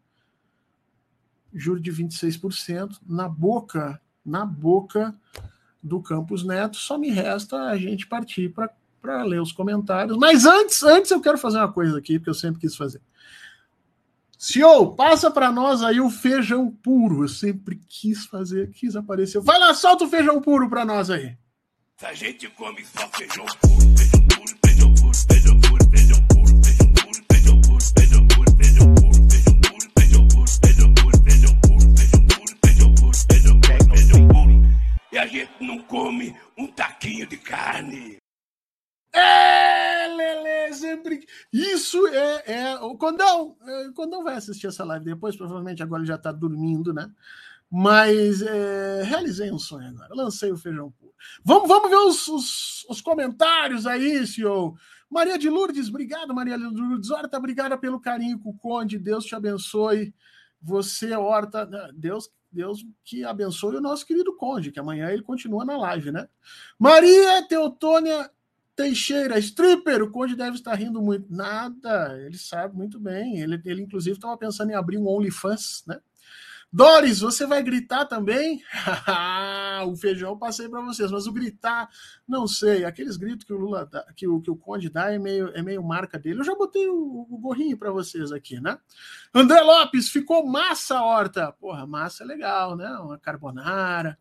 Juro 1.54 1.82
de 1.82 1.92
26% 1.92 2.98
na 3.06 3.28
boca, 3.28 4.02
na 4.26 4.46
boca 4.46 5.14
do 5.84 6.02
Campos 6.02 6.46
Neto. 6.46 6.78
Só 6.78 6.98
me 6.98 7.10
resta 7.10 7.64
a 7.64 7.78
gente 7.78 8.08
partir 8.08 8.54
para 9.02 9.24
ler 9.24 9.42
os 9.42 9.52
comentários. 9.52 10.18
Mas 10.18 10.46
antes, 10.46 10.82
antes 10.82 11.12
eu 11.12 11.20
quero 11.20 11.38
fazer 11.38 11.58
uma 11.58 11.74
coisa 11.74 11.98
aqui, 11.98 12.18
porque 12.18 12.30
eu 12.30 12.34
sempre 12.34 12.62
quis 12.62 12.74
fazer. 12.74 13.02
CEO, 14.42 14.96
passa 14.96 15.30
para 15.30 15.52
nós 15.52 15.84
aí 15.84 16.00
o 16.00 16.10
feijão 16.10 16.72
puro. 16.72 17.26
Eu 17.26 17.28
sempre 17.28 17.76
quis 17.76 18.26
fazer, 18.26 18.72
quis 18.72 18.96
aparecer. 18.96 19.42
Vai 19.42 19.60
lá, 19.60 19.74
solta 19.74 20.06
o 20.06 20.10
feijão 20.10 20.42
puro 20.42 20.70
para 20.70 20.86
nós 20.86 21.10
aí. 21.10 21.36
A 22.02 22.14
gente 22.14 22.48
come 22.52 22.86
só 22.86 23.06
feijão 23.10 23.46
puro. 23.62 23.90
E 35.12 35.18
a 35.18 35.28
gente 35.28 35.52
não 35.60 35.80
come 35.80 36.34
um 36.58 36.66
taquinho 36.68 37.28
de 37.28 37.36
carne. 37.36 38.19
É, 39.14 40.08
Lele, 40.08 40.74
sempre. 40.74 41.26
Isso 41.52 42.06
é, 42.08 42.44
é. 42.46 42.76
O 42.80 42.98
Condão, 42.98 43.56
é, 43.66 43.88
o 43.88 43.94
Condão 43.94 44.24
vai 44.24 44.36
assistir 44.36 44.68
essa 44.68 44.84
live 44.84 45.06
depois, 45.06 45.36
provavelmente 45.36 45.82
agora 45.82 46.02
ele 46.02 46.08
já 46.08 46.16
está 46.16 46.32
dormindo, 46.32 46.94
né? 46.94 47.12
Mas 47.72 48.42
é, 48.42 49.04
realizei 49.04 49.52
um 49.52 49.60
sonho 49.60 49.90
agora, 49.90 50.14
lancei 50.16 50.52
o 50.52 50.58
feijão 50.58 50.92
puro. 50.92 51.14
Vamos, 51.44 51.68
vamos 51.68 51.90
ver 51.90 51.98
os, 51.98 52.28
os, 52.28 52.86
os 52.90 53.02
comentários 53.02 53.86
aí, 53.86 54.26
senhor. 54.26 54.76
Maria 55.10 55.38
de 55.38 55.50
Lourdes, 55.50 55.90
obrigado, 55.90 56.34
Maria 56.34 56.58
de 56.58 56.64
Lourdes. 56.64 57.12
Horta, 57.12 57.38
obrigada 57.38 57.78
pelo 57.78 58.00
carinho 58.00 58.40
com 58.40 58.50
o 58.50 58.58
Conde. 58.58 58.98
Deus 58.98 59.26
te 59.26 59.36
abençoe. 59.36 60.14
Você, 60.62 61.16
Horta, 61.16 61.66
né, 61.66 61.90
Deus, 61.94 62.30
Deus 62.52 62.86
que 63.04 63.24
abençoe 63.24 63.76
o 63.76 63.82
nosso 63.82 64.06
querido 64.06 64.36
Conde, 64.36 64.72
que 64.72 64.80
amanhã 64.80 65.10
ele 65.10 65.24
continua 65.24 65.64
na 65.64 65.78
live, 65.78 66.12
né? 66.12 66.28
Maria 66.78 67.48
Teotônia 67.48 68.30
Teixeira, 68.80 69.38
stripper, 69.40 70.02
o 70.02 70.10
Conde 70.10 70.38
deve 70.38 70.56
estar 70.56 70.74
rindo 70.74 71.02
muito. 71.02 71.26
Nada, 71.30 72.18
ele 72.26 72.38
sabe 72.38 72.78
muito 72.78 72.98
bem. 72.98 73.42
Ele, 73.42 73.62
ele 73.66 73.82
inclusive, 73.82 74.16
estava 74.16 74.38
pensando 74.38 74.72
em 74.72 74.74
abrir 74.74 74.98
um 74.98 75.06
OnlyFans, 75.06 75.84
né? 75.86 76.00
Doris, 76.72 77.20
você 77.20 77.46
vai 77.46 77.62
gritar 77.62 78.06
também? 78.06 78.64
o 79.86 79.98
feijão 79.98 80.30
eu 80.30 80.38
passei 80.38 80.70
para 80.70 80.80
vocês, 80.80 81.12
mas 81.12 81.28
o 81.28 81.34
gritar, 81.34 81.90
não 82.26 82.48
sei. 82.48 82.86
Aqueles 82.86 83.18
gritos 83.18 83.46
que 83.46 83.52
o 83.52 83.58
Lula 83.58 83.86
dá, 83.86 84.06
que 84.16 84.26
o, 84.28 84.40
que 84.40 84.50
o 84.52 84.56
Conde 84.56 84.88
dá 84.88 85.12
é 85.12 85.20
meio, 85.20 85.50
é 85.50 85.62
meio 85.62 85.84
marca 85.84 86.18
dele. 86.18 86.40
Eu 86.40 86.46
já 86.46 86.56
botei 86.56 86.88
o, 86.88 87.28
o 87.30 87.38
gorrinho 87.38 87.78
para 87.78 87.92
vocês 87.92 88.32
aqui, 88.32 88.62
né? 88.62 88.78
André 89.34 89.60
Lopes, 89.60 90.08
ficou 90.08 90.46
massa, 90.46 91.02
Horta. 91.02 91.52
Porra, 91.52 91.86
massa 91.86 92.24
é 92.24 92.28
legal, 92.28 92.78
né? 92.78 92.88
Uma 93.00 93.18
carbonara. 93.18 94.18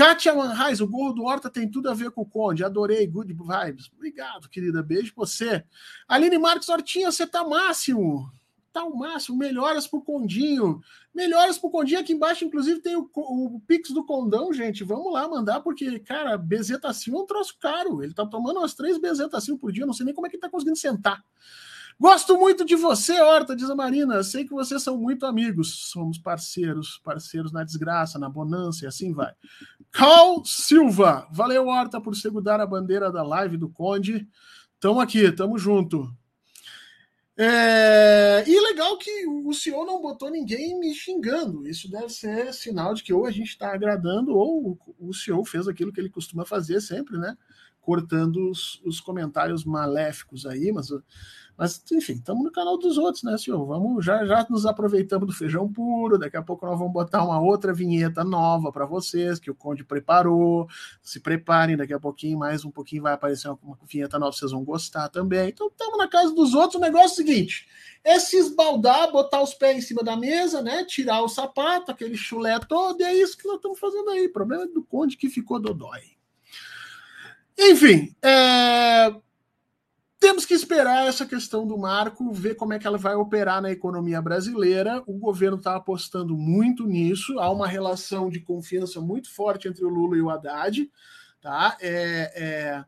Kátia 0.00 0.34
Manhais, 0.34 0.80
o 0.80 0.88
gorro 0.88 1.12
do 1.12 1.24
Horta 1.24 1.50
tem 1.50 1.70
tudo 1.70 1.90
a 1.90 1.92
ver 1.92 2.10
com 2.10 2.22
o 2.22 2.26
Conde. 2.26 2.64
Adorei, 2.64 3.06
good 3.06 3.30
vibes. 3.34 3.90
Obrigado, 3.94 4.48
querida. 4.48 4.82
Beijo 4.82 5.14
pra 5.14 5.26
você. 5.26 5.62
Aline 6.08 6.38
Marques 6.38 6.70
Hortinha, 6.70 7.12
você 7.12 7.26
tá 7.26 7.44
máximo 7.44 8.32
tá 8.72 8.84
o 8.84 8.96
máximo. 8.96 9.36
Melhoras 9.36 9.86
pro 9.86 10.00
Condinho. 10.00 10.80
Melhoras 11.14 11.58
pro 11.58 11.70
Condinho. 11.70 12.00
Aqui 12.00 12.12
embaixo, 12.12 12.44
inclusive, 12.44 12.80
tem 12.80 12.96
o, 12.96 13.10
o 13.14 13.60
Pix 13.66 13.90
do 13.90 14.04
Condão, 14.04 14.52
gente. 14.52 14.84
Vamos 14.84 15.12
lá 15.12 15.28
mandar, 15.28 15.60
porque, 15.60 15.98
cara, 15.98 16.38
bezetacil 16.38 17.14
é 17.16 17.18
um 17.18 17.26
troço 17.26 17.56
caro. 17.60 18.02
Ele 18.02 18.14
tá 18.14 18.24
tomando 18.24 18.58
umas 18.58 18.74
três 18.74 18.96
bezetacil 18.96 19.58
por 19.58 19.72
dia. 19.72 19.84
Não 19.84 19.92
sei 19.92 20.06
nem 20.06 20.14
como 20.14 20.26
é 20.26 20.30
que 20.30 20.36
ele 20.36 20.40
tá 20.40 20.48
conseguindo 20.48 20.78
sentar. 20.78 21.22
Gosto 22.00 22.38
muito 22.38 22.64
de 22.64 22.76
você, 22.76 23.20
Horta, 23.20 23.54
diz 23.54 23.68
a 23.68 23.74
Marina. 23.74 24.22
Sei 24.22 24.44
que 24.44 24.54
vocês 24.54 24.82
são 24.82 24.96
muito 24.96 25.26
amigos. 25.26 25.90
Somos 25.90 26.16
parceiros, 26.16 26.98
parceiros 27.04 27.52
na 27.52 27.62
desgraça, 27.62 28.18
na 28.18 28.26
bonança 28.26 28.86
e 28.86 28.88
assim 28.88 29.12
vai. 29.12 29.34
Cal 29.92 30.42
Silva. 30.42 31.28
Valeu, 31.30 31.66
Horta, 31.66 32.00
por 32.00 32.16
segurar 32.16 32.58
a 32.58 32.66
bandeira 32.66 33.12
da 33.12 33.22
live 33.22 33.58
do 33.58 33.68
Conde. 33.68 34.26
Tamo 34.80 34.98
aqui, 34.98 35.30
tamo 35.30 35.58
junto. 35.58 36.10
É... 37.36 38.44
E 38.46 38.60
legal 38.60 38.96
que 38.96 39.26
o 39.26 39.52
senhor 39.52 39.84
não 39.84 40.00
botou 40.00 40.30
ninguém 40.30 40.80
me 40.80 40.94
xingando. 40.94 41.68
Isso 41.68 41.90
deve 41.90 42.08
ser 42.08 42.54
sinal 42.54 42.94
de 42.94 43.02
que 43.02 43.12
ou 43.12 43.26
a 43.26 43.30
gente 43.30 43.50
está 43.50 43.74
agradando, 43.74 44.34
ou 44.34 44.78
o 44.98 45.12
senhor 45.12 45.44
fez 45.44 45.68
aquilo 45.68 45.92
que 45.92 46.00
ele 46.00 46.08
costuma 46.08 46.46
fazer 46.46 46.80
sempre, 46.80 47.18
né? 47.18 47.36
Cortando 47.78 48.50
os, 48.50 48.80
os 48.86 49.00
comentários 49.00 49.66
maléficos 49.66 50.46
aí, 50.46 50.72
mas 50.72 50.88
mas, 51.60 51.84
enfim, 51.92 52.14
estamos 52.14 52.42
no 52.42 52.50
canal 52.50 52.78
dos 52.78 52.96
outros, 52.96 53.22
né, 53.22 53.36
senhor? 53.36 53.62
Vamos, 53.66 54.02
já, 54.02 54.24
já 54.24 54.46
nos 54.48 54.64
aproveitamos 54.64 55.26
do 55.26 55.34
feijão 55.34 55.70
puro. 55.70 56.18
Daqui 56.18 56.38
a 56.38 56.42
pouco 56.42 56.64
nós 56.64 56.78
vamos 56.78 56.90
botar 56.90 57.22
uma 57.22 57.38
outra 57.38 57.70
vinheta 57.70 58.24
nova 58.24 58.72
para 58.72 58.86
vocês, 58.86 59.38
que 59.38 59.50
o 59.50 59.54
Conde 59.54 59.84
preparou. 59.84 60.66
Se 61.02 61.20
preparem, 61.20 61.76
daqui 61.76 61.92
a 61.92 62.00
pouquinho, 62.00 62.38
mais 62.38 62.64
um 62.64 62.70
pouquinho, 62.70 63.02
vai 63.02 63.12
aparecer 63.12 63.50
uma 63.62 63.78
vinheta 63.86 64.18
nova, 64.18 64.32
vocês 64.32 64.52
vão 64.52 64.64
gostar 64.64 65.10
também. 65.10 65.50
Então, 65.50 65.66
estamos 65.66 65.98
na 65.98 66.08
casa 66.08 66.34
dos 66.34 66.54
outros. 66.54 66.76
O 66.76 66.80
negócio 66.80 67.08
é 67.08 67.12
o 67.12 67.26
seguinte: 67.26 67.68
é 68.02 68.18
se 68.18 68.38
esbaldar, 68.38 69.12
botar 69.12 69.42
os 69.42 69.52
pés 69.52 69.76
em 69.76 69.82
cima 69.82 70.02
da 70.02 70.16
mesa, 70.16 70.62
né? 70.62 70.86
Tirar 70.86 71.20
o 71.20 71.28
sapato, 71.28 71.90
aquele 71.90 72.16
chulé 72.16 72.58
todo, 72.58 73.02
e 73.02 73.04
é 73.04 73.14
isso 73.14 73.36
que 73.36 73.46
nós 73.46 73.56
estamos 73.56 73.78
fazendo 73.78 74.08
aí. 74.08 74.28
O 74.28 74.32
problema 74.32 74.62
é 74.62 74.66
do 74.66 74.82
Conde 74.82 75.14
que 75.14 75.28
ficou 75.28 75.60
dodói. 75.60 76.00
Enfim, 77.58 78.16
é 78.22 79.12
temos 80.20 80.44
que 80.44 80.52
esperar 80.52 81.06
essa 81.06 81.24
questão 81.24 81.66
do 81.66 81.78
marco, 81.78 82.30
ver 82.30 82.54
como 82.54 82.74
é 82.74 82.78
que 82.78 82.86
ela 82.86 82.98
vai 82.98 83.14
operar 83.14 83.62
na 83.62 83.72
economia 83.72 84.20
brasileira. 84.20 85.02
O 85.06 85.14
governo 85.14 85.56
está 85.56 85.74
apostando 85.74 86.36
muito 86.36 86.86
nisso, 86.86 87.40
há 87.40 87.50
uma 87.50 87.66
relação 87.66 88.28
de 88.28 88.38
confiança 88.38 89.00
muito 89.00 89.34
forte 89.34 89.66
entre 89.66 89.82
o 89.82 89.88
Lula 89.88 90.18
e 90.18 90.20
o 90.20 90.28
Haddad. 90.28 90.90
Tá? 91.40 91.74
É, 91.80 92.32
é... 92.36 92.84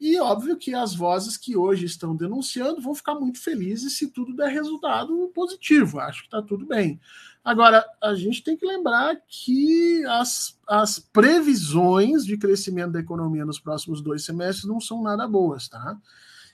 E 0.00 0.18
óbvio 0.18 0.56
que 0.56 0.74
as 0.74 0.92
vozes 0.92 1.36
que 1.36 1.56
hoje 1.56 1.86
estão 1.86 2.16
denunciando 2.16 2.82
vão 2.82 2.92
ficar 2.92 3.14
muito 3.14 3.40
felizes 3.40 3.96
se 3.96 4.08
tudo 4.08 4.34
der 4.34 4.48
resultado 4.48 5.30
positivo. 5.32 6.00
Acho 6.00 6.22
que 6.22 6.26
está 6.26 6.42
tudo 6.42 6.66
bem. 6.66 7.00
Agora, 7.44 7.84
a 8.02 8.12
gente 8.16 8.42
tem 8.42 8.56
que 8.56 8.66
lembrar 8.66 9.16
que 9.28 10.04
as, 10.06 10.58
as 10.68 10.98
previsões 10.98 12.24
de 12.24 12.36
crescimento 12.36 12.92
da 12.92 13.00
economia 13.00 13.44
nos 13.44 13.60
próximos 13.60 14.00
dois 14.00 14.24
semestres 14.24 14.64
não 14.64 14.80
são 14.80 15.00
nada 15.00 15.28
boas, 15.28 15.68
tá? 15.68 15.96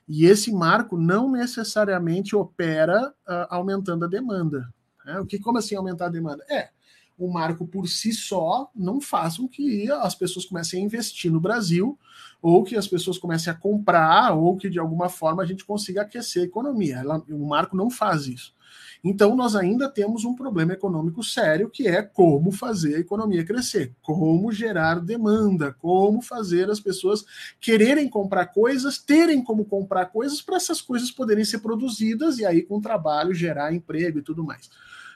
E 0.09 0.25
esse 0.25 0.51
marco 0.51 0.97
não 0.97 1.31
necessariamente 1.31 2.35
opera 2.35 3.13
uh, 3.29 3.47
aumentando 3.51 4.07
a 4.07 4.09
demanda. 4.09 4.73
Né? 5.05 5.21
O 5.21 5.27
que, 5.27 5.39
como 5.39 5.59
assim 5.59 5.75
aumentar 5.75 6.07
a 6.07 6.11
demanda? 6.11 6.43
É, 6.49 6.71
o 7.19 7.31
marco 7.31 7.67
por 7.67 7.89
si 7.89 8.13
só 8.13 8.71
não 8.75 9.01
faz 9.01 9.37
com 9.37 9.49
que 9.49 9.91
as 9.91 10.15
pessoas 10.15 10.47
comecem 10.47 10.81
a 10.81 10.85
investir 10.85 11.31
no 11.31 11.41
Brasil, 11.41 11.99
ou 12.41 12.63
que 12.63 12.77
as 12.77 12.87
pessoas 12.87 13.19
comecem 13.19 13.53
a 13.53 13.57
comprar, 13.57 14.33
ou 14.35 14.57
que 14.57 14.71
de 14.71 14.79
alguma 14.79 15.09
forma 15.09 15.43
a 15.43 15.47
gente 15.47 15.65
consiga 15.65 16.03
aquecer 16.03 16.43
a 16.43 16.47
economia. 16.47 16.99
Ela, 16.99 17.23
o 17.29 17.47
marco 17.47 17.77
não 17.77 17.91
faz 17.91 18.29
isso. 18.29 18.55
Então, 19.03 19.37
nós 19.37 19.55
ainda 19.55 19.89
temos 19.89 20.25
um 20.25 20.35
problema 20.35 20.73
econômico 20.73 21.23
sério, 21.23 21.71
que 21.71 21.87
é 21.87 22.03
como 22.03 22.51
fazer 22.51 22.97
a 22.97 23.01
economia 23.01 23.45
crescer, 23.45 23.95
como 24.03 24.51
gerar 24.53 25.01
demanda, 25.01 25.73
como 25.73 26.21
fazer 26.21 26.71
as 26.71 26.81
pessoas 26.81 27.25
quererem 27.61 28.09
comprar 28.09 28.47
coisas, 28.47 28.99
terem 28.99 29.43
como 29.43 29.65
comprar 29.65 30.07
coisas 30.07 30.43
para 30.43 30.57
essas 30.57 30.81
coisas 30.81 31.11
poderem 31.11 31.45
ser 31.45 31.59
produzidas 31.59 32.39
e 32.39 32.45
aí, 32.45 32.63
com 32.63 32.81
trabalho, 32.81 33.35
gerar 33.35 33.73
emprego 33.73 34.19
e 34.19 34.23
tudo 34.23 34.45
mais. 34.45 34.69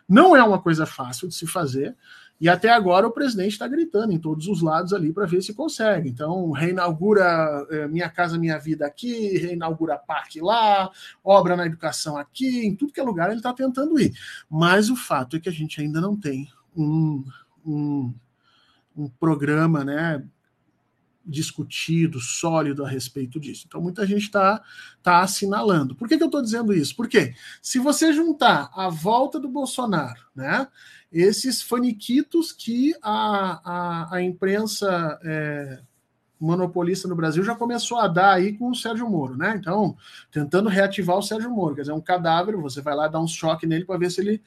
Não 0.09 0.37
é 0.37 0.43
uma 0.43 0.61
coisa 0.61 0.85
fácil 0.87 1.29
de 1.29 1.35
se 1.35 1.47
fazer. 1.47 1.97
E 2.43 2.49
até 2.49 2.71
agora 2.71 3.07
o 3.07 3.13
presidente 3.13 3.53
está 3.53 3.69
gritando 3.69 4.13
em 4.13 4.19
todos 4.19 4.49
os 4.49 4.63
lados 4.63 4.93
ali 4.93 5.13
para 5.13 5.27
ver 5.27 5.43
se 5.43 5.55
consegue. 5.55 6.09
Então, 6.09 6.51
reinaugura 6.51 7.25
é, 7.71 7.87
Minha 7.87 8.11
Casa 8.11 8.37
Minha 8.37 8.59
Vida 8.59 8.85
aqui, 8.85 9.39
reinaugura 9.39 9.97
parque 9.97 10.41
lá, 10.41 10.91
obra 11.23 11.55
na 11.55 11.67
educação 11.67 12.17
aqui, 12.17 12.67
em 12.67 12.75
tudo 12.75 12.93
que 12.93 12.99
é 12.99 13.03
lugar 13.05 13.29
ele 13.29 13.37
está 13.37 13.53
tentando 13.53 13.97
ir. 14.01 14.13
Mas 14.51 14.91
o 14.91 14.97
fato 14.97 15.37
é 15.37 15.39
que 15.39 15.49
a 15.49 15.53
gente 15.53 15.81
ainda 15.81 16.01
não 16.01 16.17
tem 16.17 16.51
um, 16.77 17.25
um, 17.65 18.13
um 18.97 19.09
programa 19.09 19.85
né, 19.85 20.25
discutido, 21.25 22.21
sólido 22.21 22.85
a 22.85 22.89
respeito 22.89 23.39
disso. 23.39 23.65
Então, 23.67 23.81
muita 23.81 24.07
gente 24.07 24.23
está 24.23 24.63
tá 25.03 25.21
assinalando. 25.21 25.95
Por 25.95 26.09
que, 26.09 26.17
que 26.17 26.23
eu 26.23 26.27
estou 26.29 26.43
dizendo 26.43 26.73
isso? 26.73 26.95
Porque 26.97 27.35
se 27.61 27.79
você 27.79 28.13
juntar 28.13 28.71
a 28.75 28.89
volta 28.89 29.39
do 29.39 29.49
Bolsonaro, 29.49 30.21
né, 30.35 30.67
esses 31.13 31.63
faniquitos 31.63 32.53
que 32.53 32.95
a, 33.03 33.61
a, 33.65 34.17
a 34.17 34.23
imprensa 34.23 35.19
é, 35.23 35.81
monopolista 36.43 37.07
no 37.07 37.15
Brasil 37.15 37.45
já 37.45 37.55
começou 37.55 37.99
a 37.99 38.09
dar 38.09 38.33
aí 38.33 38.53
com 38.53 38.71
o 38.71 38.75
Sérgio 38.75 39.09
Moro, 39.09 39.37
né? 39.37 39.55
Então, 39.57 39.97
tentando 40.31 40.69
reativar 40.69 41.17
o 41.17 41.23
Sérgio 41.23 41.51
Moro, 41.51 41.77
quer 41.77 41.83
dizer, 41.83 41.93
um 41.93 42.01
cadáver, 42.01 42.57
você 42.57 42.81
vai 42.81 42.97
lá 42.97 43.07
dar 43.07 43.21
um 43.21 43.29
choque 43.29 43.65
nele 43.65 43.85
para 43.85 43.99
ver 43.99 44.11
se 44.11 44.21
ele 44.21 44.43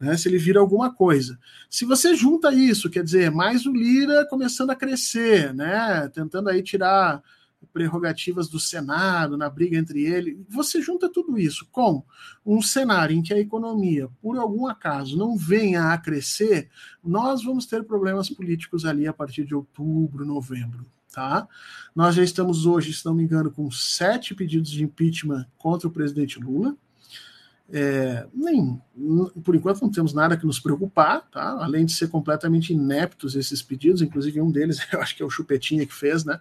né, 0.00 0.16
se 0.16 0.28
ele 0.28 0.38
vira 0.38 0.60
alguma 0.60 0.92
coisa. 0.92 1.38
Se 1.68 1.84
você 1.84 2.14
junta 2.14 2.52
isso, 2.52 2.90
quer 2.90 3.02
dizer, 3.02 3.30
mais 3.30 3.66
o 3.66 3.72
Lira 3.72 4.26
começando 4.26 4.70
a 4.70 4.76
crescer, 4.76 5.52
né, 5.54 6.08
tentando 6.14 6.48
aí 6.48 6.62
tirar 6.62 7.22
prerrogativas 7.72 8.48
do 8.48 8.60
Senado 8.60 9.36
na 9.36 9.50
briga 9.50 9.76
entre 9.76 10.04
ele, 10.04 10.44
você 10.48 10.80
junta 10.80 11.08
tudo 11.08 11.38
isso 11.38 11.66
com 11.70 12.04
um 12.46 12.62
cenário 12.62 13.16
em 13.16 13.22
que 13.22 13.34
a 13.34 13.38
economia, 13.38 14.08
por 14.22 14.38
algum 14.38 14.66
acaso, 14.66 15.16
não 15.16 15.36
venha 15.36 15.92
a 15.92 15.98
crescer, 15.98 16.70
nós 17.02 17.42
vamos 17.42 17.66
ter 17.66 17.84
problemas 17.84 18.30
políticos 18.30 18.84
ali 18.84 19.06
a 19.06 19.12
partir 19.12 19.44
de 19.44 19.54
outubro, 19.54 20.24
novembro. 20.24 20.86
Tá? 21.12 21.48
Nós 21.94 22.14
já 22.14 22.22
estamos 22.22 22.64
hoje, 22.64 22.92
se 22.92 23.04
não 23.04 23.14
me 23.14 23.24
engano, 23.24 23.50
com 23.50 23.68
sete 23.70 24.34
pedidos 24.34 24.70
de 24.70 24.84
impeachment 24.84 25.46
contra 25.56 25.88
o 25.88 25.90
presidente 25.90 26.38
Lula. 26.38 26.76
É, 27.70 28.26
nem, 28.32 28.80
por 29.44 29.54
enquanto 29.54 29.82
não 29.82 29.90
temos 29.90 30.14
nada 30.14 30.38
que 30.38 30.46
nos 30.46 30.58
preocupar, 30.58 31.28
tá? 31.30 31.58
além 31.60 31.84
de 31.84 31.92
ser 31.92 32.08
completamente 32.08 32.72
ineptos 32.72 33.36
esses 33.36 33.60
pedidos, 33.60 34.00
inclusive 34.00 34.40
um 34.40 34.50
deles 34.50 34.78
eu 34.90 35.00
acho 35.00 35.14
que 35.14 35.22
é 35.22 35.26
o 35.26 35.30
Chupetinha 35.30 35.86
que 35.86 35.94
fez, 35.94 36.24
né? 36.24 36.40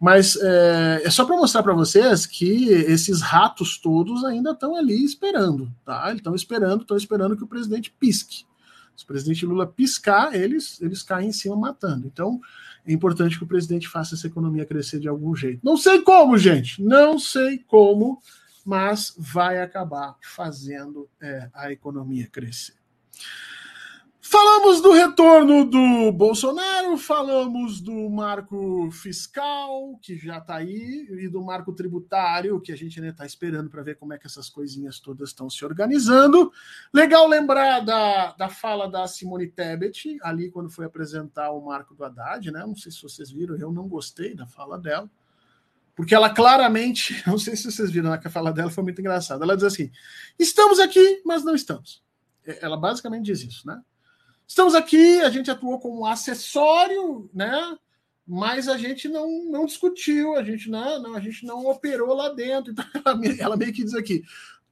Mas 0.00 0.36
é, 0.36 1.02
é 1.04 1.10
só 1.10 1.24
para 1.24 1.36
mostrar 1.36 1.62
para 1.62 1.72
vocês 1.72 2.26
que 2.26 2.68
esses 2.68 3.20
ratos 3.20 3.78
todos 3.78 4.24
ainda 4.24 4.50
estão 4.50 4.74
ali 4.74 5.04
esperando, 5.04 5.70
tá? 5.84 6.12
Estão 6.14 6.34
esperando, 6.34 6.82
estão 6.82 6.96
esperando 6.96 7.36
que 7.36 7.44
o 7.44 7.48
presidente 7.48 7.94
pisque. 7.98 8.44
Se 8.96 9.04
o 9.04 9.06
presidente 9.06 9.44
Lula 9.46 9.66
piscar, 9.66 10.34
eles, 10.34 10.80
eles 10.80 11.02
caem 11.02 11.28
em 11.28 11.32
cima 11.32 11.56
matando. 11.56 12.06
Então, 12.06 12.40
é 12.86 12.92
importante 12.92 13.38
que 13.38 13.44
o 13.44 13.46
presidente 13.46 13.88
faça 13.88 14.14
essa 14.14 14.26
economia 14.26 14.64
crescer 14.64 15.00
de 15.00 15.08
algum 15.08 15.34
jeito. 15.34 15.60
Não 15.62 15.76
sei 15.76 16.00
como, 16.02 16.36
gente, 16.38 16.82
não 16.82 17.18
sei 17.18 17.58
como 17.58 18.20
mas 18.64 19.14
vai 19.18 19.60
acabar 19.60 20.16
fazendo 20.22 21.08
é, 21.20 21.50
a 21.52 21.70
economia 21.70 22.26
crescer. 22.26 22.74
Falamos 24.26 24.80
do 24.80 24.90
retorno 24.90 25.66
do 25.66 26.10
Bolsonaro, 26.10 26.96
falamos 26.96 27.80
do 27.80 28.08
marco 28.08 28.90
fiscal, 28.90 29.98
que 30.00 30.16
já 30.16 30.38
está 30.38 30.56
aí, 30.56 31.06
e 31.10 31.28
do 31.28 31.42
marco 31.42 31.74
tributário, 31.74 32.58
que 32.58 32.72
a 32.72 32.76
gente 32.76 32.98
ainda 32.98 33.12
está 33.12 33.26
esperando 33.26 33.68
para 33.68 33.82
ver 33.82 33.96
como 33.96 34.14
é 34.14 34.18
que 34.18 34.26
essas 34.26 34.48
coisinhas 34.48 34.98
todas 34.98 35.28
estão 35.28 35.50
se 35.50 35.62
organizando. 35.62 36.50
Legal 36.92 37.28
lembrar 37.28 37.80
da, 37.80 38.32
da 38.32 38.48
fala 38.48 38.90
da 38.90 39.06
Simone 39.06 39.46
Tebet, 39.46 40.16
ali 40.22 40.50
quando 40.50 40.70
foi 40.70 40.86
apresentar 40.86 41.52
o 41.52 41.64
marco 41.64 41.94
do 41.94 42.02
Haddad, 42.02 42.50
né? 42.50 42.60
Não 42.60 42.74
sei 42.74 42.90
se 42.90 43.02
vocês 43.02 43.30
viram, 43.30 43.56
eu 43.56 43.70
não 43.70 43.86
gostei 43.86 44.34
da 44.34 44.46
fala 44.46 44.78
dela, 44.78 45.08
porque 45.94 46.14
ela 46.14 46.30
claramente, 46.30 47.22
não 47.26 47.38
sei 47.38 47.56
se 47.56 47.70
vocês 47.70 47.90
viram, 47.90 48.12
a 48.12 48.30
fala 48.30 48.52
dela 48.52 48.70
foi 48.70 48.84
muito 48.84 49.00
engraçada. 49.00 49.44
Ela 49.44 49.56
diz 49.56 49.64
assim: 49.64 49.90
estamos 50.38 50.78
aqui, 50.78 51.22
mas 51.24 51.44
não 51.44 51.54
estamos. 51.54 52.02
Ela 52.44 52.76
basicamente 52.76 53.24
diz 53.24 53.42
isso, 53.42 53.66
né? 53.66 53.80
Estamos 54.46 54.74
aqui, 54.74 55.20
a 55.20 55.30
gente 55.30 55.50
atuou 55.50 55.80
como 55.80 56.04
acessório, 56.06 57.30
né? 57.32 57.76
Mas 58.26 58.68
a 58.68 58.76
gente 58.76 59.08
não, 59.08 59.44
não 59.50 59.66
discutiu, 59.66 60.34
a 60.36 60.42
gente 60.42 60.70
não, 60.70 61.02
não, 61.02 61.14
a 61.14 61.20
gente 61.20 61.44
não 61.44 61.66
operou 61.66 62.14
lá 62.14 62.28
dentro. 62.30 62.72
Então 62.94 63.12
ela, 63.12 63.34
ela 63.38 63.56
meio 63.56 63.72
que 63.72 63.84
diz 63.84 63.94
aqui: 63.94 64.24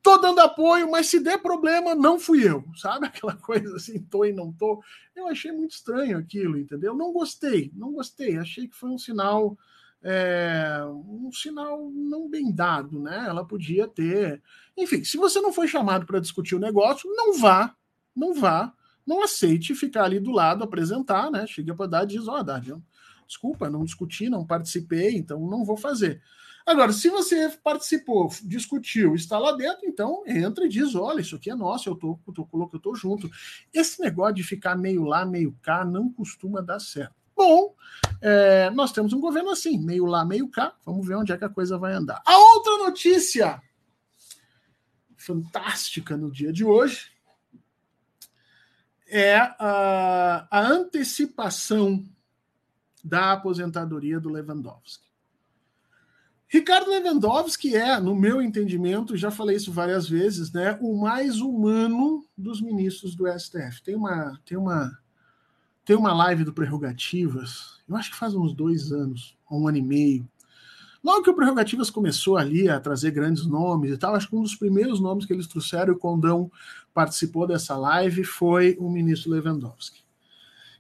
tô 0.02 0.18
dando 0.18 0.40
apoio, 0.40 0.90
mas 0.90 1.06
se 1.06 1.20
der 1.20 1.38
problema, 1.38 1.94
não 1.94 2.18
fui 2.18 2.46
eu, 2.46 2.64
sabe? 2.76 3.06
Aquela 3.06 3.36
coisa 3.36 3.76
assim, 3.76 4.00
tô 4.00 4.24
e 4.24 4.32
não 4.32 4.52
tô. 4.52 4.82
Eu 5.14 5.28
achei 5.28 5.52
muito 5.52 5.72
estranho 5.72 6.18
aquilo, 6.18 6.58
entendeu? 6.58 6.94
Não 6.94 7.12
gostei, 7.12 7.70
não 7.74 7.92
gostei. 7.92 8.36
Achei 8.38 8.66
que 8.66 8.76
foi 8.76 8.90
um 8.90 8.98
sinal, 8.98 9.56
é, 10.02 10.80
um 10.84 11.30
sinal 11.32 11.90
não 11.92 12.28
bem 12.28 12.52
dado, 12.52 13.00
né? 13.00 13.26
Ela 13.28 13.44
podia 13.44 13.86
ter. 13.86 14.42
Enfim, 14.76 15.04
se 15.04 15.16
você 15.16 15.40
não 15.40 15.52
foi 15.52 15.68
chamado 15.68 16.06
para 16.06 16.20
discutir 16.20 16.54
o 16.54 16.60
negócio, 16.60 17.08
não 17.14 17.38
vá, 17.38 17.74
não 18.14 18.34
vá 18.34 18.72
não 19.06 19.22
aceite 19.22 19.74
ficar 19.74 20.04
ali 20.04 20.20
do 20.20 20.30
lado, 20.30 20.64
apresentar, 20.64 21.30
né? 21.30 21.46
Chega 21.46 21.74
para 21.74 21.86
dar 21.86 22.04
e 22.04 22.08
diz: 22.08 22.28
Ó, 22.28 22.40
oh, 22.40 22.82
desculpa, 23.26 23.68
não 23.68 23.84
discuti, 23.84 24.28
não 24.28 24.46
participei, 24.46 25.16
então 25.16 25.40
não 25.40 25.64
vou 25.64 25.76
fazer. 25.76 26.22
Agora, 26.64 26.92
se 26.92 27.08
você 27.08 27.48
participou, 27.62 28.30
discutiu, 28.44 29.16
está 29.16 29.36
lá 29.36 29.52
dentro, 29.52 29.80
então 29.84 30.22
entra 30.26 30.64
e 30.64 30.68
diz: 30.68 30.94
olha, 30.94 31.20
isso 31.20 31.34
aqui 31.34 31.50
é 31.50 31.54
nosso, 31.54 31.88
eu 31.88 31.96
tô, 31.96 32.18
eu 32.26 32.32
tô, 32.32 32.70
eu 32.72 32.78
tô 32.78 32.94
junto. 32.94 33.28
Esse 33.74 34.00
negócio 34.00 34.34
de 34.34 34.44
ficar 34.44 34.76
meio 34.76 35.02
lá, 35.02 35.26
meio 35.26 35.56
cá, 35.60 35.84
não 35.84 36.12
costuma 36.12 36.60
dar 36.60 36.78
certo. 36.78 37.21
Bom, 37.36 37.74
é, 38.20 38.70
nós 38.70 38.92
temos 38.92 39.12
um 39.12 39.20
governo 39.20 39.50
assim, 39.50 39.78
meio 39.78 40.06
lá, 40.06 40.24
meio 40.24 40.48
cá. 40.48 40.74
Vamos 40.84 41.06
ver 41.06 41.16
onde 41.16 41.32
é 41.32 41.36
que 41.36 41.44
a 41.44 41.48
coisa 41.48 41.78
vai 41.78 41.92
andar. 41.92 42.22
A 42.24 42.38
outra 42.38 42.78
notícia 42.78 43.60
fantástica 45.16 46.16
no 46.16 46.30
dia 46.30 46.52
de 46.52 46.64
hoje 46.64 47.12
é 49.08 49.36
a, 49.36 50.48
a 50.50 50.60
antecipação 50.60 52.04
da 53.04 53.32
aposentadoria 53.32 54.18
do 54.18 54.30
Lewandowski. 54.30 55.12
Ricardo 56.48 56.90
Lewandowski 56.90 57.74
é, 57.74 57.98
no 57.98 58.14
meu 58.14 58.42
entendimento, 58.42 59.16
já 59.16 59.30
falei 59.30 59.56
isso 59.56 59.72
várias 59.72 60.08
vezes, 60.08 60.52
né, 60.52 60.78
o 60.82 60.94
mais 61.00 61.40
humano 61.40 62.26
dos 62.36 62.60
ministros 62.60 63.14
do 63.14 63.26
STF. 63.26 63.82
Tem 63.82 63.94
uma, 63.94 64.38
tem 64.44 64.58
uma, 64.58 64.98
tem 65.84 65.96
uma 65.96 66.12
live 66.12 66.44
do 66.44 66.52
Prerrogativas, 66.52 67.80
eu 67.88 67.96
acho 67.96 68.10
que 68.10 68.16
faz 68.16 68.34
uns 68.34 68.54
dois 68.54 68.92
anos, 68.92 69.36
um 69.50 69.66
ano 69.68 69.78
e 69.78 69.82
meio, 69.82 70.28
Logo 71.02 71.24
que 71.24 71.30
o 71.30 71.34
Prerrogativas 71.34 71.90
começou 71.90 72.36
ali 72.36 72.68
a 72.68 72.78
trazer 72.78 73.10
grandes 73.10 73.44
nomes 73.44 73.90
e 73.90 73.98
tal, 73.98 74.14
acho 74.14 74.28
que 74.28 74.36
um 74.36 74.42
dos 74.42 74.54
primeiros 74.54 75.00
nomes 75.00 75.26
que 75.26 75.32
eles 75.32 75.48
trouxeram, 75.48 75.94
o 75.94 75.98
Condão 75.98 76.50
participou 76.94 77.44
dessa 77.44 77.76
live, 77.76 78.22
foi 78.22 78.76
o 78.78 78.88
ministro 78.88 79.32
Lewandowski. 79.32 80.00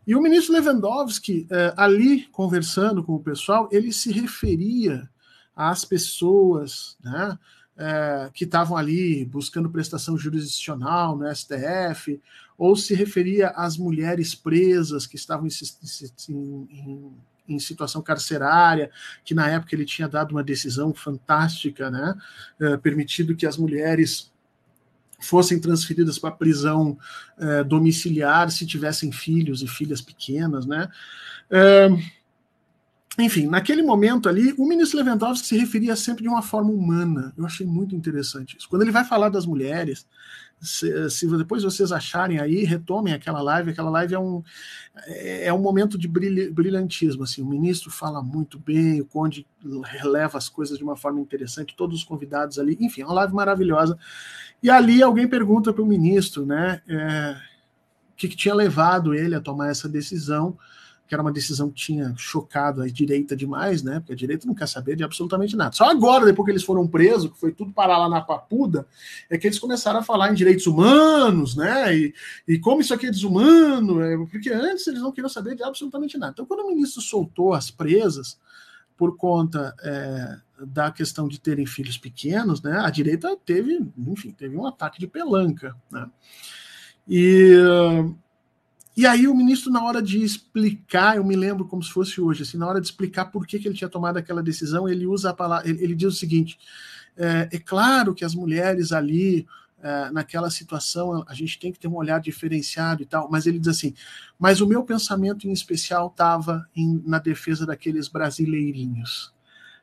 E 0.06 0.14
o 0.14 0.22
ministro 0.22 0.52
Lewandowski, 0.52 1.46
eh, 1.50 1.74
ali 1.76 2.26
conversando 2.30 3.02
com 3.02 3.14
o 3.14 3.22
pessoal, 3.22 3.68
ele 3.72 3.92
se 3.92 4.12
referia 4.12 5.08
às 5.56 5.84
pessoas 5.84 6.96
né, 7.02 7.36
eh, 7.76 8.30
que 8.34 8.44
estavam 8.44 8.76
ali 8.76 9.24
buscando 9.24 9.70
prestação 9.70 10.18
jurisdicional 10.18 11.16
no 11.16 11.26
STF, 11.34 12.20
ou 12.58 12.76
se 12.76 12.94
referia 12.94 13.48
às 13.48 13.76
mulheres 13.76 14.34
presas 14.34 15.06
que 15.06 15.16
estavam 15.16 15.48
em, 15.48 16.32
em, 16.70 17.12
em 17.48 17.58
situação 17.58 18.02
carcerária, 18.02 18.90
que 19.24 19.34
na 19.34 19.48
época 19.48 19.74
ele 19.74 19.84
tinha 19.84 20.08
dado 20.08 20.32
uma 20.32 20.44
decisão 20.44 20.92
fantástica, 20.92 21.90
né, 21.90 22.14
é, 22.60 22.76
permitido 22.76 23.34
que 23.34 23.46
as 23.46 23.56
mulheres 23.56 24.30
fossem 25.18 25.58
transferidas 25.58 26.18
para 26.18 26.30
prisão 26.30 26.98
é, 27.38 27.64
domiciliar 27.64 28.50
se 28.50 28.66
tivessem 28.66 29.10
filhos 29.10 29.62
e 29.62 29.68
filhas 29.68 30.00
pequenas, 30.00 30.66
né? 30.66 30.88
É, 31.48 31.88
enfim, 33.18 33.46
naquele 33.46 33.82
momento 33.82 34.28
ali, 34.28 34.54
o 34.56 34.66
ministro 34.66 34.98
Lewandowski 34.98 35.46
se 35.46 35.58
referia 35.58 35.94
sempre 35.94 36.22
de 36.22 36.28
uma 36.28 36.40
forma 36.40 36.70
humana. 36.70 37.32
Eu 37.36 37.44
achei 37.44 37.66
muito 37.66 37.94
interessante 37.94 38.56
isso. 38.56 38.68
Quando 38.68 38.82
ele 38.82 38.90
vai 38.90 39.04
falar 39.04 39.28
das 39.28 39.44
mulheres, 39.44 40.06
se, 40.62 41.10
se, 41.10 41.26
depois 41.36 41.62
vocês 41.62 41.92
acharem 41.92 42.38
aí, 42.38 42.64
retomem 42.64 43.12
aquela 43.12 43.42
live. 43.42 43.70
Aquela 43.70 43.90
live 43.90 44.14
é 44.14 44.18
um, 44.18 44.42
é, 45.06 45.46
é 45.48 45.52
um 45.52 45.58
momento 45.58 45.98
de 45.98 46.08
brilhantismo. 46.08 47.24
Assim, 47.24 47.42
o 47.42 47.46
ministro 47.46 47.90
fala 47.90 48.22
muito 48.22 48.58
bem, 48.58 49.00
o 49.00 49.04
Conde 49.04 49.46
releva 49.84 50.38
as 50.38 50.48
coisas 50.48 50.78
de 50.78 50.84
uma 50.84 50.96
forma 50.96 51.20
interessante, 51.20 51.76
todos 51.76 51.98
os 51.98 52.04
convidados 52.04 52.58
ali. 52.58 52.78
Enfim, 52.80 53.02
é 53.02 53.04
uma 53.04 53.14
live 53.14 53.34
maravilhosa. 53.34 53.98
E 54.62 54.70
ali 54.70 55.02
alguém 55.02 55.28
pergunta 55.28 55.70
para 55.72 55.82
o 55.82 55.86
ministro 55.86 56.46
né, 56.46 56.80
é, 56.88 57.36
o 58.12 58.16
que, 58.16 58.28
que 58.28 58.36
tinha 58.36 58.54
levado 58.54 59.12
ele 59.12 59.34
a 59.34 59.40
tomar 59.40 59.68
essa 59.68 59.88
decisão 59.88 60.56
que 61.06 61.14
era 61.14 61.22
uma 61.22 61.32
decisão 61.32 61.68
que 61.68 61.74
tinha 61.74 62.14
chocado 62.16 62.80
a 62.80 62.86
direita 62.86 63.36
demais, 63.36 63.82
né? 63.82 64.00
Porque 64.00 64.12
a 64.12 64.16
direita 64.16 64.46
não 64.46 64.54
quer 64.54 64.66
saber 64.66 64.96
de 64.96 65.04
absolutamente 65.04 65.54
nada. 65.56 65.72
Só 65.72 65.84
agora, 65.84 66.24
depois 66.24 66.46
que 66.46 66.52
eles 66.52 66.62
foram 66.62 66.86
presos, 66.86 67.30
que 67.30 67.38
foi 67.38 67.52
tudo 67.52 67.72
parar 67.72 67.98
lá 67.98 68.08
na 68.08 68.20
papuda, 68.20 68.86
é 69.28 69.36
que 69.36 69.46
eles 69.46 69.58
começaram 69.58 70.00
a 70.00 70.02
falar 70.02 70.30
em 70.30 70.34
direitos 70.34 70.66
humanos, 70.66 71.54
né? 71.54 71.94
E, 71.96 72.14
e 72.48 72.58
como 72.58 72.80
isso 72.80 72.94
aqui 72.94 73.06
é 73.06 73.10
desumano, 73.10 74.02
é, 74.02 74.16
porque 74.26 74.50
antes 74.50 74.86
eles 74.86 75.02
não 75.02 75.12
queriam 75.12 75.28
saber 75.28 75.54
de 75.54 75.62
absolutamente 75.62 76.16
nada. 76.16 76.32
Então, 76.32 76.46
quando 76.46 76.60
o 76.60 76.68
ministro 76.68 77.02
soltou 77.02 77.52
as 77.52 77.70
presas 77.70 78.38
por 78.96 79.16
conta 79.16 79.74
é, 79.82 80.36
da 80.64 80.90
questão 80.90 81.28
de 81.28 81.40
terem 81.40 81.66
filhos 81.66 81.98
pequenos, 81.98 82.62
né? 82.62 82.78
A 82.78 82.88
direita 82.88 83.36
teve, 83.44 83.84
enfim, 83.98 84.30
teve 84.30 84.56
um 84.56 84.66
ataque 84.66 85.00
de 85.00 85.06
pelanca, 85.06 85.76
né? 85.90 86.08
E 87.08 87.54
e 88.94 89.06
aí 89.06 89.26
o 89.26 89.34
ministro, 89.34 89.72
na 89.72 89.82
hora 89.82 90.02
de 90.02 90.22
explicar, 90.22 91.16
eu 91.16 91.24
me 91.24 91.34
lembro 91.34 91.64
como 91.64 91.82
se 91.82 91.90
fosse 91.90 92.20
hoje, 92.20 92.42
assim, 92.42 92.58
na 92.58 92.66
hora 92.66 92.80
de 92.80 92.86
explicar 92.86 93.26
por 93.26 93.46
que, 93.46 93.58
que 93.58 93.66
ele 93.66 93.74
tinha 93.74 93.88
tomado 93.88 94.18
aquela 94.18 94.42
decisão, 94.42 94.86
ele 94.86 95.06
usa 95.06 95.30
a 95.30 95.34
palavra, 95.34 95.68
ele, 95.68 95.82
ele 95.82 95.94
diz 95.94 96.08
o 96.08 96.18
seguinte: 96.18 96.58
é, 97.16 97.48
é, 97.50 97.58
claro 97.58 98.14
que 98.14 98.24
as 98.24 98.34
mulheres 98.34 98.92
ali, 98.92 99.46
é, 99.82 100.10
naquela 100.10 100.50
situação, 100.50 101.24
a 101.26 101.32
gente 101.32 101.58
tem 101.58 101.72
que 101.72 101.78
ter 101.78 101.88
um 101.88 101.96
olhar 101.96 102.20
diferenciado 102.20 103.02
e 103.02 103.06
tal, 103.06 103.30
mas 103.30 103.46
ele 103.46 103.58
diz 103.58 103.68
assim: 103.68 103.94
mas 104.38 104.60
o 104.60 104.66
meu 104.66 104.84
pensamento 104.84 105.48
em 105.48 105.52
especial 105.52 106.08
estava 106.08 106.66
na 107.06 107.18
defesa 107.18 107.64
daqueles 107.64 108.08
brasileirinhos. 108.08 109.32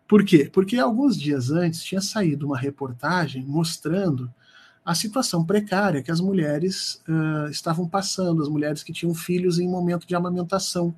Por 0.07 0.23
quê? 0.23 0.49
Porque 0.51 0.77
alguns 0.77 1.17
dias 1.17 1.51
antes 1.51 1.83
tinha 1.83 2.01
saído 2.01 2.47
uma 2.47 2.57
reportagem 2.57 3.43
mostrando 3.43 4.31
a 4.85 4.95
situação 4.95 5.45
precária 5.45 6.01
que 6.01 6.11
as 6.11 6.19
mulheres 6.19 7.01
uh, 7.07 7.49
estavam 7.49 7.87
passando, 7.87 8.41
as 8.41 8.49
mulheres 8.49 8.81
que 8.81 8.93
tinham 8.93 9.13
filhos 9.13 9.59
em 9.59 9.67
momento 9.67 10.07
de 10.07 10.15
amamentação. 10.15 10.95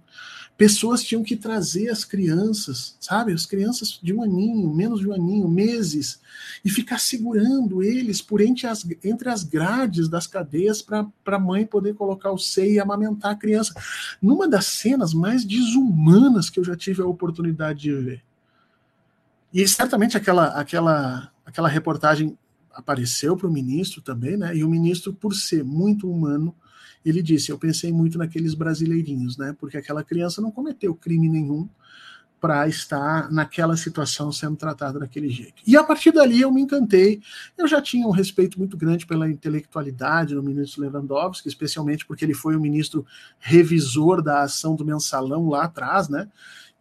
Pessoas 0.57 1.03
tinham 1.03 1.23
que 1.23 1.35
trazer 1.35 1.89
as 1.89 2.05
crianças, 2.05 2.95
sabe? 2.99 3.33
As 3.33 3.45
crianças 3.45 3.99
de 4.01 4.13
um 4.13 4.21
aninho, 4.21 4.71
menos 4.73 4.99
de 4.99 5.07
um 5.07 5.13
aninho, 5.13 5.47
meses, 5.47 6.21
e 6.63 6.69
ficar 6.69 6.99
segurando 6.99 7.81
eles 7.81 8.21
por 8.21 8.41
entre 8.41 8.67
as, 8.67 8.85
entre 9.03 9.29
as 9.29 9.43
grades 9.43 10.07
das 10.07 10.27
cadeias 10.27 10.81
para 10.81 11.07
a 11.25 11.39
mãe 11.39 11.65
poder 11.65 11.95
colocar 11.95 12.31
o 12.31 12.37
seio 12.37 12.73
e 12.73 12.79
amamentar 12.79 13.31
a 13.31 13.35
criança. 13.35 13.73
Numa 14.21 14.47
das 14.47 14.67
cenas 14.67 15.13
mais 15.13 15.43
desumanas 15.43 16.49
que 16.49 16.59
eu 16.59 16.63
já 16.63 16.75
tive 16.75 17.01
a 17.01 17.07
oportunidade 17.07 17.79
de 17.79 17.93
ver. 17.93 18.23
E 19.51 19.67
certamente 19.67 20.15
aquela, 20.15 20.47
aquela, 20.49 21.31
aquela 21.45 21.67
reportagem 21.67 22.37
apareceu 22.73 23.35
para 23.35 23.47
o 23.47 23.51
ministro 23.51 24.01
também, 24.01 24.37
né? 24.37 24.55
E 24.55 24.63
o 24.63 24.69
ministro, 24.69 25.13
por 25.13 25.33
ser 25.33 25.63
muito 25.63 26.11
humano, 26.11 26.55
ele 27.05 27.21
disse: 27.21 27.51
Eu 27.51 27.57
pensei 27.57 27.91
muito 27.91 28.17
naqueles 28.17 28.53
brasileirinhos, 28.53 29.37
né? 29.37 29.55
Porque 29.59 29.77
aquela 29.77 30.03
criança 30.03 30.41
não 30.41 30.51
cometeu 30.51 30.95
crime 30.95 31.29
nenhum 31.29 31.67
para 32.41 32.67
estar 32.67 33.31
naquela 33.31 33.77
situação 33.77 34.31
sendo 34.31 34.55
tratada 34.55 34.97
daquele 34.97 35.29
jeito. 35.29 35.61
E 35.65 35.77
a 35.77 35.83
partir 35.83 36.11
dali 36.11 36.41
eu 36.41 36.51
me 36.51 36.61
encantei. 36.61 37.21
Eu 37.55 37.67
já 37.67 37.79
tinha 37.79 38.07
um 38.07 38.11
respeito 38.11 38.57
muito 38.57 38.75
grande 38.75 39.05
pela 39.05 39.29
intelectualidade 39.29 40.33
do 40.33 40.41
ministro 40.41 40.81
Lewandowski, 40.81 41.47
especialmente 41.47 42.03
porque 42.03 42.25
ele 42.25 42.33
foi 42.33 42.55
o 42.55 42.59
ministro 42.59 43.05
revisor 43.39 44.23
da 44.23 44.41
ação 44.41 44.75
do 44.75 44.83
mensalão 44.83 45.49
lá 45.49 45.65
atrás, 45.65 46.09
né? 46.09 46.27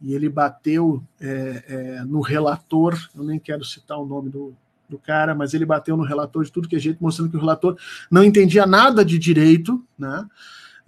E 0.00 0.14
ele 0.14 0.30
bateu 0.30 1.04
é, 1.20 1.64
é, 1.68 2.04
no 2.04 2.22
relator, 2.22 2.98
eu 3.14 3.22
nem 3.22 3.38
quero 3.38 3.62
citar 3.62 3.98
o 3.98 4.06
nome 4.06 4.30
do, 4.30 4.56
do 4.90 4.98
cara, 4.98 5.34
mas 5.34 5.54
ele 5.54 5.64
bateu 5.64 5.96
no 5.96 6.04
relator 6.04 6.44
de 6.44 6.52
tudo 6.52 6.68
que 6.68 6.76
é 6.76 6.78
jeito, 6.78 7.02
mostrando 7.02 7.30
que 7.30 7.36
o 7.36 7.40
relator 7.40 7.76
não 8.10 8.24
entendia 8.24 8.66
nada 8.66 9.04
de 9.04 9.18
direito, 9.18 9.82
né? 9.98 10.26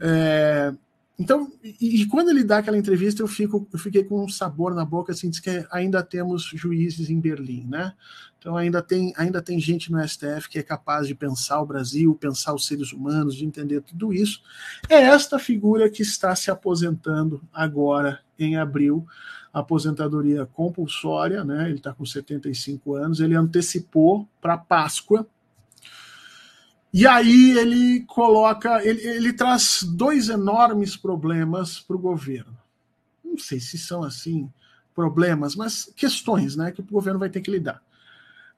É, 0.00 0.74
então, 1.18 1.52
e, 1.62 2.02
e, 2.02 2.06
quando 2.06 2.30
ele 2.30 2.42
dá 2.42 2.58
aquela 2.58 2.76
entrevista, 2.76 3.22
eu, 3.22 3.28
fico, 3.28 3.68
eu 3.72 3.78
fiquei 3.78 4.02
com 4.02 4.24
um 4.24 4.28
sabor 4.28 4.74
na 4.74 4.84
boca, 4.84 5.12
assim, 5.12 5.30
diz 5.30 5.38
que 5.38 5.64
ainda 5.70 6.02
temos 6.02 6.50
juízes 6.52 7.08
em 7.10 7.20
Berlim, 7.20 7.64
né? 7.68 7.92
Então 8.38 8.56
ainda 8.56 8.82
tem, 8.82 9.12
ainda 9.16 9.40
tem 9.40 9.60
gente 9.60 9.92
no 9.92 10.02
STF 10.02 10.48
que 10.50 10.58
é 10.58 10.64
capaz 10.64 11.06
de 11.06 11.14
pensar 11.14 11.60
o 11.60 11.66
Brasil, 11.66 12.18
pensar 12.20 12.52
os 12.52 12.66
seres 12.66 12.92
humanos, 12.92 13.36
de 13.36 13.44
entender 13.44 13.82
tudo 13.82 14.12
isso. 14.12 14.42
É 14.88 14.96
esta 14.96 15.38
figura 15.38 15.88
que 15.88 16.02
está 16.02 16.34
se 16.34 16.50
aposentando 16.50 17.40
agora, 17.52 18.18
em 18.36 18.56
abril, 18.56 19.06
aposentadoria 19.52 20.46
compulsória, 20.46 21.44
né? 21.44 21.66
Ele 21.68 21.76
está 21.76 21.92
com 21.92 22.06
75 22.06 22.94
anos, 22.94 23.20
ele 23.20 23.34
antecipou 23.34 24.28
para 24.40 24.56
Páscoa, 24.56 25.26
e 26.92 27.06
aí 27.06 27.56
ele 27.58 28.00
coloca, 28.00 28.84
ele, 28.84 29.00
ele 29.00 29.32
traz 29.32 29.82
dois 29.82 30.28
enormes 30.28 30.96
problemas 30.96 31.80
para 31.80 31.96
o 31.96 31.98
governo. 31.98 32.56
Não 33.24 33.38
sei 33.38 33.60
se 33.60 33.78
são 33.78 34.02
assim 34.02 34.50
problemas, 34.94 35.56
mas 35.56 35.90
questões, 35.96 36.54
né, 36.54 36.70
que 36.70 36.82
o 36.82 36.84
governo 36.84 37.18
vai 37.18 37.30
ter 37.30 37.40
que 37.40 37.50
lidar. 37.50 37.82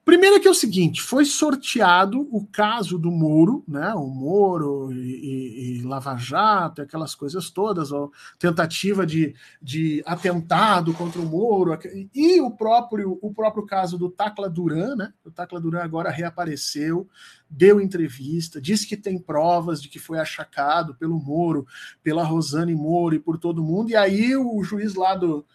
Primeiro 0.05 0.37
é 0.37 0.41
que 0.41 0.47
é 0.47 0.51
o 0.51 0.55
seguinte: 0.55 1.01
foi 1.01 1.25
sorteado 1.25 2.29
o 2.31 2.47
caso 2.47 2.99
do 2.99 3.11
Moro, 3.11 3.65
né? 3.67 3.95
O 3.95 4.07
Moro 4.07 4.93
e, 4.93 4.99
e, 4.99 5.79
e 5.79 5.83
Lava 5.83 6.15
Jato, 6.17 6.83
aquelas 6.83 7.15
coisas 7.15 7.49
todas, 7.49 7.91
a 7.91 8.09
tentativa 8.39 9.07
de, 9.07 9.35
de 9.63 10.03
atentado 10.05 10.93
contra 10.93 11.21
o 11.21 11.27
Moro, 11.27 11.79
e 12.15 12.39
o 12.39 12.51
próprio, 12.51 13.19
o 13.23 13.33
próprio 13.33 13.65
caso 13.65 13.97
do 13.97 14.11
Tacla 14.11 14.51
Duran, 14.51 14.95
né? 14.95 15.13
O 15.25 15.31
Tacla 15.31 15.59
Duran 15.59 15.83
agora 15.83 16.11
reapareceu, 16.11 17.09
deu 17.49 17.81
entrevista, 17.81 18.61
disse 18.61 18.87
que 18.87 18.99
tem 18.99 19.19
provas 19.19 19.81
de 19.81 19.89
que 19.89 19.99
foi 19.99 20.19
achacado 20.19 20.95
pelo 20.95 21.19
Moro, 21.19 21.67
pela 22.03 22.25
Rosane 22.25 22.75
Moro 22.75 23.15
e 23.15 23.21
por 23.21 23.39
todo 23.39 23.63
mundo, 23.63 23.89
e 23.89 23.97
aí 23.97 24.37
o 24.37 24.63
juiz 24.63 24.95
lá 24.95 25.15
do 25.15 25.47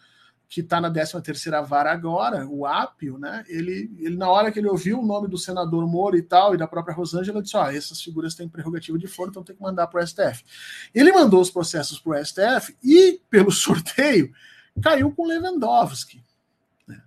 que 0.50 0.62
está 0.62 0.80
na 0.80 0.90
13 0.90 1.22
terceira 1.22 1.62
vara 1.62 1.92
agora, 1.92 2.44
o 2.44 2.66
Apio, 2.66 3.16
né? 3.16 3.44
Ele, 3.46 3.88
ele, 4.00 4.16
na 4.16 4.28
hora 4.28 4.50
que 4.50 4.58
ele 4.58 4.66
ouviu 4.66 4.98
o 4.98 5.06
nome 5.06 5.28
do 5.28 5.38
senador 5.38 5.86
Moro 5.86 6.16
e 6.16 6.22
tal, 6.22 6.52
e 6.52 6.58
da 6.58 6.66
própria 6.66 6.92
Rosângela, 6.92 7.40
disse: 7.40 7.56
ó, 7.56 7.66
oh, 7.66 7.70
essas 7.70 8.02
figuras 8.02 8.34
têm 8.34 8.48
prerrogativa 8.48 8.98
de 8.98 9.06
foro, 9.06 9.30
então 9.30 9.44
tem 9.44 9.54
que 9.54 9.62
mandar 9.62 9.86
para 9.86 10.02
o 10.02 10.06
STF. 10.06 10.44
Ele 10.92 11.12
mandou 11.12 11.40
os 11.40 11.52
processos 11.52 12.00
para 12.00 12.20
o 12.20 12.24
STF 12.24 12.76
e, 12.82 13.20
pelo 13.30 13.52
sorteio, 13.52 14.32
caiu 14.82 15.12
com 15.12 15.24
Lewandowski. 15.24 16.20
Né? 16.84 17.00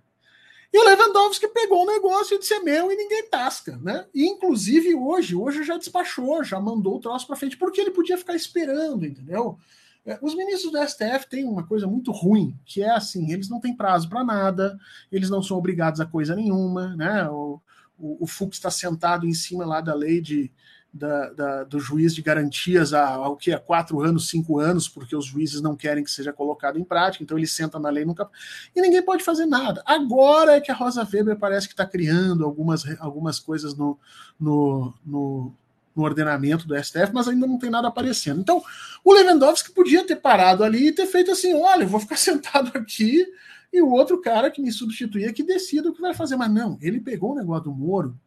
E 0.72 0.78
o 0.78 0.84
Lewandowski 0.84 1.46
pegou 1.48 1.82
o 1.82 1.86
negócio 1.86 2.36
e 2.36 2.38
disse: 2.38 2.54
é 2.54 2.60
meu 2.60 2.90
e 2.90 2.96
ninguém 2.96 3.28
tasca, 3.28 3.76
né? 3.76 4.06
E, 4.14 4.24
inclusive, 4.24 4.94
hoje, 4.94 5.36
hoje 5.36 5.64
já 5.64 5.76
despachou, 5.76 6.42
já 6.42 6.58
mandou 6.58 6.96
o 6.96 7.00
troço 7.00 7.26
para 7.26 7.36
frente, 7.36 7.58
porque 7.58 7.82
ele 7.82 7.90
podia 7.90 8.16
ficar 8.16 8.34
esperando, 8.34 9.04
entendeu? 9.04 9.58
É, 10.06 10.18
os 10.20 10.34
ministros 10.34 10.70
do 10.70 10.86
STF 10.86 11.28
têm 11.28 11.44
uma 11.44 11.66
coisa 11.66 11.86
muito 11.86 12.12
ruim, 12.12 12.58
que 12.64 12.82
é 12.82 12.90
assim: 12.90 13.32
eles 13.32 13.48
não 13.48 13.60
têm 13.60 13.76
prazo 13.76 14.08
para 14.08 14.24
nada, 14.24 14.78
eles 15.10 15.30
não 15.30 15.42
são 15.42 15.56
obrigados 15.56 16.00
a 16.00 16.06
coisa 16.06 16.36
nenhuma, 16.36 16.94
né? 16.96 17.28
O, 17.28 17.60
o, 17.98 18.24
o 18.24 18.26
Fux 18.26 18.56
está 18.56 18.70
sentado 18.70 19.26
em 19.26 19.32
cima 19.32 19.64
lá 19.64 19.80
da 19.80 19.94
lei 19.94 20.20
de, 20.20 20.52
da, 20.94 21.30
da, 21.30 21.64
do 21.64 21.80
juiz 21.80 22.14
de 22.14 22.22
garantias 22.22 22.94
há, 22.94 23.08
há 23.14 23.28
o 23.28 23.36
que? 23.36 23.52
Há 23.52 23.58
quatro 23.58 24.00
anos, 24.00 24.28
cinco 24.28 24.60
anos, 24.60 24.88
porque 24.88 25.16
os 25.16 25.26
juízes 25.26 25.60
não 25.60 25.74
querem 25.74 26.04
que 26.04 26.10
seja 26.10 26.32
colocado 26.32 26.78
em 26.78 26.84
prática, 26.84 27.24
então 27.24 27.36
ele 27.36 27.46
senta 27.48 27.80
na 27.80 27.90
lei 27.90 28.04
nunca. 28.04 28.28
E 28.76 28.80
ninguém 28.80 29.02
pode 29.02 29.24
fazer 29.24 29.46
nada. 29.46 29.82
Agora 29.84 30.52
é 30.56 30.60
que 30.60 30.70
a 30.70 30.74
Rosa 30.74 31.06
Weber 31.10 31.36
parece 31.36 31.66
que 31.66 31.72
está 31.72 31.84
criando 31.84 32.44
algumas, 32.44 32.84
algumas 33.00 33.40
coisas 33.40 33.74
no, 33.76 33.98
no, 34.38 34.94
no 35.04 35.54
no 35.94 36.02
ordenamento 36.02 36.66
do 36.66 36.76
STF, 36.76 37.12
mas 37.12 37.28
ainda 37.28 37.46
não 37.46 37.58
tem 37.58 37.70
nada 37.70 37.88
aparecendo. 37.88 38.40
Então, 38.40 38.62
o 39.04 39.12
Lewandowski 39.12 39.72
podia 39.72 40.06
ter 40.06 40.16
parado 40.16 40.64
ali 40.64 40.88
e 40.88 40.92
ter 40.92 41.06
feito 41.06 41.30
assim: 41.30 41.54
olha, 41.54 41.84
eu 41.84 41.88
vou 41.88 42.00
ficar 42.00 42.16
sentado 42.18 42.70
aqui 42.74 43.26
e 43.72 43.82
o 43.82 43.90
outro 43.90 44.20
cara 44.20 44.50
que 44.50 44.62
me 44.62 44.72
substituía 44.72 45.32
que 45.32 45.42
decida 45.42 45.88
o 45.88 45.92
que 45.92 46.00
vai 46.00 46.14
fazer. 46.14 46.36
Mas 46.36 46.50
não, 46.50 46.78
ele 46.80 47.00
pegou 47.00 47.32
o 47.32 47.34
negócio 47.34 47.64
do 47.64 47.72
Moro 47.72 48.18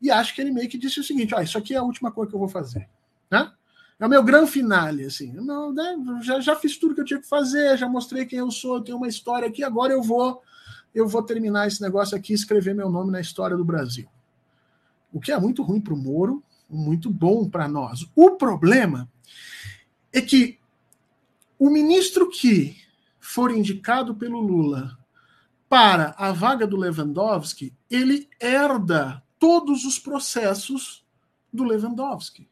e 0.00 0.10
acho 0.10 0.34
que 0.34 0.40
ele 0.40 0.52
meio 0.52 0.68
que 0.68 0.78
disse 0.78 1.00
o 1.00 1.04
seguinte: 1.04 1.34
ó, 1.34 1.40
isso 1.40 1.58
aqui 1.58 1.74
é 1.74 1.78
a 1.78 1.82
última 1.82 2.10
coisa 2.10 2.30
que 2.30 2.34
eu 2.34 2.40
vou 2.40 2.48
fazer. 2.48 2.88
Né? 3.30 3.50
É 4.00 4.06
o 4.06 4.08
meu 4.08 4.22
grande 4.22 4.50
finale, 4.50 5.04
assim. 5.04 5.32
Não, 5.32 5.72
né? 5.72 5.96
já, 6.22 6.40
já 6.40 6.54
fiz 6.54 6.76
tudo 6.76 6.94
que 6.94 7.00
eu 7.00 7.04
tinha 7.04 7.20
que 7.20 7.28
fazer, 7.28 7.76
já 7.76 7.88
mostrei 7.88 8.24
quem 8.24 8.38
eu 8.38 8.50
sou, 8.50 8.76
eu 8.76 8.82
tenho 8.82 8.96
uma 8.96 9.08
história 9.08 9.48
aqui, 9.48 9.64
agora 9.64 9.92
eu 9.92 10.02
vou 10.02 10.40
eu 10.94 11.06
vou 11.06 11.22
terminar 11.22 11.66
esse 11.66 11.80
negócio 11.82 12.16
aqui 12.16 12.32
e 12.32 12.34
escrever 12.34 12.74
meu 12.74 12.90
nome 12.90 13.10
na 13.10 13.20
história 13.20 13.56
do 13.56 13.64
Brasil. 13.64 14.08
O 15.12 15.20
que 15.20 15.32
é 15.32 15.38
muito 15.38 15.62
ruim 15.62 15.80
para 15.80 15.94
o 15.94 15.96
Moro, 15.96 16.42
muito 16.68 17.10
bom 17.10 17.48
para 17.48 17.68
nós. 17.68 18.06
O 18.14 18.32
problema 18.32 19.10
é 20.12 20.20
que 20.20 20.58
o 21.58 21.70
ministro 21.70 22.28
que 22.28 22.76
for 23.18 23.50
indicado 23.50 24.14
pelo 24.14 24.40
Lula 24.40 24.98
para 25.68 26.14
a 26.16 26.32
vaga 26.32 26.66
do 26.66 26.76
Lewandowski, 26.76 27.74
ele 27.90 28.28
herda 28.40 29.22
todos 29.38 29.84
os 29.84 29.98
processos 29.98 31.04
do 31.52 31.64
Lewandowski. 31.64 32.48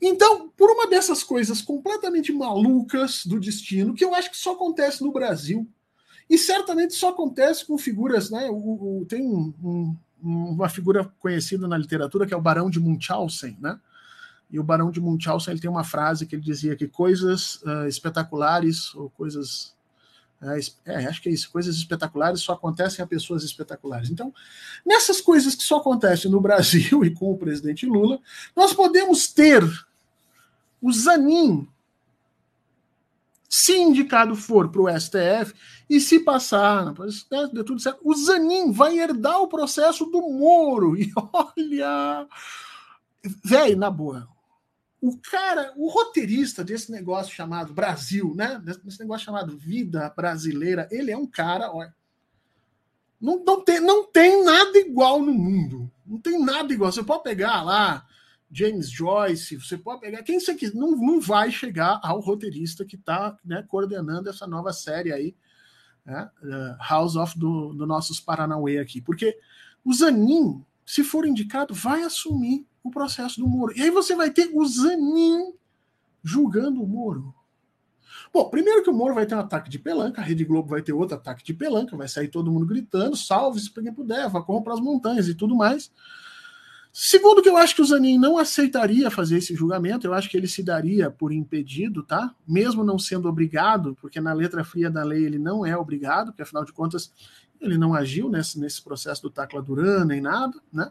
Então, 0.00 0.48
por 0.56 0.70
uma 0.70 0.86
dessas 0.86 1.22
coisas 1.22 1.60
completamente 1.60 2.32
malucas 2.32 3.26
do 3.26 3.38
destino, 3.38 3.94
que 3.94 4.04
eu 4.04 4.14
acho 4.14 4.30
que 4.30 4.36
só 4.36 4.52
acontece 4.52 5.02
no 5.02 5.12
Brasil, 5.12 5.68
e 6.28 6.36
certamente 6.36 6.94
só 6.94 7.10
acontece 7.10 7.64
com 7.64 7.78
figuras, 7.78 8.30
né? 8.30 8.48
O, 8.50 9.00
o, 9.00 9.06
tem 9.06 9.22
um, 9.22 9.54
um, 9.62 9.96
uma 10.22 10.68
figura 10.68 11.04
conhecida 11.18 11.68
na 11.68 11.76
literatura 11.76 12.26
que 12.26 12.34
é 12.34 12.36
o 12.36 12.42
Barão 12.42 12.70
de 12.70 12.80
Munchausen, 12.80 13.56
né? 13.60 13.78
E 14.50 14.58
o 14.60 14.62
Barão 14.62 14.90
de 14.90 15.00
Munchausen 15.00 15.52
ele 15.52 15.60
tem 15.60 15.70
uma 15.70 15.84
frase 15.84 16.26
que 16.26 16.36
ele 16.36 16.42
dizia 16.42 16.76
que 16.76 16.86
coisas 16.86 17.56
uh, 17.62 17.86
espetaculares 17.88 18.94
ou 18.94 19.10
coisas 19.10 19.76
é, 20.42 20.58
é, 20.92 21.06
acho 21.06 21.22
que 21.22 21.28
é 21.28 21.32
isso. 21.32 21.50
Coisas 21.50 21.76
espetaculares 21.76 22.40
só 22.40 22.52
acontecem 22.52 23.02
a 23.02 23.06
pessoas 23.08 23.42
espetaculares. 23.42 24.10
Então, 24.10 24.32
nessas 24.84 25.20
coisas 25.20 25.54
que 25.54 25.62
só 25.62 25.78
acontecem 25.78 26.30
no 26.30 26.40
Brasil 26.40 27.02
e 27.04 27.10
com 27.10 27.32
o 27.32 27.38
presidente 27.38 27.86
Lula, 27.86 28.20
nós 28.54 28.72
podemos 28.72 29.28
ter 29.28 29.62
o 30.80 30.92
Zanin 30.92 31.66
se 33.56 33.74
indicado 33.74 34.36
for 34.36 34.68
para 34.68 34.82
o 34.82 35.00
STF 35.00 35.54
e 35.88 35.98
se 35.98 36.20
passar, 36.20 36.84
né, 36.84 36.92
deu 37.50 37.64
tudo 37.64 37.80
certo, 37.80 38.00
o 38.04 38.14
Zanin 38.14 38.70
vai 38.70 38.98
herdar 38.98 39.40
o 39.40 39.48
processo 39.48 40.04
do 40.04 40.20
Moro. 40.28 40.94
E 41.00 41.10
olha, 41.32 42.28
velho, 43.42 43.78
na 43.78 43.90
boa, 43.90 44.28
o 45.00 45.16
cara, 45.16 45.72
o 45.74 45.88
roteirista 45.88 46.62
desse 46.62 46.92
negócio 46.92 47.34
chamado 47.34 47.72
Brasil, 47.72 48.34
né? 48.36 48.60
Desse 48.62 49.00
negócio 49.00 49.24
chamado 49.24 49.56
Vida 49.56 50.12
Brasileira, 50.14 50.86
ele 50.90 51.10
é 51.10 51.16
um 51.16 51.26
cara, 51.26 51.72
olha, 51.72 51.94
não, 53.18 53.42
não, 53.42 53.64
tem, 53.64 53.80
não 53.80 54.04
tem 54.04 54.44
nada 54.44 54.76
igual 54.78 55.22
no 55.22 55.32
mundo. 55.32 55.90
Não 56.04 56.18
tem 56.18 56.38
nada 56.38 56.74
igual. 56.74 56.92
Você 56.92 57.02
pode 57.02 57.22
pegar 57.22 57.62
lá 57.62 58.06
James 58.56 58.90
Joyce, 58.90 59.56
você 59.56 59.76
pode 59.76 60.00
pegar 60.00 60.22
quem 60.22 60.40
você 60.40 60.54
quiser, 60.54 60.74
não, 60.74 60.92
não 60.92 61.20
vai 61.20 61.50
chegar 61.50 62.00
ao 62.02 62.20
roteirista 62.20 62.86
que 62.86 62.96
está 62.96 63.36
né, 63.44 63.62
coordenando 63.68 64.30
essa 64.30 64.46
nova 64.46 64.72
série 64.72 65.12
aí, 65.12 65.36
né, 66.06 66.30
uh, 66.42 66.82
House 66.82 67.16
of 67.16 67.38
do, 67.38 67.74
do 67.74 67.86
nossos 67.86 68.18
Paranauê 68.18 68.78
aqui, 68.78 69.02
porque 69.02 69.38
o 69.84 69.92
Zanin, 69.92 70.64
se 70.86 71.04
for 71.04 71.26
indicado, 71.26 71.74
vai 71.74 72.02
assumir 72.02 72.66
o 72.82 72.90
processo 72.90 73.40
do 73.40 73.46
Moro. 73.46 73.76
E 73.76 73.82
aí 73.82 73.90
você 73.90 74.16
vai 74.16 74.30
ter 74.30 74.48
o 74.54 74.64
Zanin 74.64 75.52
julgando 76.22 76.82
o 76.82 76.86
Moro. 76.86 77.34
Bom, 78.32 78.48
primeiro 78.48 78.82
que 78.82 78.88
o 78.88 78.94
Moro 78.94 79.14
vai 79.14 79.26
ter 79.26 79.34
um 79.34 79.40
ataque 79.40 79.68
de 79.68 79.78
pelanca, 79.78 80.22
a 80.22 80.24
Rede 80.24 80.46
Globo 80.46 80.70
vai 80.70 80.80
ter 80.80 80.94
outro 80.94 81.16
ataque 81.16 81.44
de 81.44 81.52
pelanca, 81.52 81.94
vai 81.94 82.08
sair 82.08 82.28
todo 82.28 82.50
mundo 82.50 82.64
gritando, 82.64 83.16
salve-se 83.16 83.70
para 83.70 83.82
quem 83.82 83.92
puder, 83.92 84.30
vá 84.30 84.40
para 84.40 84.72
as 84.72 84.80
montanhas 84.80 85.28
e 85.28 85.34
tudo 85.34 85.54
mais. 85.54 85.92
Segundo 86.98 87.42
que 87.42 87.48
eu 87.50 87.58
acho 87.58 87.74
que 87.74 87.82
o 87.82 87.84
Zanin 87.84 88.18
não 88.18 88.38
aceitaria 88.38 89.10
fazer 89.10 89.36
esse 89.36 89.54
julgamento, 89.54 90.06
eu 90.06 90.14
acho 90.14 90.30
que 90.30 90.36
ele 90.36 90.48
se 90.48 90.62
daria 90.62 91.10
por 91.10 91.30
impedido, 91.30 92.02
tá? 92.02 92.34
Mesmo 92.48 92.82
não 92.82 92.98
sendo 92.98 93.28
obrigado, 93.28 93.94
porque 94.00 94.18
na 94.18 94.32
letra 94.32 94.64
fria 94.64 94.90
da 94.90 95.04
lei 95.04 95.26
ele 95.26 95.38
não 95.38 95.66
é 95.66 95.76
obrigado, 95.76 96.28
porque 96.28 96.40
afinal 96.40 96.64
de 96.64 96.72
contas 96.72 97.12
ele 97.60 97.76
não 97.76 97.92
agiu 97.92 98.30
nesse, 98.30 98.58
nesse 98.58 98.80
processo 98.80 99.20
do 99.20 99.28
Tacla 99.28 99.60
Duran 99.60 100.06
nem 100.06 100.22
nada, 100.22 100.58
né? 100.72 100.90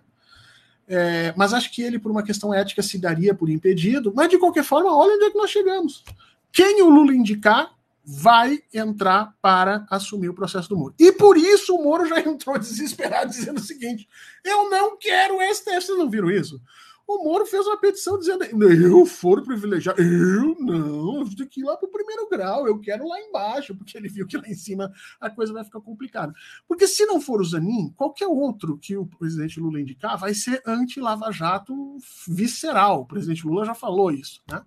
É, 0.88 1.34
mas 1.36 1.54
acho 1.54 1.74
que 1.74 1.82
ele, 1.82 1.98
por 1.98 2.12
uma 2.12 2.22
questão 2.22 2.54
ética, 2.54 2.84
se 2.84 3.00
daria 3.00 3.34
por 3.34 3.50
impedido. 3.50 4.14
Mas 4.16 4.30
de 4.30 4.38
qualquer 4.38 4.64
forma, 4.64 4.96
olha 4.96 5.16
onde 5.16 5.26
é 5.26 5.32
que 5.32 5.38
nós 5.40 5.50
chegamos. 5.50 6.04
Quem 6.52 6.84
o 6.84 6.90
Lula 6.92 7.16
indicar, 7.16 7.74
vai 8.06 8.60
entrar 8.74 9.36
para 9.42 9.86
assumir 9.90 10.30
o 10.30 10.34
processo 10.34 10.70
do 10.70 10.78
Moro. 10.78 10.94
E 11.00 11.12
por 11.12 11.38
isso 11.38 11.76
o 11.76 11.84
Moro 11.84 12.06
já 12.06 12.20
entrou 12.22 12.58
desesperado 12.60 13.32
dizendo 13.32 13.58
o 13.58 13.64
seguinte: 13.64 14.08
eu 14.44 14.70
não 14.70 14.98
quero 14.98 15.42
STF. 15.54 15.82
Vocês 15.82 15.98
não 15.98 16.10
viram 16.10 16.30
isso? 16.30 16.62
O 17.08 17.24
Moro 17.24 17.46
fez 17.46 17.66
uma 17.68 17.78
petição 17.78 18.18
dizendo: 18.18 18.44
eu 18.44 19.06
for 19.06 19.44
privilegiado, 19.44 20.02
eu 20.02 20.56
não, 20.60 21.20
eu 21.20 21.36
tenho 21.36 21.50
que 21.50 21.62
ir 21.62 21.64
lá 21.64 21.78
para 21.78 21.88
o 21.88 21.92
primeiro 21.92 22.28
grau, 22.28 22.68
eu 22.68 22.80
quero 22.80 23.08
lá 23.08 23.20
embaixo, 23.22 23.76
porque 23.76 23.96
ele 23.96 24.10
viu 24.10 24.26
que 24.26 24.38
lá 24.38 24.48
em 24.48 24.56
cima 24.56 24.92
a 25.22 25.30
coisa 25.30 25.54
vai 25.54 25.64
ficar 25.64 25.82
complicada. 25.82 26.34
Porque 26.68 26.88
se 26.88 27.06
não 27.06 27.22
for 27.22 27.42
o 27.42 27.46
Zanin, 27.46 27.94
qualquer 27.96 28.28
outro 28.28 28.78
que 28.78 28.98
o 28.98 29.06
presidente 29.06 29.60
Lula 29.60 29.80
indicar 29.80 30.18
vai 30.18 30.34
ser 30.34 30.64
anti-Lava 30.66 31.32
Jato 31.32 31.98
visceral. 32.28 33.02
O 33.02 33.06
presidente 33.06 33.46
Lula 33.46 33.66
já 33.66 33.76
falou 33.76 34.12
isso, 34.12 34.42
né? 34.50 34.64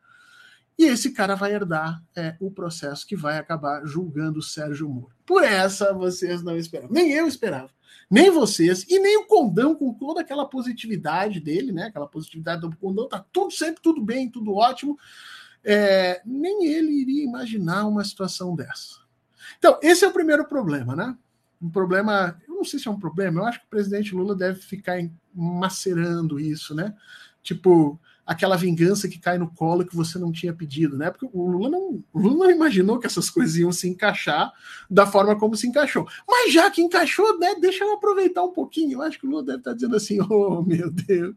E 0.78 0.84
esse 0.84 1.10
cara 1.10 1.34
vai 1.34 1.52
herdar 1.52 2.00
é, 2.16 2.36
o 2.38 2.50
processo 2.52 3.04
que 3.04 3.16
vai 3.16 3.36
acabar 3.36 3.84
julgando 3.84 4.38
o 4.38 4.42
Sérgio 4.42 4.88
Moro. 4.88 5.12
Por 5.26 5.42
essa 5.42 5.92
vocês 5.92 6.42
não 6.42 6.56
esperavam. 6.56 6.94
Nem 6.94 7.10
eu 7.12 7.26
esperava. 7.26 7.70
Nem 8.10 8.30
vocês, 8.30 8.86
e 8.88 8.98
nem 8.98 9.18
o 9.18 9.26
Condão, 9.26 9.74
com 9.74 9.92
toda 9.92 10.20
aquela 10.20 10.46
positividade 10.46 11.40
dele, 11.40 11.72
né? 11.72 11.86
Aquela 11.86 12.06
positividade 12.06 12.62
do 12.62 12.74
Condão, 12.76 13.08
tá 13.08 13.22
tudo 13.32 13.50
sempre 13.50 13.82
tudo 13.82 14.00
bem, 14.00 14.30
tudo 14.30 14.54
ótimo. 14.54 14.96
É, 15.62 16.22
nem 16.24 16.66
ele 16.66 16.92
iria 16.92 17.24
imaginar 17.24 17.86
uma 17.86 18.04
situação 18.04 18.54
dessa. 18.54 19.00
Então, 19.58 19.78
esse 19.82 20.04
é 20.04 20.08
o 20.08 20.12
primeiro 20.12 20.46
problema, 20.46 20.94
né? 20.94 21.16
Um 21.60 21.68
problema, 21.68 22.40
eu 22.46 22.54
não 22.54 22.64
sei 22.64 22.78
se 22.78 22.88
é 22.88 22.90
um 22.90 23.00
problema, 23.00 23.40
eu 23.40 23.46
acho 23.46 23.60
que 23.60 23.66
o 23.66 23.70
presidente 23.70 24.14
Lula 24.14 24.34
deve 24.34 24.60
ficar 24.60 24.96
macerando 25.34 26.38
isso, 26.38 26.74
né? 26.74 26.94
Tipo, 27.42 28.00
aquela 28.28 28.58
vingança 28.58 29.08
que 29.08 29.18
cai 29.18 29.38
no 29.38 29.50
colo 29.50 29.86
que 29.86 29.96
você 29.96 30.18
não 30.18 30.30
tinha 30.30 30.52
pedido, 30.52 30.98
né? 30.98 31.10
Porque 31.10 31.26
o 31.32 31.50
Lula 31.50 31.70
não, 31.70 32.04
o 32.12 32.18
Lula 32.20 32.44
não 32.44 32.50
imaginou 32.50 32.98
que 32.98 33.06
essas 33.06 33.30
coisas 33.30 33.56
iam 33.56 33.72
se 33.72 33.88
encaixar 33.88 34.52
da 34.90 35.06
forma 35.06 35.34
como 35.38 35.56
se 35.56 35.66
encaixou. 35.66 36.06
Mas 36.28 36.52
já 36.52 36.70
que 36.70 36.82
encaixou, 36.82 37.38
né? 37.38 37.54
Deixa 37.54 37.84
eu 37.84 37.94
aproveitar 37.94 38.44
um 38.44 38.52
pouquinho. 38.52 38.98
Eu 38.98 39.02
acho 39.02 39.18
que 39.18 39.26
o 39.26 39.30
Lula 39.30 39.42
deve 39.42 39.58
estar 39.60 39.72
dizendo 39.72 39.96
assim: 39.96 40.18
oh 40.28 40.60
meu 40.62 40.90
Deus, 40.90 41.34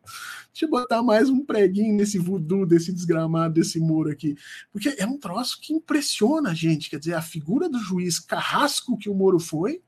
deixa 0.51 0.65
eu 0.65 0.69
botar 0.69 1.01
mais 1.01 1.29
um 1.29 1.45
preguinho 1.45 1.95
nesse 1.95 2.17
voodoo, 2.17 2.65
desse 2.65 2.91
desgramado, 2.91 3.53
desse 3.53 3.79
muro 3.79 4.11
aqui. 4.11 4.35
Porque 4.69 4.93
é 4.97 5.05
um 5.05 5.17
troço 5.17 5.61
que 5.61 5.71
impressiona 5.71 6.49
a 6.49 6.53
gente. 6.53 6.89
Quer 6.89 6.99
dizer, 6.99 7.13
a 7.13 7.21
figura 7.21 7.69
do 7.69 7.79
juiz 7.79 8.19
carrasco 8.19 8.97
que 8.97 9.09
o 9.09 9.15
Moro 9.15 9.39
foi, 9.39 9.81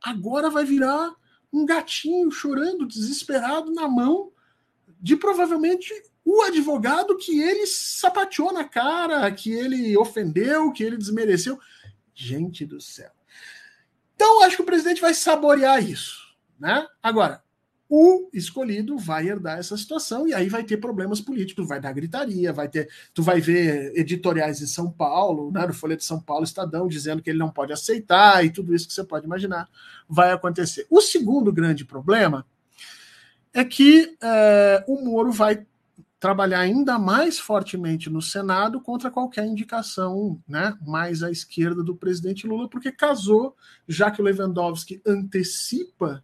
agora 0.00 0.48
vai 0.48 0.64
virar 0.64 1.10
um 1.52 1.66
gatinho 1.66 2.30
chorando, 2.30 2.86
desesperado 2.86 3.72
na 3.72 3.88
mão 3.88 4.30
de 5.00 5.16
provavelmente 5.16 5.92
o 6.30 6.42
advogado 6.42 7.16
que 7.16 7.40
ele 7.40 7.66
sapateou 7.66 8.52
na 8.52 8.62
cara, 8.62 9.30
que 9.32 9.50
ele 9.50 9.96
ofendeu, 9.96 10.70
que 10.70 10.84
ele 10.84 10.98
desmereceu. 10.98 11.58
Gente 12.14 12.66
do 12.66 12.78
céu. 12.82 13.10
Então, 14.14 14.42
acho 14.42 14.56
que 14.56 14.62
o 14.62 14.66
presidente 14.66 15.00
vai 15.00 15.14
saborear 15.14 15.82
isso. 15.82 16.36
Né? 16.60 16.86
Agora, 17.02 17.42
o 17.88 18.28
escolhido 18.34 18.98
vai 18.98 19.26
herdar 19.26 19.58
essa 19.58 19.74
situação 19.74 20.28
e 20.28 20.34
aí 20.34 20.50
vai 20.50 20.62
ter 20.62 20.76
problemas 20.76 21.18
políticos, 21.18 21.66
vai 21.66 21.80
dar 21.80 21.94
gritaria, 21.94 22.52
vai 22.52 22.68
ter, 22.68 22.90
tu 23.14 23.22
vai 23.22 23.40
ver 23.40 23.96
editoriais 23.96 24.60
em 24.60 24.66
São 24.66 24.90
Paulo, 24.90 25.50
né, 25.50 25.66
no 25.66 25.72
Folha 25.72 25.96
de 25.96 26.04
São 26.04 26.20
Paulo, 26.20 26.44
Estadão, 26.44 26.86
dizendo 26.88 27.22
que 27.22 27.30
ele 27.30 27.38
não 27.38 27.50
pode 27.50 27.72
aceitar 27.72 28.44
e 28.44 28.50
tudo 28.50 28.74
isso 28.74 28.86
que 28.86 28.92
você 28.92 29.02
pode 29.02 29.24
imaginar 29.24 29.66
vai 30.06 30.30
acontecer. 30.30 30.86
O 30.90 31.00
segundo 31.00 31.50
grande 31.50 31.86
problema 31.86 32.44
é 33.54 33.64
que 33.64 34.14
é, 34.20 34.84
o 34.86 35.02
Moro 35.02 35.32
vai 35.32 35.66
trabalhar 36.20 36.60
ainda 36.60 36.98
mais 36.98 37.38
fortemente 37.38 38.10
no 38.10 38.20
Senado 38.20 38.80
contra 38.80 39.10
qualquer 39.10 39.46
indicação 39.46 40.40
né, 40.48 40.76
mais 40.86 41.22
à 41.22 41.30
esquerda 41.30 41.82
do 41.82 41.94
presidente 41.94 42.46
Lula, 42.46 42.68
porque 42.68 42.90
casou, 42.90 43.56
já 43.86 44.10
que 44.10 44.20
o 44.20 44.24
Lewandowski 44.24 45.00
antecipa 45.06 46.22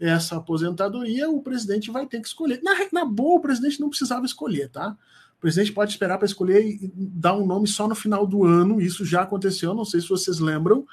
essa 0.00 0.36
aposentadoria, 0.36 1.28
o 1.28 1.42
presidente 1.42 1.90
vai 1.90 2.06
ter 2.06 2.20
que 2.20 2.28
escolher. 2.28 2.60
Na, 2.62 2.72
na 2.92 3.04
boa, 3.04 3.38
o 3.38 3.42
presidente 3.42 3.80
não 3.80 3.88
precisava 3.88 4.24
escolher, 4.26 4.68
tá? 4.70 4.96
O 5.36 5.40
presidente 5.40 5.72
pode 5.72 5.90
esperar 5.90 6.18
para 6.18 6.26
escolher 6.26 6.66
e 6.66 6.90
dar 6.94 7.36
um 7.36 7.46
nome 7.46 7.68
só 7.68 7.86
no 7.86 7.94
final 7.94 8.26
do 8.26 8.44
ano, 8.44 8.80
isso 8.80 9.04
já 9.04 9.22
aconteceu, 9.22 9.74
não 9.74 9.84
sei 9.84 10.00
se 10.00 10.08
vocês 10.08 10.38
lembram. 10.38 10.86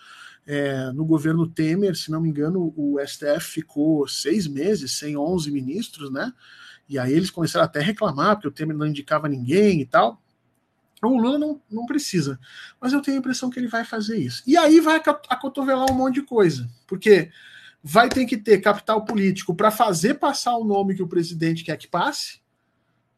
É, 0.46 0.92
no 0.92 1.06
governo 1.06 1.48
Temer, 1.48 1.96
se 1.96 2.12
não 2.12 2.20
me 2.20 2.28
engano, 2.28 2.74
o 2.76 2.98
STF 3.00 3.40
ficou 3.40 4.06
seis 4.10 4.46
meses 4.46 4.92
sem 4.92 5.16
11 5.16 5.50
ministros, 5.50 6.12
né? 6.12 6.34
E 6.94 7.00
aí 7.00 7.12
eles 7.12 7.32
começaram 7.32 7.66
até 7.66 7.80
a 7.80 7.84
reclamar, 7.84 8.36
porque 8.36 8.48
o 8.48 8.52
Temer 8.52 8.78
não 8.78 8.86
indicava 8.86 9.28
ninguém 9.28 9.82
e 9.82 9.86
tal. 9.86 10.22
O 11.02 11.18
Lula 11.18 11.40
não, 11.40 11.60
não 11.70 11.88
precisa. 11.88 12.40
Mas 12.80 12.94
eu 12.94 13.02
tenho 13.02 13.18
a 13.18 13.20
impressão 13.20 13.50
que 13.50 13.60
ele 13.60 13.68
vai 13.68 13.84
fazer 13.84 14.20
isso. 14.20 14.44
E 14.46 14.56
aí 14.56 14.80
vai 14.80 15.02
acotovelar 15.28 15.92
um 15.92 15.96
monte 15.96 16.16
de 16.16 16.22
coisa. 16.22 16.70
Porque 16.86 17.32
vai 17.84 18.10
ter 18.10 18.28
que 18.28 18.38
ter 18.38 18.62
capital 18.62 19.04
político 19.04 19.56
para 19.56 19.72
fazer 19.72 20.14
passar 20.14 20.56
o 20.56 20.64
nome 20.64 20.94
que 20.94 21.02
o 21.02 21.08
presidente 21.08 21.64
quer 21.64 21.78
que 21.78 21.88
passe. 21.88 22.40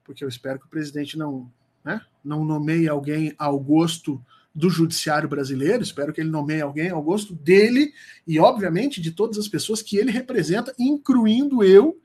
Porque 0.05 0.23
eu 0.23 0.30
espero 0.30 0.57
que 0.57 0.67
o 0.67 0.69
presidente 0.69 1.17
não, 1.17 1.51
né, 1.84 1.99
não 2.23 2.45
nomeie 2.45 2.88
alguém 2.88 3.36
ao 3.38 3.59
gosto 3.59 4.23
do 4.53 4.69
judiciário 4.69 5.28
brasileiro, 5.28 5.84
espero 5.84 6.13
que 6.13 6.21
ele 6.21 6.30
nomeie 6.30 6.61
alguém 6.61 6.89
ao 6.89 7.03
gosto 7.03 7.36
dele 7.36 7.93
e, 8.26 8.39
obviamente, 8.39 9.01
de 9.01 9.11
todas 9.11 9.38
as 9.38 9.49
pessoas 9.49 9.82
que 9.82 9.97
ele 9.97 10.11
representa, 10.11 10.73
incluindo 10.80 11.61
eu 11.61 11.99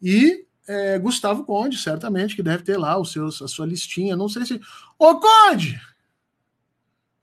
e 0.00 0.46
é, 0.70 0.98
Gustavo 1.00 1.44
Conde, 1.44 1.76
certamente, 1.76 2.36
que 2.36 2.44
deve 2.44 2.62
ter 2.62 2.76
lá 2.76 2.96
os 2.96 3.10
seus, 3.10 3.42
a 3.42 3.48
sua 3.48 3.66
listinha. 3.66 4.16
Não 4.16 4.28
sei 4.28 4.46
se. 4.46 4.60
Ô, 4.96 5.18
Conde! 5.18 5.80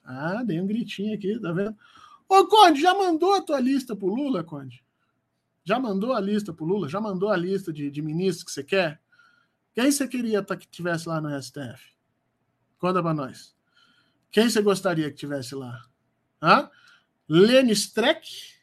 Ah, 0.03 0.43
dei 0.43 0.59
um 0.59 0.67
gritinho 0.67 1.15
aqui, 1.15 1.39
tá 1.39 1.53
vendo? 1.53 1.73
Ô, 2.27 2.45
Conde, 2.45 2.81
já 2.81 2.93
mandou 2.93 3.33
a 3.35 3.41
tua 3.41 3.61
lista 3.61 3.95
pro 3.95 4.13
Lula, 4.13 4.43
Conde? 4.43 4.83
Já 5.63 5.79
mandou 5.79 6.11
a 6.11 6.19
lista 6.19 6.53
pro 6.53 6.65
Lula? 6.65 6.89
Já 6.89 6.99
mandou 6.99 7.29
a 7.29 7.37
lista 7.37 7.71
de, 7.71 7.89
de 7.89 8.01
ministros 8.01 8.43
que 8.43 8.51
você 8.51 8.63
quer? 8.65 8.99
Quem 9.73 9.89
você 9.89 10.05
queria 10.07 10.43
tá, 10.43 10.57
que 10.57 10.67
tivesse 10.67 11.07
lá 11.07 11.21
no 11.21 11.29
STF? 11.41 11.95
Conta 12.77 13.01
pra 13.01 13.13
nós. 13.13 13.55
Quem 14.29 14.49
você 14.49 14.61
gostaria 14.61 15.09
que 15.09 15.15
tivesse 15.15 15.55
lá? 15.55 15.85
Hã? 16.41 16.69
Lene 17.29 17.71
Streck? 17.71 18.56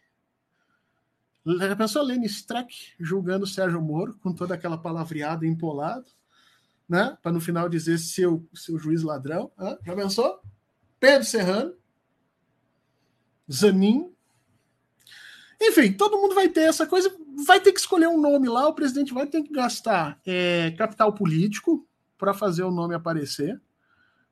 Já 1.47 1.77
pensou 1.77 2.03
Lene 2.03 2.27
Streck 2.27 2.75
julgando 2.99 3.47
Sérgio 3.47 3.81
Moro 3.81 4.19
com 4.23 4.33
toda 4.33 4.55
aquela 4.55 4.79
palavreada 4.79 5.47
empolado, 5.47 6.07
né? 6.89 7.19
Para 7.23 7.33
no 7.33 7.41
final 7.41 7.69
dizer 7.69 7.99
seu, 7.99 8.49
seu 8.55 8.79
juiz 8.79 9.03
ladrão. 9.03 9.53
Já 9.85 9.95
pensou? 9.95 10.41
Pedro 10.99 11.27
Serrano, 11.27 11.75
Zanin. 13.51 14.11
Enfim, 15.61 15.93
todo 15.93 16.19
mundo 16.19 16.35
vai 16.35 16.49
ter 16.49 16.63
essa 16.63 16.87
coisa, 16.87 17.15
vai 17.47 17.61
ter 17.61 17.73
que 17.73 17.81
escolher 17.81 18.09
um 18.09 18.21
nome 18.21 18.49
lá, 18.49 18.67
o 18.67 18.75
presidente 18.75 19.13
vai 19.13 19.27
ter 19.27 19.43
que 19.43 19.53
gastar 19.53 20.19
é, 20.25 20.71
capital 20.73 21.13
político 21.13 21.87
para 22.17 22.33
fazer 22.33 22.63
o 22.63 22.71
nome 22.71 22.95
aparecer, 22.95 23.61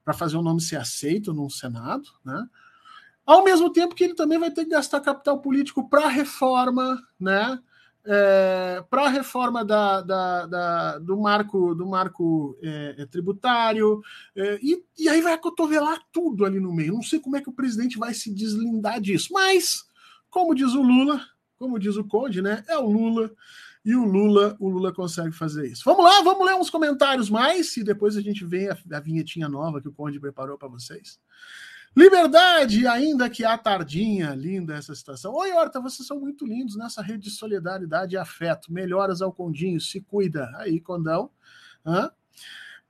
para 0.04 0.14
fazer 0.14 0.36
o 0.36 0.42
nome 0.42 0.60
ser 0.60 0.76
aceito 0.76 1.32
no 1.32 1.48
Senado, 1.50 2.08
né? 2.24 2.48
Ao 3.24 3.44
mesmo 3.44 3.70
tempo 3.72 3.94
que 3.94 4.04
ele 4.04 4.14
também 4.14 4.38
vai 4.38 4.50
ter 4.50 4.64
que 4.64 4.70
gastar 4.70 5.00
capital 5.00 5.40
político 5.40 5.88
para 5.88 6.06
a 6.06 6.08
reforma, 6.08 7.00
né? 7.18 7.58
É, 8.04 8.84
para 8.90 9.04
a 9.04 9.08
reforma 9.08 9.64
da, 9.64 10.00
da, 10.00 10.46
da, 10.46 10.98
do 10.98 11.16
marco 11.16 11.72
do 11.72 11.86
marco 11.86 12.58
é, 12.60 12.96
é, 12.98 13.06
tributário 13.06 14.02
é, 14.34 14.58
e, 14.60 14.84
e 14.98 15.08
aí 15.08 15.20
vai 15.20 15.34
acotovelar 15.34 16.00
tudo 16.10 16.44
ali 16.44 16.58
no 16.58 16.72
meio. 16.72 16.94
Não 16.94 17.02
sei 17.02 17.20
como 17.20 17.36
é 17.36 17.40
que 17.40 17.48
o 17.48 17.54
presidente 17.54 17.98
vai 17.98 18.12
se 18.12 18.34
deslindar 18.34 19.00
disso, 19.00 19.28
mas 19.32 19.84
como 20.28 20.52
diz 20.52 20.72
o 20.72 20.82
Lula, 20.82 21.20
como 21.56 21.78
diz 21.78 21.96
o 21.96 22.02
Conde, 22.02 22.42
né? 22.42 22.64
É 22.66 22.76
o 22.76 22.90
Lula 22.90 23.30
e 23.84 23.94
o 23.94 24.04
Lula, 24.04 24.56
o 24.58 24.68
Lula 24.68 24.92
consegue 24.92 25.32
fazer 25.32 25.66
isso. 25.66 25.82
Vamos 25.84 26.04
lá, 26.04 26.22
vamos 26.22 26.46
ler 26.46 26.54
uns 26.54 26.70
comentários 26.70 27.28
mais 27.28 27.76
e 27.76 27.84
depois 27.84 28.16
a 28.16 28.20
gente 28.20 28.44
vê 28.44 28.68
a, 28.68 28.96
a 28.96 29.00
vinhetinha 29.00 29.48
nova 29.48 29.80
que 29.80 29.88
o 29.88 29.92
Conde 29.92 30.20
preparou 30.20 30.56
para 30.56 30.68
vocês. 30.68 31.20
Liberdade, 31.95 32.86
ainda 32.86 33.28
que 33.28 33.45
a 33.45 33.59
tardinha, 33.59 34.34
linda 34.34 34.74
essa 34.74 34.95
situação. 34.95 35.34
Oi, 35.34 35.53
Horta, 35.53 35.78
vocês 35.78 36.07
são 36.07 36.18
muito 36.18 36.47
lindos 36.47 36.74
nessa 36.74 37.03
rede 37.03 37.24
de 37.24 37.30
solidariedade 37.30 38.14
e 38.14 38.18
afeto. 38.18 38.72
Melhoras 38.72 39.20
ao 39.20 39.30
Condinho, 39.30 39.78
se 39.78 40.01
cuida. 40.01 40.51
Aí, 40.57 40.80
Condão. 40.80 41.30
Hã? 41.84 42.11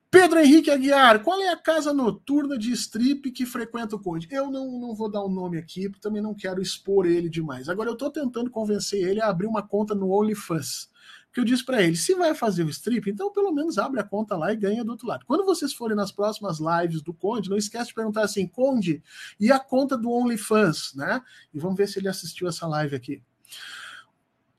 Pedro 0.08 0.38
Henrique 0.38 0.70
Aguiar, 0.70 1.20
qual 1.22 1.40
é 1.40 1.48
a 1.48 1.56
casa 1.56 1.92
noturna 1.92 2.56
de 2.56 2.70
strip 2.72 3.32
que 3.32 3.44
frequenta 3.44 3.96
o 3.96 3.98
Conde? 3.98 4.28
Eu 4.30 4.50
não, 4.50 4.78
não 4.78 4.94
vou 4.94 5.10
dar 5.10 5.22
o 5.22 5.26
um 5.26 5.32
nome 5.32 5.58
aqui, 5.58 5.88
porque 5.88 6.02
também 6.02 6.22
não 6.22 6.34
quero 6.34 6.62
expor 6.62 7.06
ele 7.06 7.28
demais. 7.28 7.68
Agora, 7.68 7.88
eu 7.88 7.94
estou 7.94 8.10
tentando 8.10 8.50
convencer 8.50 9.02
ele 9.02 9.20
a 9.20 9.28
abrir 9.28 9.46
uma 9.46 9.66
conta 9.66 9.96
no 9.96 10.12
OnlyFans 10.12 10.91
que 11.32 11.40
eu 11.40 11.44
disse 11.44 11.64
para 11.64 11.82
ele: 11.82 11.96
se 11.96 12.14
vai 12.14 12.34
fazer 12.34 12.64
o 12.64 12.68
strip, 12.68 13.08
então 13.08 13.32
pelo 13.32 13.52
menos 13.52 13.78
abre 13.78 14.00
a 14.00 14.04
conta 14.04 14.36
lá 14.36 14.52
e 14.52 14.56
ganha 14.56 14.84
do 14.84 14.90
outro 14.90 15.06
lado. 15.06 15.24
Quando 15.26 15.44
vocês 15.44 15.72
forem 15.72 15.96
nas 15.96 16.12
próximas 16.12 16.58
lives 16.58 17.02
do 17.02 17.14
Conde, 17.14 17.48
não 17.48 17.56
esquece 17.56 17.88
de 17.88 17.94
perguntar 17.94 18.22
assim: 18.22 18.46
Conde, 18.46 19.02
e 19.40 19.50
a 19.50 19.58
conta 19.58 19.96
do 19.96 20.10
OnlyFans, 20.10 20.92
né? 20.94 21.22
E 21.52 21.58
vamos 21.58 21.76
ver 21.76 21.88
se 21.88 21.98
ele 21.98 22.08
assistiu 22.08 22.48
essa 22.48 22.66
live 22.66 22.94
aqui. 22.94 23.22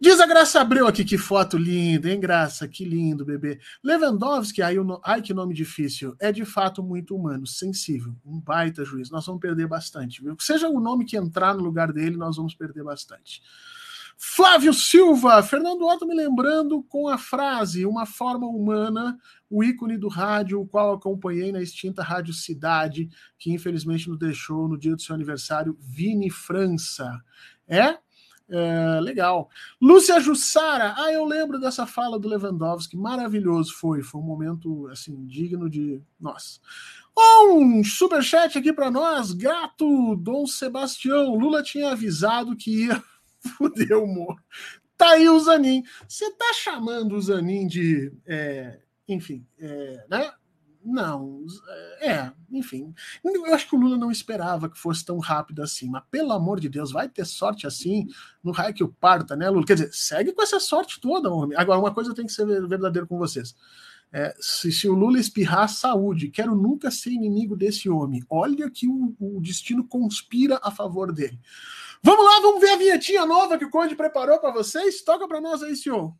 Diz 0.04 0.20
a 0.20 0.26
Graça 0.26 0.60
Abreu 0.60 0.86
aqui, 0.86 1.06
que 1.06 1.18
foto 1.18 1.58
linda, 1.58 2.12
hein, 2.12 2.20
Graça? 2.20 2.68
Que 2.68 2.84
lindo, 2.84 3.24
bebê. 3.24 3.58
Lewandowski, 3.82 4.62
ai, 4.62 4.76
ai, 5.02 5.22
que 5.22 5.34
nome 5.34 5.54
difícil. 5.54 6.14
É 6.20 6.30
de 6.30 6.44
fato 6.44 6.84
muito 6.84 7.16
humano, 7.16 7.48
sensível, 7.48 8.14
um 8.26 8.38
baita 8.38 8.84
juiz. 8.84 9.10
Nós 9.10 9.26
vamos 9.26 9.40
perder 9.40 9.66
bastante, 9.66 10.22
viu? 10.22 10.36
Seja 10.40 10.68
o 10.68 10.78
nome 10.82 11.06
que 11.06 11.16
entrar 11.16 11.54
no 11.54 11.64
lugar 11.64 11.94
dele, 11.94 12.18
nós 12.18 12.36
vamos 12.36 12.54
perder 12.54 12.84
bastante. 12.84 13.42
Flávio 14.26 14.74
Silva, 14.74 15.44
Fernando 15.44 15.86
Otto 15.86 16.08
me 16.08 16.16
lembrando 16.16 16.82
com 16.84 17.10
a 17.10 17.18
frase 17.18 17.86
Uma 17.86 18.06
forma 18.06 18.48
humana, 18.48 19.20
o 19.50 19.62
ícone 19.62 19.98
do 19.98 20.08
rádio, 20.08 20.62
o 20.62 20.66
qual 20.66 20.94
acompanhei 20.94 21.52
na 21.52 21.62
extinta 21.62 22.02
Rádio 22.02 22.34
Cidade, 22.34 23.10
que 23.38 23.52
infelizmente 23.52 24.10
nos 24.10 24.18
deixou 24.18 24.70
no 24.70 24.78
dia 24.78 24.96
do 24.96 25.02
seu 25.02 25.14
aniversário, 25.14 25.78
Vini 25.78 26.30
França. 26.30 27.22
É? 27.68 27.98
É, 28.50 29.00
legal. 29.02 29.50
Lúcia 29.80 30.18
Jussara, 30.22 30.96
ah, 30.98 31.12
eu 31.12 31.26
lembro 31.26 31.60
dessa 31.60 31.86
fala 31.86 32.18
do 32.18 32.30
Lewandowski, 32.30 32.96
maravilhoso 32.96 33.74
foi, 33.74 34.02
foi 34.02 34.22
um 34.22 34.26
momento 34.26 34.88
assim 34.88 35.26
digno 35.26 35.70
de 35.70 36.02
nossa. 36.18 36.62
Um 37.16 37.84
superchat 37.84 38.58
aqui 38.58 38.72
para 38.72 38.90
nós, 38.90 39.34
gato 39.34 40.16
Dom 40.16 40.48
Sebastião. 40.48 41.36
Lula 41.36 41.62
tinha 41.62 41.92
avisado 41.92 42.56
que 42.56 42.86
ia 42.86 43.04
fuder 43.58 43.98
o 43.98 44.08
Moro. 44.08 44.42
Tá 44.98 45.12
aí 45.12 45.28
o 45.28 45.40
Zanin. 45.40 45.84
Você 46.08 46.32
tá 46.32 46.54
chamando 46.54 47.16
o 47.16 47.22
Zanin 47.22 47.68
de. 47.68 48.12
É, 48.26 48.80
enfim, 49.08 49.46
é, 49.60 50.06
né? 50.10 50.32
Não, 50.86 51.46
é, 52.02 52.30
enfim. 52.52 52.94
Eu 53.24 53.56
acho 53.56 53.70
que 53.70 53.76
o 53.76 53.80
Lula 53.80 53.98
não 53.98 54.12
esperava 54.12 54.70
que 54.70 54.78
fosse 54.78 55.06
tão 55.06 55.18
rápido 55.18 55.62
assim, 55.62 55.90
mas 55.90 56.04
pelo 56.12 56.34
amor 56.34 56.60
de 56.60 56.68
Deus, 56.68 56.92
vai 56.92 57.08
ter 57.08 57.26
sorte 57.26 57.66
assim 57.66 58.08
no 58.44 58.52
raio 58.52 58.74
que 58.74 58.84
o 58.84 58.92
parta, 58.92 59.34
né, 59.34 59.50
Lula? 59.50 59.66
Quer 59.66 59.76
dizer, 59.76 59.94
segue 59.94 60.34
com 60.34 60.44
essa 60.44 60.60
sorte 60.60 61.00
toda, 61.00 61.32
homem. 61.32 61.58
Agora, 61.58 61.80
uma 61.80 61.94
coisa 61.94 62.14
tem 62.14 62.26
que 62.26 62.34
ser 62.34 62.46
verdadeiro 62.46 63.08
com 63.08 63.18
vocês. 63.18 63.56
É, 64.12 64.36
se, 64.40 64.72
se, 64.72 64.88
o 64.88 64.94
Lula 64.94 65.18
espirrar 65.18 65.70
saúde, 65.70 66.30
quero 66.30 66.54
nunca 66.54 66.92
ser 66.92 67.12
inimigo 67.12 67.56
desse 67.56 67.90
homem. 67.90 68.22
Olha 68.30 68.70
que 68.70 68.88
o, 68.88 69.16
o 69.20 69.42
destino 69.42 69.88
conspira 69.88 70.60
a 70.62 70.70
favor 70.70 71.14
dele. 71.14 71.40
Vamos 72.06 72.26
lá, 72.26 72.42
vamos 72.42 72.60
ver 72.60 72.72
a 72.72 72.76
vinhetinha 72.76 73.26
nova 73.26 73.58
que 73.58 73.64
o 73.64 73.70
Conde 73.70 73.96
preparou 73.96 74.38
para 74.38 74.52
vocês. 74.52 75.02
Toca 75.04 75.28
para 75.28 75.40
nós 75.40 75.64
aí, 75.64 75.76
senhor. 75.76 76.14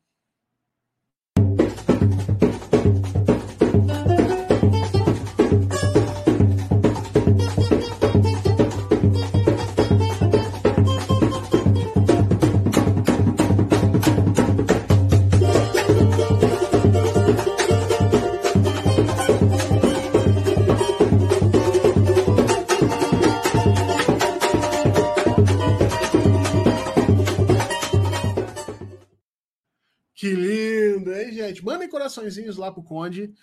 Gente? 31.54 31.66
Mandem 31.66 31.90
coraçõezinhos 31.90 32.58
lá 32.58 32.72
pro 32.72 32.84
Conde. 32.84 33.34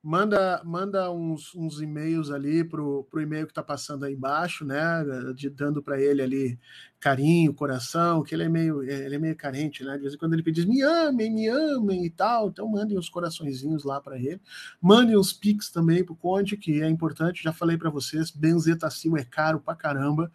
Manda, 0.00 0.62
manda 0.64 1.10
uns, 1.10 1.52
uns 1.56 1.80
e-mails 1.80 2.30
ali 2.30 2.62
pro, 2.62 3.02
pro 3.10 3.20
e-mail 3.20 3.48
que 3.48 3.52
tá 3.52 3.64
passando 3.64 4.04
aí 4.04 4.14
embaixo, 4.14 4.64
né? 4.64 5.04
De, 5.34 5.50
dando 5.50 5.82
para 5.82 6.00
ele 6.00 6.22
ali 6.22 6.58
carinho, 7.00 7.52
coração, 7.52 8.22
que 8.22 8.32
ele 8.32 8.44
é 8.44 8.48
meio, 8.48 8.82
ele 8.82 9.16
é 9.16 9.18
meio 9.18 9.36
carente, 9.36 9.82
né? 9.82 9.96
De 9.96 10.02
vez 10.02 10.14
em 10.14 10.16
quando 10.16 10.34
ele 10.34 10.52
diz 10.52 10.64
me 10.64 10.82
amem, 10.82 11.32
me 11.32 11.48
amem 11.48 12.04
e 12.06 12.10
tal. 12.10 12.48
Então 12.48 12.68
mandem 12.68 12.96
uns 12.96 13.08
coraçõezinhos 13.08 13.82
lá 13.82 14.00
para 14.00 14.16
ele. 14.16 14.40
Mandem 14.80 15.16
uns 15.16 15.32
pics 15.32 15.68
também 15.68 16.04
pro 16.04 16.14
Conde, 16.14 16.56
que 16.56 16.80
é 16.80 16.88
importante. 16.88 17.42
Já 17.42 17.52
falei 17.52 17.76
para 17.76 17.90
vocês, 17.90 18.30
benzetacil 18.30 19.16
é 19.16 19.24
caro 19.24 19.60
pra 19.60 19.74
caramba. 19.74 20.30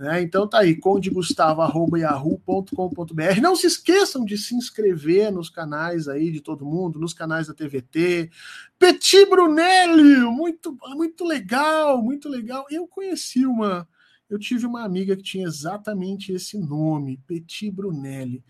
Né? 0.00 0.22
Então 0.22 0.48
tá 0.48 0.60
aí, 0.60 0.76
condegustavo.yahoo.com.br. 0.76 3.40
Não 3.42 3.54
se 3.54 3.66
esqueçam 3.66 4.24
de 4.24 4.38
se 4.38 4.54
inscrever 4.54 5.30
nos 5.30 5.50
canais 5.50 6.08
aí 6.08 6.30
de 6.30 6.40
todo 6.40 6.64
mundo, 6.64 6.98
nos 6.98 7.12
canais 7.12 7.48
da 7.48 7.54
TVT. 7.54 8.30
Petit 8.78 9.26
Brunelli, 9.26 10.20
muito, 10.20 10.74
muito 10.96 11.26
legal, 11.26 12.00
muito 12.00 12.30
legal. 12.30 12.64
Eu 12.70 12.88
conheci 12.88 13.44
uma, 13.44 13.86
eu 14.30 14.38
tive 14.38 14.64
uma 14.64 14.84
amiga 14.84 15.14
que 15.14 15.22
tinha 15.22 15.46
exatamente 15.46 16.32
esse 16.32 16.58
nome, 16.58 17.20
Petit 17.26 17.70
Brunelli. 17.70 18.42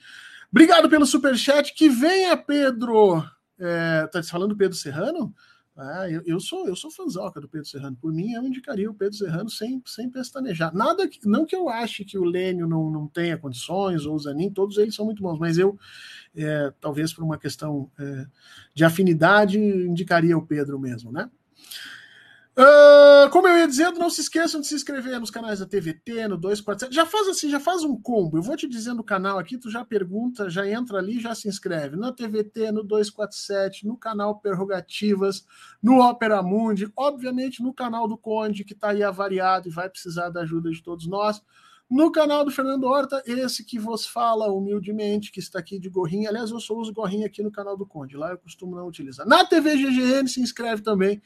Obrigado 0.53 0.89
pelo 0.89 1.05
superchat. 1.05 1.75
Que 1.75 1.89
venha, 1.89 2.37
Pedro. 2.37 3.25
É, 3.59 4.07
tá 4.07 4.23
falando 4.23 4.57
Pedro 4.57 4.77
Serrano? 4.77 5.35
Ah, 5.83 6.11
eu, 6.11 6.23
eu, 6.27 6.39
sou 6.39 6.69
eu 6.69 6.77
sou 6.77 6.91
fãzoca 6.91 7.41
do 7.41 7.49
Pedro 7.49 7.67
Serrano. 7.67 7.97
Por 7.97 8.13
mim, 8.13 8.33
eu 8.33 8.45
indicaria 8.45 8.91
o 8.91 8.95
Pedro 8.95 9.17
Serrano 9.17 9.49
sem, 9.49 9.83
sem 9.87 10.11
pestanejar. 10.11 10.75
Nada 10.75 11.09
que, 11.09 11.27
não 11.27 11.47
que 11.47 11.57
eu 11.57 11.71
ache 11.71 12.05
que 12.05 12.19
o 12.19 12.25
Lênio 12.25 12.69
não, 12.69 12.91
não 12.91 13.07
tenha 13.07 13.39
condições, 13.39 14.05
ou 14.05 14.15
o 14.15 14.19
Zanin, 14.19 14.51
todos 14.51 14.77
eles 14.77 14.95
são 14.95 15.07
muito 15.07 15.23
bons, 15.23 15.39
mas 15.39 15.57
eu, 15.57 15.79
é, 16.37 16.71
talvez 16.83 17.15
por 17.15 17.25
uma 17.25 17.39
questão 17.39 17.91
é, 17.99 18.27
de 18.75 18.85
afinidade, 18.85 19.59
indicaria 19.59 20.37
o 20.37 20.47
Pedro 20.47 20.79
mesmo, 20.79 21.11
né? 21.11 21.31
Uh, 22.61 23.31
como 23.31 23.49
eu 23.49 23.57
ia 23.57 23.67
dizendo, 23.67 23.99
não 23.99 24.11
se 24.11 24.21
esqueçam 24.21 24.61
de 24.61 24.67
se 24.67 24.75
inscrever 24.75 25.19
nos 25.19 25.31
canais 25.31 25.61
da 25.61 25.67
TVT, 25.67 26.29
no 26.29 26.37
247. 26.37 26.95
Já 26.95 27.07
faz 27.07 27.27
assim, 27.27 27.49
já 27.49 27.59
faz 27.59 27.83
um 27.85 27.99
combo. 27.99 28.37
Eu 28.37 28.43
vou 28.43 28.55
te 28.55 28.69
dizer 28.69 28.93
no 28.93 29.03
canal 29.03 29.39
aqui, 29.39 29.57
tu 29.57 29.71
já 29.71 29.83
pergunta, 29.83 30.51
já 30.51 30.69
entra 30.69 30.99
ali, 30.99 31.19
já 31.19 31.35
se 31.35 31.49
inscreve. 31.49 31.97
Na 31.97 32.13
TVT, 32.13 32.71
no 32.71 32.83
247, 32.83 33.87
no 33.87 33.97
canal 33.97 34.41
Prerrogativas, 34.41 35.47
no 35.83 36.03
Opera 36.03 36.43
Mundi, 36.43 36.93
obviamente 36.95 37.63
no 37.63 37.73
canal 37.73 38.07
do 38.07 38.19
Conde, 38.19 38.63
que 38.63 38.75
está 38.75 38.91
aí 38.91 39.03
avariado 39.03 39.67
e 39.67 39.73
vai 39.73 39.89
precisar 39.89 40.29
da 40.29 40.43
ajuda 40.43 40.71
de 40.71 40.83
todos 40.83 41.07
nós. 41.07 41.43
No 41.91 42.13
canal 42.13 42.45
do 42.45 42.53
Fernando 42.53 42.85
Horta, 42.85 43.21
esse 43.27 43.65
que 43.65 43.77
vos 43.77 44.07
fala 44.07 44.47
humildemente, 44.47 45.33
que 45.33 45.41
está 45.41 45.59
aqui 45.59 45.77
de 45.77 45.89
gorrinha. 45.89 46.29
Aliás, 46.29 46.53
eu 46.53 46.61
só 46.61 46.73
uso 46.75 46.93
gorrinha 46.93 47.27
aqui 47.27 47.43
no 47.43 47.51
canal 47.51 47.77
do 47.77 47.85
Conde, 47.85 48.17
lá 48.17 48.31
eu 48.31 48.39
costumo 48.39 48.77
não 48.77 48.87
utilizar. 48.87 49.27
Na 49.27 49.45
TV 49.45 49.77
GGN 49.77 50.29
se 50.29 50.41
inscreve 50.41 50.83
também. 50.83 51.21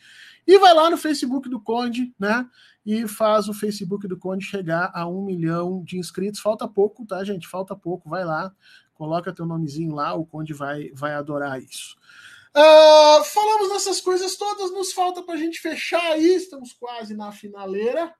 E 0.47 0.59
vai 0.59 0.73
lá 0.73 0.89
no 0.89 0.97
Facebook 0.97 1.51
do 1.51 1.61
Conde, 1.61 2.15
né? 2.19 2.49
E 2.87 3.07
faz 3.07 3.47
o 3.47 3.53
Facebook 3.53 4.09
do 4.09 4.17
Conde 4.17 4.43
chegar 4.47 4.91
a 4.95 5.07
um 5.07 5.23
milhão 5.23 5.85
de 5.85 5.99
inscritos. 5.99 6.41
Falta 6.41 6.67
pouco, 6.67 7.05
tá, 7.05 7.23
gente? 7.23 7.47
Falta 7.47 7.77
pouco. 7.77 8.09
Vai 8.09 8.25
lá, 8.25 8.51
coloca 8.95 9.35
teu 9.35 9.45
nomezinho 9.45 9.95
lá, 9.95 10.15
o 10.15 10.25
Conde 10.25 10.55
vai, 10.55 10.91
vai 10.95 11.13
adorar 11.13 11.61
isso. 11.61 11.95
Uh, 12.57 13.23
falamos 13.25 13.69
dessas 13.69 14.01
coisas 14.01 14.35
todas, 14.37 14.73
nos 14.73 14.95
falta 14.95 15.23
para 15.23 15.35
a 15.35 15.39
gente 15.39 15.61
fechar 15.61 16.13
aí, 16.13 16.37
estamos 16.37 16.73
quase 16.73 17.15
na 17.15 17.33
finaleira. 17.33 18.15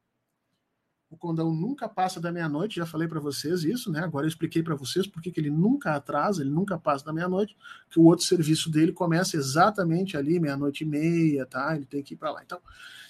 O 1.15 1.17
condão 1.17 1.55
nunca 1.55 1.89
passa 1.89 2.21
da 2.21 2.33
meia-noite, 2.33 2.75
já 2.75 2.85
falei 2.85 3.07
para 3.07 3.21
vocês 3.21 3.63
isso, 3.63 3.89
né? 3.89 4.01
Agora 4.01 4.27
eu 4.27 4.29
expliquei 4.29 4.65
para 4.65 4.75
vocês 4.75 5.07
por 5.07 5.23
que 5.23 5.33
ele 5.37 5.49
nunca 5.49 5.95
atrasa, 5.95 6.43
ele 6.43 6.51
nunca 6.51 6.77
passa 6.77 7.05
da 7.05 7.13
meia-noite, 7.13 7.57
que 7.89 8.01
o 8.01 8.03
outro 8.03 8.25
serviço 8.25 8.69
dele 8.69 8.91
começa 8.91 9.37
exatamente 9.37 10.17
ali, 10.17 10.41
meia-noite 10.41 10.83
e 10.83 10.87
meia, 10.87 11.47
tá? 11.47 11.77
Ele 11.77 11.87
tem 11.87 12.03
que 12.03 12.15
ir 12.15 12.17
para 12.17 12.33
lá. 12.33 12.43
Então, 12.45 12.61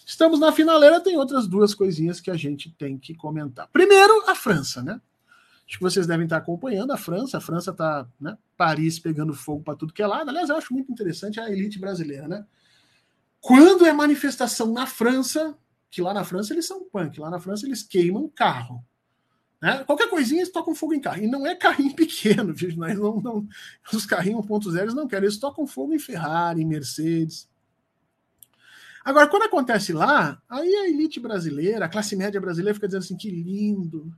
estamos 0.05 0.39
na 0.39 0.53
finaleira, 0.53 1.01
tem 1.01 1.17
outras 1.17 1.49
duas 1.49 1.73
coisinhas 1.73 2.21
que 2.21 2.31
a 2.31 2.37
gente 2.37 2.71
tem 2.73 2.99
que 2.99 3.15
comentar. 3.15 3.69
Primeiro, 3.73 4.29
a 4.29 4.35
França, 4.35 4.83
né? 4.83 5.01
Acho 5.67 5.79
que 5.79 5.83
vocês 5.83 6.07
devem 6.07 6.25
estar 6.25 6.37
acompanhando 6.37 6.91
a 6.91 6.99
França. 6.99 7.39
A 7.39 7.41
França 7.41 7.71
está, 7.71 8.07
né? 8.21 8.37
Paris 8.55 8.99
pegando 8.99 9.33
fogo 9.33 9.63
para 9.63 9.77
tudo 9.77 9.95
que 9.95 10.03
é 10.03 10.07
lado. 10.07 10.29
Aliás, 10.29 10.51
eu 10.51 10.59
acho 10.59 10.75
muito 10.75 10.93
interessante 10.93 11.41
a 11.41 11.51
elite 11.51 11.79
brasileira, 11.79 12.29
né? 12.29 12.45
Quando 13.41 13.87
é 13.87 13.95
manifestação 13.95 14.75
na 14.75 14.87
França, 14.87 15.57
que 15.95 16.03
lá 16.03 16.13
na 16.13 16.25
França 16.25 16.53
eles 16.53 16.67
são 16.67 16.83
punk, 16.83 17.21
lá 17.21 17.31
na 17.31 17.39
França 17.39 17.65
eles 17.65 17.85
queimam 17.85 18.29
carro. 18.29 18.85
Né? 19.63 19.85
Qualquer 19.85 20.11
coisinha 20.11 20.41
eles 20.41 20.51
tocam 20.51 20.75
fogo 20.75 20.93
em 20.93 21.01
carro. 21.01 21.23
E 21.23 21.29
não 21.29 21.47
é 21.47 21.55
carrinho 21.55 21.95
pequeno, 21.95 22.53
viu? 22.53 22.77
Nós 22.77 22.99
não, 22.99 23.21
não, 23.21 23.49
os 23.93 24.05
carrinhos 24.05 24.45
1.0 24.45 24.81
eles 24.81 24.93
não 24.93 25.07
querem, 25.07 25.27
eles 25.27 25.39
tocam 25.39 25.69
fogo 25.69 25.95
em 25.95 25.99
Ferrari, 26.01 26.63
em 26.63 26.67
Mercedes. 26.67 27.49
Agora, 29.05 29.29
quando 29.29 29.45
acontece 29.45 29.93
lá, 29.93 30.43
aí 30.49 30.75
a 30.75 30.89
elite 30.89 31.21
brasileira, 31.21 31.85
a 31.85 31.89
classe 31.89 32.17
média 32.17 32.41
brasileira 32.41 32.75
fica 32.75 32.89
dizendo 32.89 33.05
assim: 33.05 33.17
que 33.17 33.31
lindo, 33.31 34.13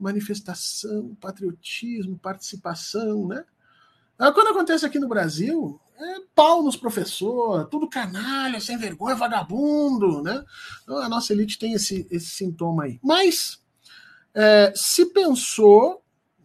manifestação, 0.00 1.14
patriotismo, 1.20 2.18
participação, 2.18 3.28
né? 3.28 3.44
Quando 4.18 4.48
acontece 4.48 4.84
aqui 4.84 4.98
no 4.98 5.08
Brasil, 5.08 5.80
é 6.04 6.20
pau 6.34 6.62
nos 6.62 6.76
professores, 6.76 7.68
tudo 7.70 7.88
canalha, 7.88 8.60
sem 8.60 8.76
vergonha, 8.76 9.14
vagabundo, 9.14 10.22
né? 10.22 10.44
Então, 10.82 10.98
a 10.98 11.08
nossa 11.08 11.32
elite 11.32 11.58
tem 11.58 11.72
esse, 11.72 12.06
esse 12.10 12.26
sintoma 12.26 12.84
aí. 12.84 12.98
Mas 13.02 13.62
é, 14.34 14.72
se 14.74 15.06
pensou 15.06 16.02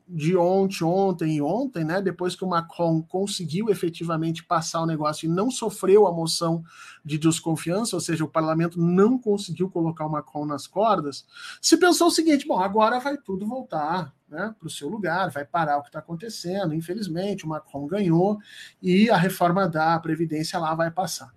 de 0.08 0.38
ontem, 0.38 0.84
ontem 0.86 1.36
e 1.36 1.42
ontem, 1.42 1.84
né? 1.84 2.02
Depois 2.02 2.36
que 2.36 2.46
o 2.46 2.48
Macron 2.48 3.02
conseguiu 3.02 3.70
efetivamente 3.70 4.44
passar 4.44 4.82
o 4.82 4.86
negócio 4.86 5.26
e 5.26 5.30
não 5.30 5.52
sofreu 5.52 6.08
a 6.08 6.14
moção 6.14 6.64
de 7.04 7.18
desconfiança, 7.18 7.96
ou 7.96 8.00
seja, 8.00 8.24
o 8.24 8.30
parlamento 8.30 8.80
não 8.80 9.18
conseguiu 9.18 9.70
colocar 9.70 10.06
o 10.06 10.12
Macron 10.12 10.46
nas 10.46 10.66
cordas, 10.66 11.26
se 11.62 11.76
pensou 11.76 12.08
o 12.08 12.12
seguinte: 12.12 12.48
bom, 12.48 12.60
agora 12.60 13.00
vai 13.00 13.18
tudo 13.18 13.46
voltar 13.46 14.14
né, 14.30 14.54
para 14.58 14.68
o 14.68 14.72
seu 14.72 14.90
lugar, 14.90 15.30
vai 15.30 15.46
parar 15.46 15.78
o 15.78 15.82
que 15.82 15.90
está 15.90 16.00
acontecendo. 16.00 16.74
Infelizmente, 16.74 17.46
o 17.46 17.50
Macron 17.50 17.88
ganhou 17.88 18.38
e 18.82 19.10
a 19.10 19.18
reforma 19.18 19.68
da 19.68 19.98
Previdência 20.00 20.60
lá 20.60 20.76
vai 20.76 20.92
passar. 20.92 21.34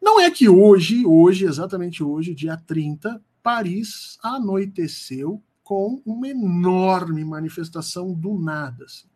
Não 0.00 0.20
é 0.20 0.30
que 0.30 0.48
hoje, 0.48 1.06
hoje, 1.06 1.44
exatamente 1.44 2.02
hoje, 2.02 2.34
dia 2.34 2.56
30, 2.56 3.22
Paris 3.42 4.18
anoiteceu 4.22 5.42
com 5.62 6.02
uma 6.04 6.28
enorme 6.28 7.24
manifestação 7.24 8.12
do 8.12 8.38
nada. 8.38 8.84
Assim. 8.84 9.06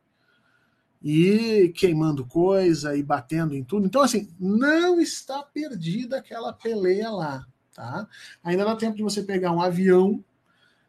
E 1.03 1.73
queimando 1.77 2.25
coisa 2.25 2.97
e 2.97 3.03
batendo 3.03 3.55
em 3.55 3.65
tudo. 3.65 3.87
Então, 3.87 4.03
assim, 4.03 4.29
não 4.39 5.01
está 5.01 5.43
perdida 5.43 6.19
aquela 6.19 6.53
peleia 6.53 7.11
lá. 7.11 7.47
Tá? 7.75 8.09
Ainda 8.43 8.65
dá 8.65 8.75
tempo 8.75 8.97
de 8.97 9.03
você 9.03 9.23
pegar 9.23 9.53
um 9.53 9.61
avião, 9.61 10.25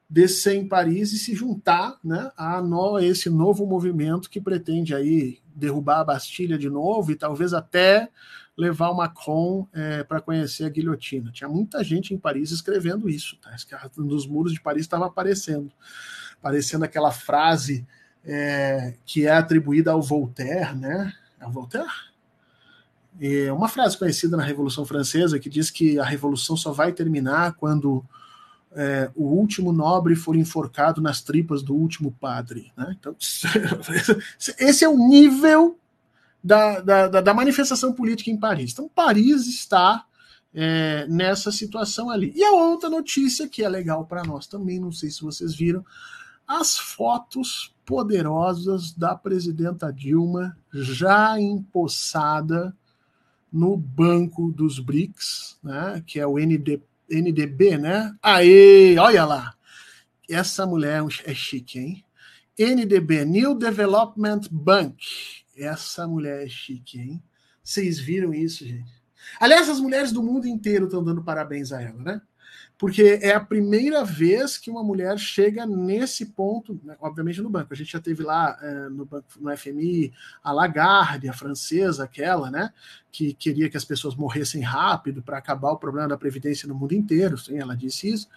descer 0.09 0.55
em 0.55 0.67
Paris 0.67 1.11
e 1.11 1.17
se 1.17 1.35
juntar 1.35 1.97
né, 2.03 2.31
a 2.37 2.61
no, 2.61 2.97
esse 2.99 3.29
novo 3.29 3.65
movimento 3.65 4.29
que 4.29 4.39
pretende 4.39 4.95
aí 4.95 5.39
derrubar 5.53 5.99
a 5.99 6.03
Bastilha 6.05 6.57
de 6.57 6.69
novo 6.69 7.11
e 7.11 7.15
talvez 7.15 7.53
até 7.53 8.09
levar 8.57 8.89
o 8.89 8.95
Macron 8.95 9.67
é, 9.73 10.03
para 10.03 10.21
conhecer 10.21 10.65
a 10.65 10.69
guilhotina. 10.69 11.31
Tinha 11.31 11.49
muita 11.49 11.83
gente 11.83 12.13
em 12.13 12.17
Paris 12.17 12.51
escrevendo 12.51 13.09
isso, 13.09 13.37
tá? 13.37 13.55
nos 13.97 14.25
muros 14.25 14.53
de 14.53 14.61
Paris 14.61 14.81
estava 14.81 15.05
aparecendo, 15.05 15.71
aparecendo 16.39 16.83
aquela 16.83 17.11
frase 17.11 17.85
é, 18.25 18.95
que 19.05 19.27
é 19.27 19.31
atribuída 19.31 19.91
ao 19.91 20.01
Voltaire, 20.01 20.75
né? 20.75 21.13
É 21.39 21.45
o 21.45 21.51
Voltaire? 21.51 21.87
É 23.19 23.51
uma 23.51 23.67
frase 23.67 23.97
conhecida 23.97 24.37
na 24.37 24.43
Revolução 24.43 24.85
Francesa 24.85 25.39
que 25.39 25.49
diz 25.49 25.69
que 25.69 25.99
a 25.99 26.03
revolução 26.03 26.55
só 26.55 26.71
vai 26.71 26.91
terminar 26.91 27.53
quando 27.53 28.05
é, 28.72 29.09
o 29.15 29.24
último 29.24 29.72
nobre 29.72 30.15
for 30.15 30.36
enforcado 30.36 31.01
nas 31.01 31.22
tripas 31.22 31.63
do 31.63 31.74
último 31.74 32.11
padre. 32.11 32.72
Né? 32.76 32.95
Então, 32.99 33.15
esse 34.59 34.84
é 34.84 34.89
o 34.89 34.97
nível 34.97 35.80
da, 36.43 36.80
da, 36.80 37.22
da, 37.22 37.34
manifestação 37.34 37.93
política 37.93 38.30
em 38.30 38.38
Paris. 38.38 38.72
Então, 38.72 38.89
Paris 38.93 39.47
está 39.47 40.05
é, 40.53 41.07
nessa 41.07 41.51
situação 41.51 42.09
ali. 42.09 42.32
E 42.36 42.43
a 42.43 42.51
outra 42.51 42.89
notícia 42.89 43.47
que 43.47 43.63
é 43.63 43.70
legal 43.70 44.05
para 44.05 44.24
nós 44.24 44.47
também, 44.47 44.80
não 44.80 44.91
sei 44.91 45.09
se 45.09 45.22
vocês 45.22 45.55
viram, 45.55 45.84
as 46.47 46.78
fotos 46.78 47.76
poderosas 47.86 48.93
da 48.93 49.15
presidenta 49.15 49.91
Dilma 49.91 50.57
já 50.74 51.39
empossada 51.39 52.76
no 53.51 53.76
banco 53.76 54.51
dos 54.51 54.80
BRICS, 54.80 55.57
né, 55.63 56.03
que 56.05 56.20
é 56.20 56.28
o 56.28 56.38
ND, 56.38 56.82
NDB, 57.09 57.77
né? 57.77 58.15
Aê, 58.21 58.97
olha 58.97 59.25
lá. 59.25 59.53
Essa 60.29 60.65
mulher 60.65 61.03
é 61.25 61.33
chique, 61.33 61.79
hein? 61.79 62.05
NDB, 62.57 63.23
New 63.25 63.55
Development 63.55 64.41
Bank. 64.51 64.97
Essa 65.55 66.07
mulher 66.07 66.45
é 66.45 66.49
chique, 66.49 66.99
hein? 66.99 67.23
Vocês 67.63 67.99
viram 67.99 68.33
isso, 68.33 68.65
gente? 68.65 68.91
Aliás, 69.39 69.69
as 69.69 69.79
mulheres 69.79 70.11
do 70.11 70.23
mundo 70.23 70.47
inteiro 70.47 70.85
estão 70.85 71.03
dando 71.03 71.23
parabéns 71.23 71.71
a 71.71 71.81
ela, 71.81 72.01
né? 72.01 72.21
porque 72.77 73.19
é 73.21 73.33
a 73.33 73.39
primeira 73.39 74.05
vez 74.05 74.57
que 74.57 74.69
uma 74.69 74.83
mulher 74.83 75.17
chega 75.17 75.65
nesse 75.65 76.27
ponto, 76.27 76.79
né, 76.83 76.95
obviamente 76.99 77.41
no 77.41 77.49
banco. 77.49 77.73
A 77.73 77.75
gente 77.75 77.91
já 77.91 77.99
teve 77.99 78.21
lá 78.21 78.57
é, 78.61 78.89
no, 78.89 79.03
banco, 79.03 79.27
no 79.39 79.57
FMI 79.57 80.13
a 80.43 80.51
Lagarde, 80.51 81.27
a 81.27 81.33
francesa, 81.33 82.03
aquela, 82.03 82.51
né, 82.51 82.71
que 83.11 83.33
queria 83.33 83.69
que 83.69 83.77
as 83.77 83.85
pessoas 83.85 84.15
morressem 84.15 84.61
rápido 84.61 85.21
para 85.21 85.37
acabar 85.37 85.71
o 85.71 85.77
problema 85.77 86.07
da 86.07 86.17
previdência 86.17 86.67
no 86.67 86.75
mundo 86.75 86.93
inteiro, 86.93 87.37
sim, 87.37 87.57
ela 87.57 87.75
disse 87.75 88.09
isso. 88.09 88.27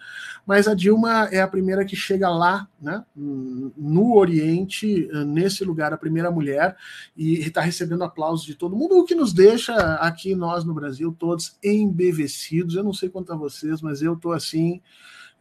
Mas 0.45 0.67
a 0.67 0.73
Dilma 0.73 1.29
é 1.31 1.41
a 1.41 1.47
primeira 1.47 1.85
que 1.85 1.95
chega 1.95 2.29
lá, 2.29 2.67
né, 2.81 3.03
no 3.15 4.15
Oriente, 4.15 5.07
nesse 5.25 5.63
lugar, 5.63 5.93
a 5.93 5.97
primeira 5.97 6.31
mulher, 6.31 6.75
e 7.15 7.39
está 7.39 7.61
recebendo 7.61 8.03
aplausos 8.03 8.45
de 8.45 8.55
todo 8.55 8.75
mundo, 8.75 8.97
o 8.97 9.05
que 9.05 9.13
nos 9.13 9.33
deixa 9.33 9.75
aqui 9.95 10.33
nós 10.33 10.63
no 10.63 10.73
Brasil 10.73 11.15
todos 11.17 11.57
embevecidos. 11.63 12.75
Eu 12.75 12.83
não 12.83 12.93
sei 12.93 13.09
quanto 13.09 13.31
a 13.31 13.35
vocês, 13.35 13.81
mas 13.81 14.01
eu 14.01 14.13
estou 14.13 14.31
assim 14.31 14.81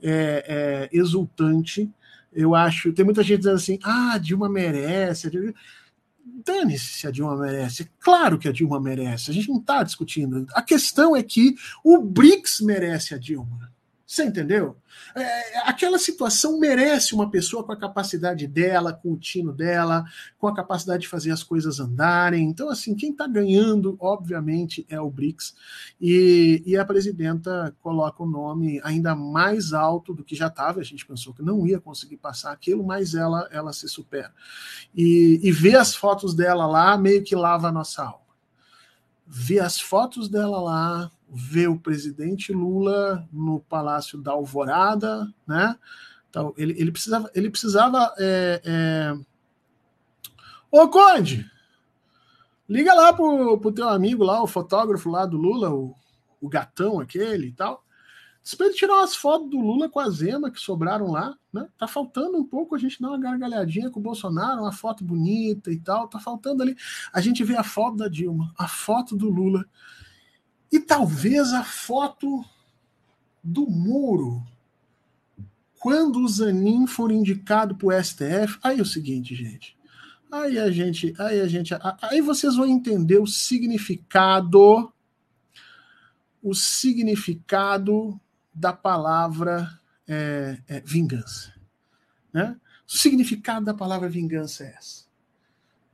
é, 0.03 0.89
é, 0.93 0.97
exultante. 0.97 1.91
Eu 2.33 2.55
acho, 2.55 2.93
tem 2.93 3.05
muita 3.05 3.23
gente 3.23 3.39
dizendo 3.39 3.57
assim, 3.57 3.79
ah, 3.83 4.19
Dilma 4.19 4.49
merece. 4.49 5.31
Dilma 5.31 5.55
dane-se 6.45 6.99
se 6.99 7.07
a 7.07 7.11
Dilma 7.11 7.37
merece. 7.37 7.91
Claro 7.99 8.39
que 8.39 8.49
a 8.49 8.53
Dilma 8.53 8.81
merece. 8.81 9.31
A 9.31 9.35
gente 9.35 9.49
não 9.49 9.59
está 9.59 9.83
discutindo. 9.83 10.47
A 10.55 10.63
questão 10.63 11.17
é 11.17 11.23
que 11.23 11.55
o 11.85 12.01
BRICS 12.03 12.61
merece 12.61 13.15
a 13.15 13.19
Dilma. 13.19 13.70
Você 14.11 14.25
entendeu? 14.25 14.77
É, 15.15 15.61
aquela 15.69 15.97
situação 15.97 16.59
merece 16.59 17.15
uma 17.15 17.31
pessoa 17.31 17.63
com 17.63 17.71
a 17.71 17.77
capacidade 17.77 18.45
dela, 18.49 18.93
com 18.93 19.13
o 19.13 19.17
tino 19.17 19.53
dela, 19.53 20.05
com 20.37 20.49
a 20.49 20.55
capacidade 20.55 21.03
de 21.03 21.09
fazer 21.09 21.31
as 21.31 21.45
coisas 21.45 21.79
andarem. 21.79 22.43
Então, 22.43 22.69
assim, 22.69 22.93
quem 22.97 23.13
está 23.13 23.29
ganhando, 23.29 23.97
obviamente, 24.01 24.85
é 24.89 25.01
o 25.01 25.09
BRICS. 25.09 25.55
E, 26.01 26.61
e, 26.67 26.77
a 26.77 26.85
presidenta 26.85 27.73
coloca 27.81 28.21
o 28.21 28.29
nome 28.29 28.81
ainda 28.83 29.15
mais 29.15 29.73
alto 29.73 30.13
do 30.13 30.25
que 30.25 30.35
já 30.35 30.49
estava. 30.49 30.81
A 30.81 30.85
gente 30.85 31.07
pensou 31.07 31.33
que 31.33 31.41
não 31.41 31.65
ia 31.65 31.79
conseguir 31.79 32.17
passar 32.17 32.51
aquilo, 32.51 32.85
mas 32.85 33.15
ela, 33.15 33.49
ela 33.53 33.73
se 33.73 33.89
supera. 33.89 34.33
E, 34.93 35.39
e 35.41 35.53
ver 35.53 35.77
as 35.77 35.95
fotos 35.95 36.35
dela 36.35 36.67
lá 36.67 36.99
meio 36.99 37.23
que 37.23 37.37
lava 37.37 37.69
a 37.69 37.73
nossa 37.73 38.03
alma. 38.03 38.27
Ver 39.25 39.61
as 39.61 39.81
fotos 39.81 40.29
dela 40.29 40.61
lá, 40.61 41.11
ver 41.33 41.69
o 41.69 41.79
presidente 41.79 42.53
Lula 42.53 43.27
no 43.33 43.61
Palácio 43.61 44.21
da 44.21 44.33
Alvorada, 44.33 45.33
né? 45.47 45.77
Então, 46.29 46.55
ele, 46.57 46.75
ele 46.79 46.93
precisava. 46.93 47.31
Ele 47.35 47.51
precisava 47.51 48.15
é, 48.19 48.61
é... 48.65 49.15
Ô, 50.71 50.89
Conde! 50.89 51.51
Liga 52.69 52.95
lá 52.95 53.13
pro, 53.13 53.59
pro 53.59 53.73
teu 53.73 53.89
amigo 53.89 54.23
lá, 54.23 54.41
o 54.41 54.47
fotógrafo 54.47 55.11
lá 55.11 55.27
do 55.27 55.37
Lula, 55.37 55.71
o, 55.71 55.93
o 56.41 56.49
gatão 56.49 57.01
aquele 57.01 57.49
e 57.49 57.53
tal. 57.53 57.85
Diz 58.43 58.55
pra 58.55 58.67
ele 58.67 58.75
tirar 58.75 58.95
umas 58.95 59.15
fotos 59.15 59.51
do 59.51 59.59
Lula 59.59 59.89
com 59.89 60.01
a 60.01 60.09
Zema 60.09 60.51
que 60.51 60.59
sobraram 60.59 61.11
lá, 61.11 61.37
né? 61.53 61.69
Tá 61.77 61.87
faltando 61.87 62.39
um 62.39 62.45
pouco 62.45 62.75
a 62.75 62.79
gente 62.79 63.01
dar 63.01 63.09
uma 63.09 63.19
gargalhadinha 63.19 63.91
com 63.91 64.01
o 64.01 64.03
Bolsonaro, 64.03 64.63
uma 64.63 64.73
foto 64.73 65.05
bonita 65.05 65.71
e 65.71 65.79
tal. 65.79 66.09
Tá 66.09 66.19
faltando 66.19 66.63
ali. 66.63 66.77
A 67.13 67.21
gente 67.21 67.45
vê 67.45 67.57
a 67.57 67.65
foto 67.65 67.97
da 67.97 68.09
Dilma, 68.09 68.53
a 68.57 68.67
foto 68.67 69.17
do 69.17 69.29
Lula 69.29 69.65
e 70.71 70.79
talvez 70.79 71.53
a 71.53 71.65
foto 71.65 72.45
do 73.43 73.69
muro. 73.69 74.43
Quando 75.79 76.21
o 76.21 76.29
Zanin 76.29 76.87
for 76.87 77.11
indicado 77.11 77.75
para 77.75 77.87
o 77.89 78.05
STF, 78.05 78.59
aí 78.63 78.79
é 78.79 78.83
o 78.83 78.87
seguinte, 78.87 79.35
gente. 79.35 79.77
Aí 80.31 80.59
a 80.59 80.71
gente, 80.71 81.13
aí 81.19 81.41
a 81.41 81.49
gente, 81.49 81.75
aí 82.03 82.21
vocês 82.21 82.55
vão 82.55 82.67
entender 82.67 83.19
o 83.19 83.27
significado, 83.27 84.93
o 86.43 86.55
significado 86.55 88.21
da 88.55 88.73
palavra 88.73 89.69
é, 90.07 90.59
é, 90.69 90.81
vingança, 90.81 91.53
né? 92.33 92.57
O 92.87 92.93
significado 92.93 93.65
da 93.65 93.75
palavra 93.75 94.09
vingança 94.09 94.65
é 94.65 94.75
essa. 94.77 95.05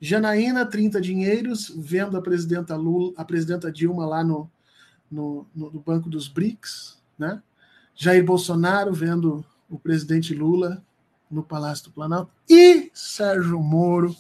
Janaína, 0.01 0.67
30 0.67 1.01
dinheiros, 1.01 1.73
vendo 1.75 2.17
a 2.17 2.23
presidenta 2.23 2.77
Lula, 2.77 3.13
a 3.17 3.25
presidenta 3.25 3.73
Dilma 3.73 4.05
lá 4.05 4.23
no, 4.23 4.51
no, 5.11 5.47
no, 5.55 5.71
no 5.71 5.81
banco 5.81 6.09
dos 6.09 6.29
BRICS, 6.29 6.99
né? 7.19 7.43
Jair 7.95 8.25
Bolsonaro 8.25 8.93
vendo 8.93 9.45
o 9.69 9.79
presidente 9.79 10.35
Lula 10.35 10.85
no 11.31 11.43
Palácio 11.43 11.87
do 11.87 11.91
Planalto 11.91 12.31
e 12.49 12.91
Sérgio 12.95 13.61
Moro 13.61 14.15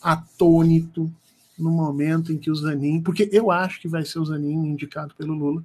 atônito 0.00 1.12
no 1.58 1.70
momento 1.70 2.32
em 2.32 2.38
que 2.38 2.50
o 2.50 2.54
Zanin, 2.54 3.02
porque 3.02 3.28
eu 3.32 3.50
acho 3.50 3.80
que 3.80 3.88
vai 3.88 4.04
ser 4.04 4.18
o 4.18 4.24
Zanin 4.24 4.66
indicado 4.66 5.14
pelo 5.14 5.34
Lula, 5.34 5.62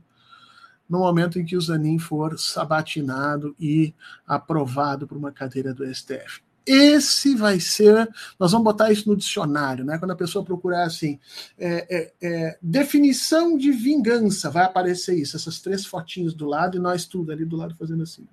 no 0.89 0.99
momento 0.99 1.39
em 1.39 1.45
que 1.45 1.55
o 1.55 1.61
Zanin 1.61 1.97
for 1.97 2.37
sabatinado 2.37 3.55
e 3.59 3.93
aprovado 4.27 5.07
por 5.07 5.17
uma 5.17 5.31
cadeira 5.31 5.73
do 5.73 5.85
STF. 5.85 6.41
Esse 6.65 7.35
vai 7.35 7.59
ser. 7.59 8.09
Nós 8.39 8.51
vamos 8.51 8.65
botar 8.65 8.91
isso 8.91 9.07
no 9.07 9.15
dicionário, 9.15 9.85
né? 9.85 9.97
Quando 9.97 10.11
a 10.11 10.15
pessoa 10.15 10.43
procurar 10.43 10.85
assim, 10.85 11.19
é, 11.57 11.95
é, 11.95 12.13
é, 12.21 12.57
definição 12.61 13.57
de 13.57 13.71
vingança, 13.71 14.49
vai 14.49 14.63
aparecer 14.63 15.15
isso, 15.15 15.35
essas 15.35 15.59
três 15.59 15.85
fotinhos 15.85 16.33
do 16.33 16.45
lado 16.45 16.77
e 16.77 16.79
nós 16.79 17.05
tudo 17.05 17.31
ali 17.31 17.45
do 17.45 17.55
lado 17.55 17.75
fazendo 17.77 18.03
assim. 18.03 18.27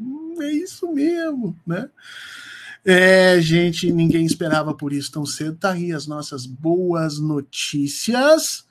Hum, 0.00 0.36
é 0.40 0.50
isso 0.50 0.90
mesmo, 0.90 1.54
né? 1.66 1.90
É, 2.82 3.38
gente, 3.42 3.92
ninguém 3.92 4.24
esperava 4.24 4.72
por 4.72 4.92
isso 4.92 5.12
tão 5.12 5.26
cedo. 5.26 5.56
Tá 5.56 5.72
aí 5.72 5.92
as 5.92 6.06
nossas 6.06 6.46
boas 6.46 7.18
notícias. 7.18 8.66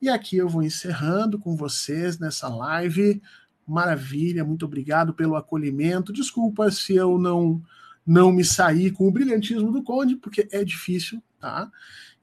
E 0.00 0.08
aqui 0.08 0.36
eu 0.36 0.48
vou 0.48 0.62
encerrando 0.62 1.38
com 1.38 1.56
vocês 1.56 2.18
nessa 2.18 2.48
live. 2.48 3.20
Maravilha, 3.66 4.44
muito 4.44 4.66
obrigado 4.66 5.12
pelo 5.14 5.34
acolhimento. 5.34 6.12
Desculpa 6.12 6.70
se 6.70 6.94
eu 6.94 7.18
não 7.18 7.60
não 8.06 8.30
me 8.32 8.44
sair 8.44 8.90
com 8.90 9.08
o 9.08 9.10
brilhantismo 9.10 9.72
do 9.72 9.82
Conde, 9.82 10.16
porque 10.16 10.48
é 10.52 10.64
difícil, 10.64 11.22
tá? 11.40 11.70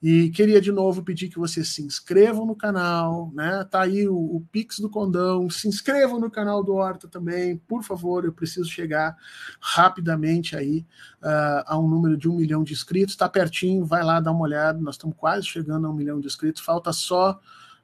E 0.01 0.31
queria 0.31 0.59
de 0.59 0.71
novo 0.71 1.03
pedir 1.03 1.29
que 1.29 1.37
vocês 1.37 1.69
se 1.69 1.83
inscrevam 1.83 2.43
no 2.43 2.55
canal, 2.55 3.31
né? 3.35 3.63
Tá 3.69 3.81
aí 3.81 4.07
o, 4.07 4.15
o, 4.15 4.41
Pix 4.51 4.79
do 4.79 4.89
Condão, 4.89 5.47
se 5.47 5.67
inscrevam 5.67 6.19
no 6.19 6.29
canal 6.31 6.63
do 6.63 6.73
Horta 6.73 7.07
também, 7.07 7.57
por 7.67 7.83
favor, 7.83 8.25
eu 8.25 8.33
preciso 8.33 8.67
chegar 8.67 9.15
rapidamente 9.59 10.55
aí 10.55 10.87
uh, 11.21 11.63
a 11.67 11.79
um 11.79 11.87
número 11.87 12.17
de 12.17 12.27
um 12.27 12.35
milhão 12.35 12.63
de 12.63 12.73
inscritos, 12.73 13.15
tá 13.15 13.29
pertinho, 13.29 13.85
vai 13.85 14.03
lá 14.03 14.19
dar 14.19 14.31
uma 14.31 14.41
olhada, 14.41 14.79
nós 14.79 14.95
estamos 14.95 15.15
quase 15.15 15.45
chegando 15.45 15.85
a 15.85 15.89
um 15.91 15.95
milhão 15.95 16.19
de 16.19 16.25
inscritos, 16.25 16.63
falta 16.63 16.91
só 16.91 17.39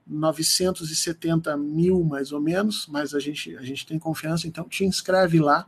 970 0.08 1.56
mil 1.56 2.04
mais 2.04 2.32
ou 2.32 2.42
menos, 2.42 2.88
mas 2.88 3.14
a 3.14 3.20
gente, 3.20 3.56
a 3.58 3.62
gente 3.62 3.86
tem 3.86 4.00
confiança, 4.00 4.48
então 4.48 4.68
te 4.68 4.86
inscreve 4.86 5.40
lá. 5.40 5.68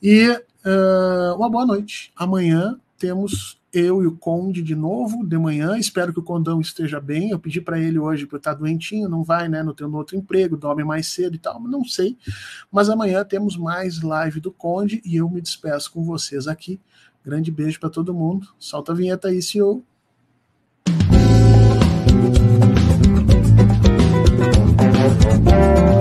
E 0.00 0.40
ah, 0.64 1.34
uma 1.36 1.48
boa 1.48 1.66
noite. 1.66 2.12
Amanhã 2.16 2.78
temos 2.98 3.58
eu 3.72 4.02
e 4.02 4.06
o 4.06 4.16
Conde 4.16 4.62
de 4.62 4.74
novo, 4.74 5.24
de 5.24 5.38
manhã. 5.38 5.78
Espero 5.78 6.12
que 6.12 6.18
o 6.18 6.22
Condão 6.22 6.60
esteja 6.60 7.00
bem. 7.00 7.30
Eu 7.30 7.38
pedi 7.38 7.60
para 7.60 7.78
ele 7.78 7.98
hoje, 7.98 8.26
porque 8.26 8.36
está 8.36 8.52
doentinho, 8.52 9.08
não 9.08 9.22
vai, 9.22 9.48
né? 9.48 9.62
Não 9.62 9.72
tem 9.72 9.86
um 9.86 9.94
outro 9.94 10.16
emprego, 10.16 10.56
dorme 10.56 10.84
mais 10.84 11.06
cedo 11.06 11.34
e 11.34 11.38
tal, 11.38 11.60
não 11.60 11.84
sei. 11.84 12.16
Mas 12.70 12.88
amanhã 12.88 13.24
temos 13.24 13.56
mais 13.56 14.02
live 14.02 14.40
do 14.40 14.50
Conde 14.50 15.00
e 15.04 15.16
eu 15.16 15.28
me 15.30 15.40
despeço 15.40 15.92
com 15.92 16.04
vocês 16.04 16.46
aqui. 16.46 16.80
Grande 17.24 17.50
beijo 17.50 17.78
para 17.78 17.90
todo 17.90 18.14
mundo. 18.14 18.48
Solta 18.58 18.92
a 18.92 18.94
vinheta 18.94 19.28
aí, 19.28 19.40
senhor. 19.42 19.82
thank 25.50 25.99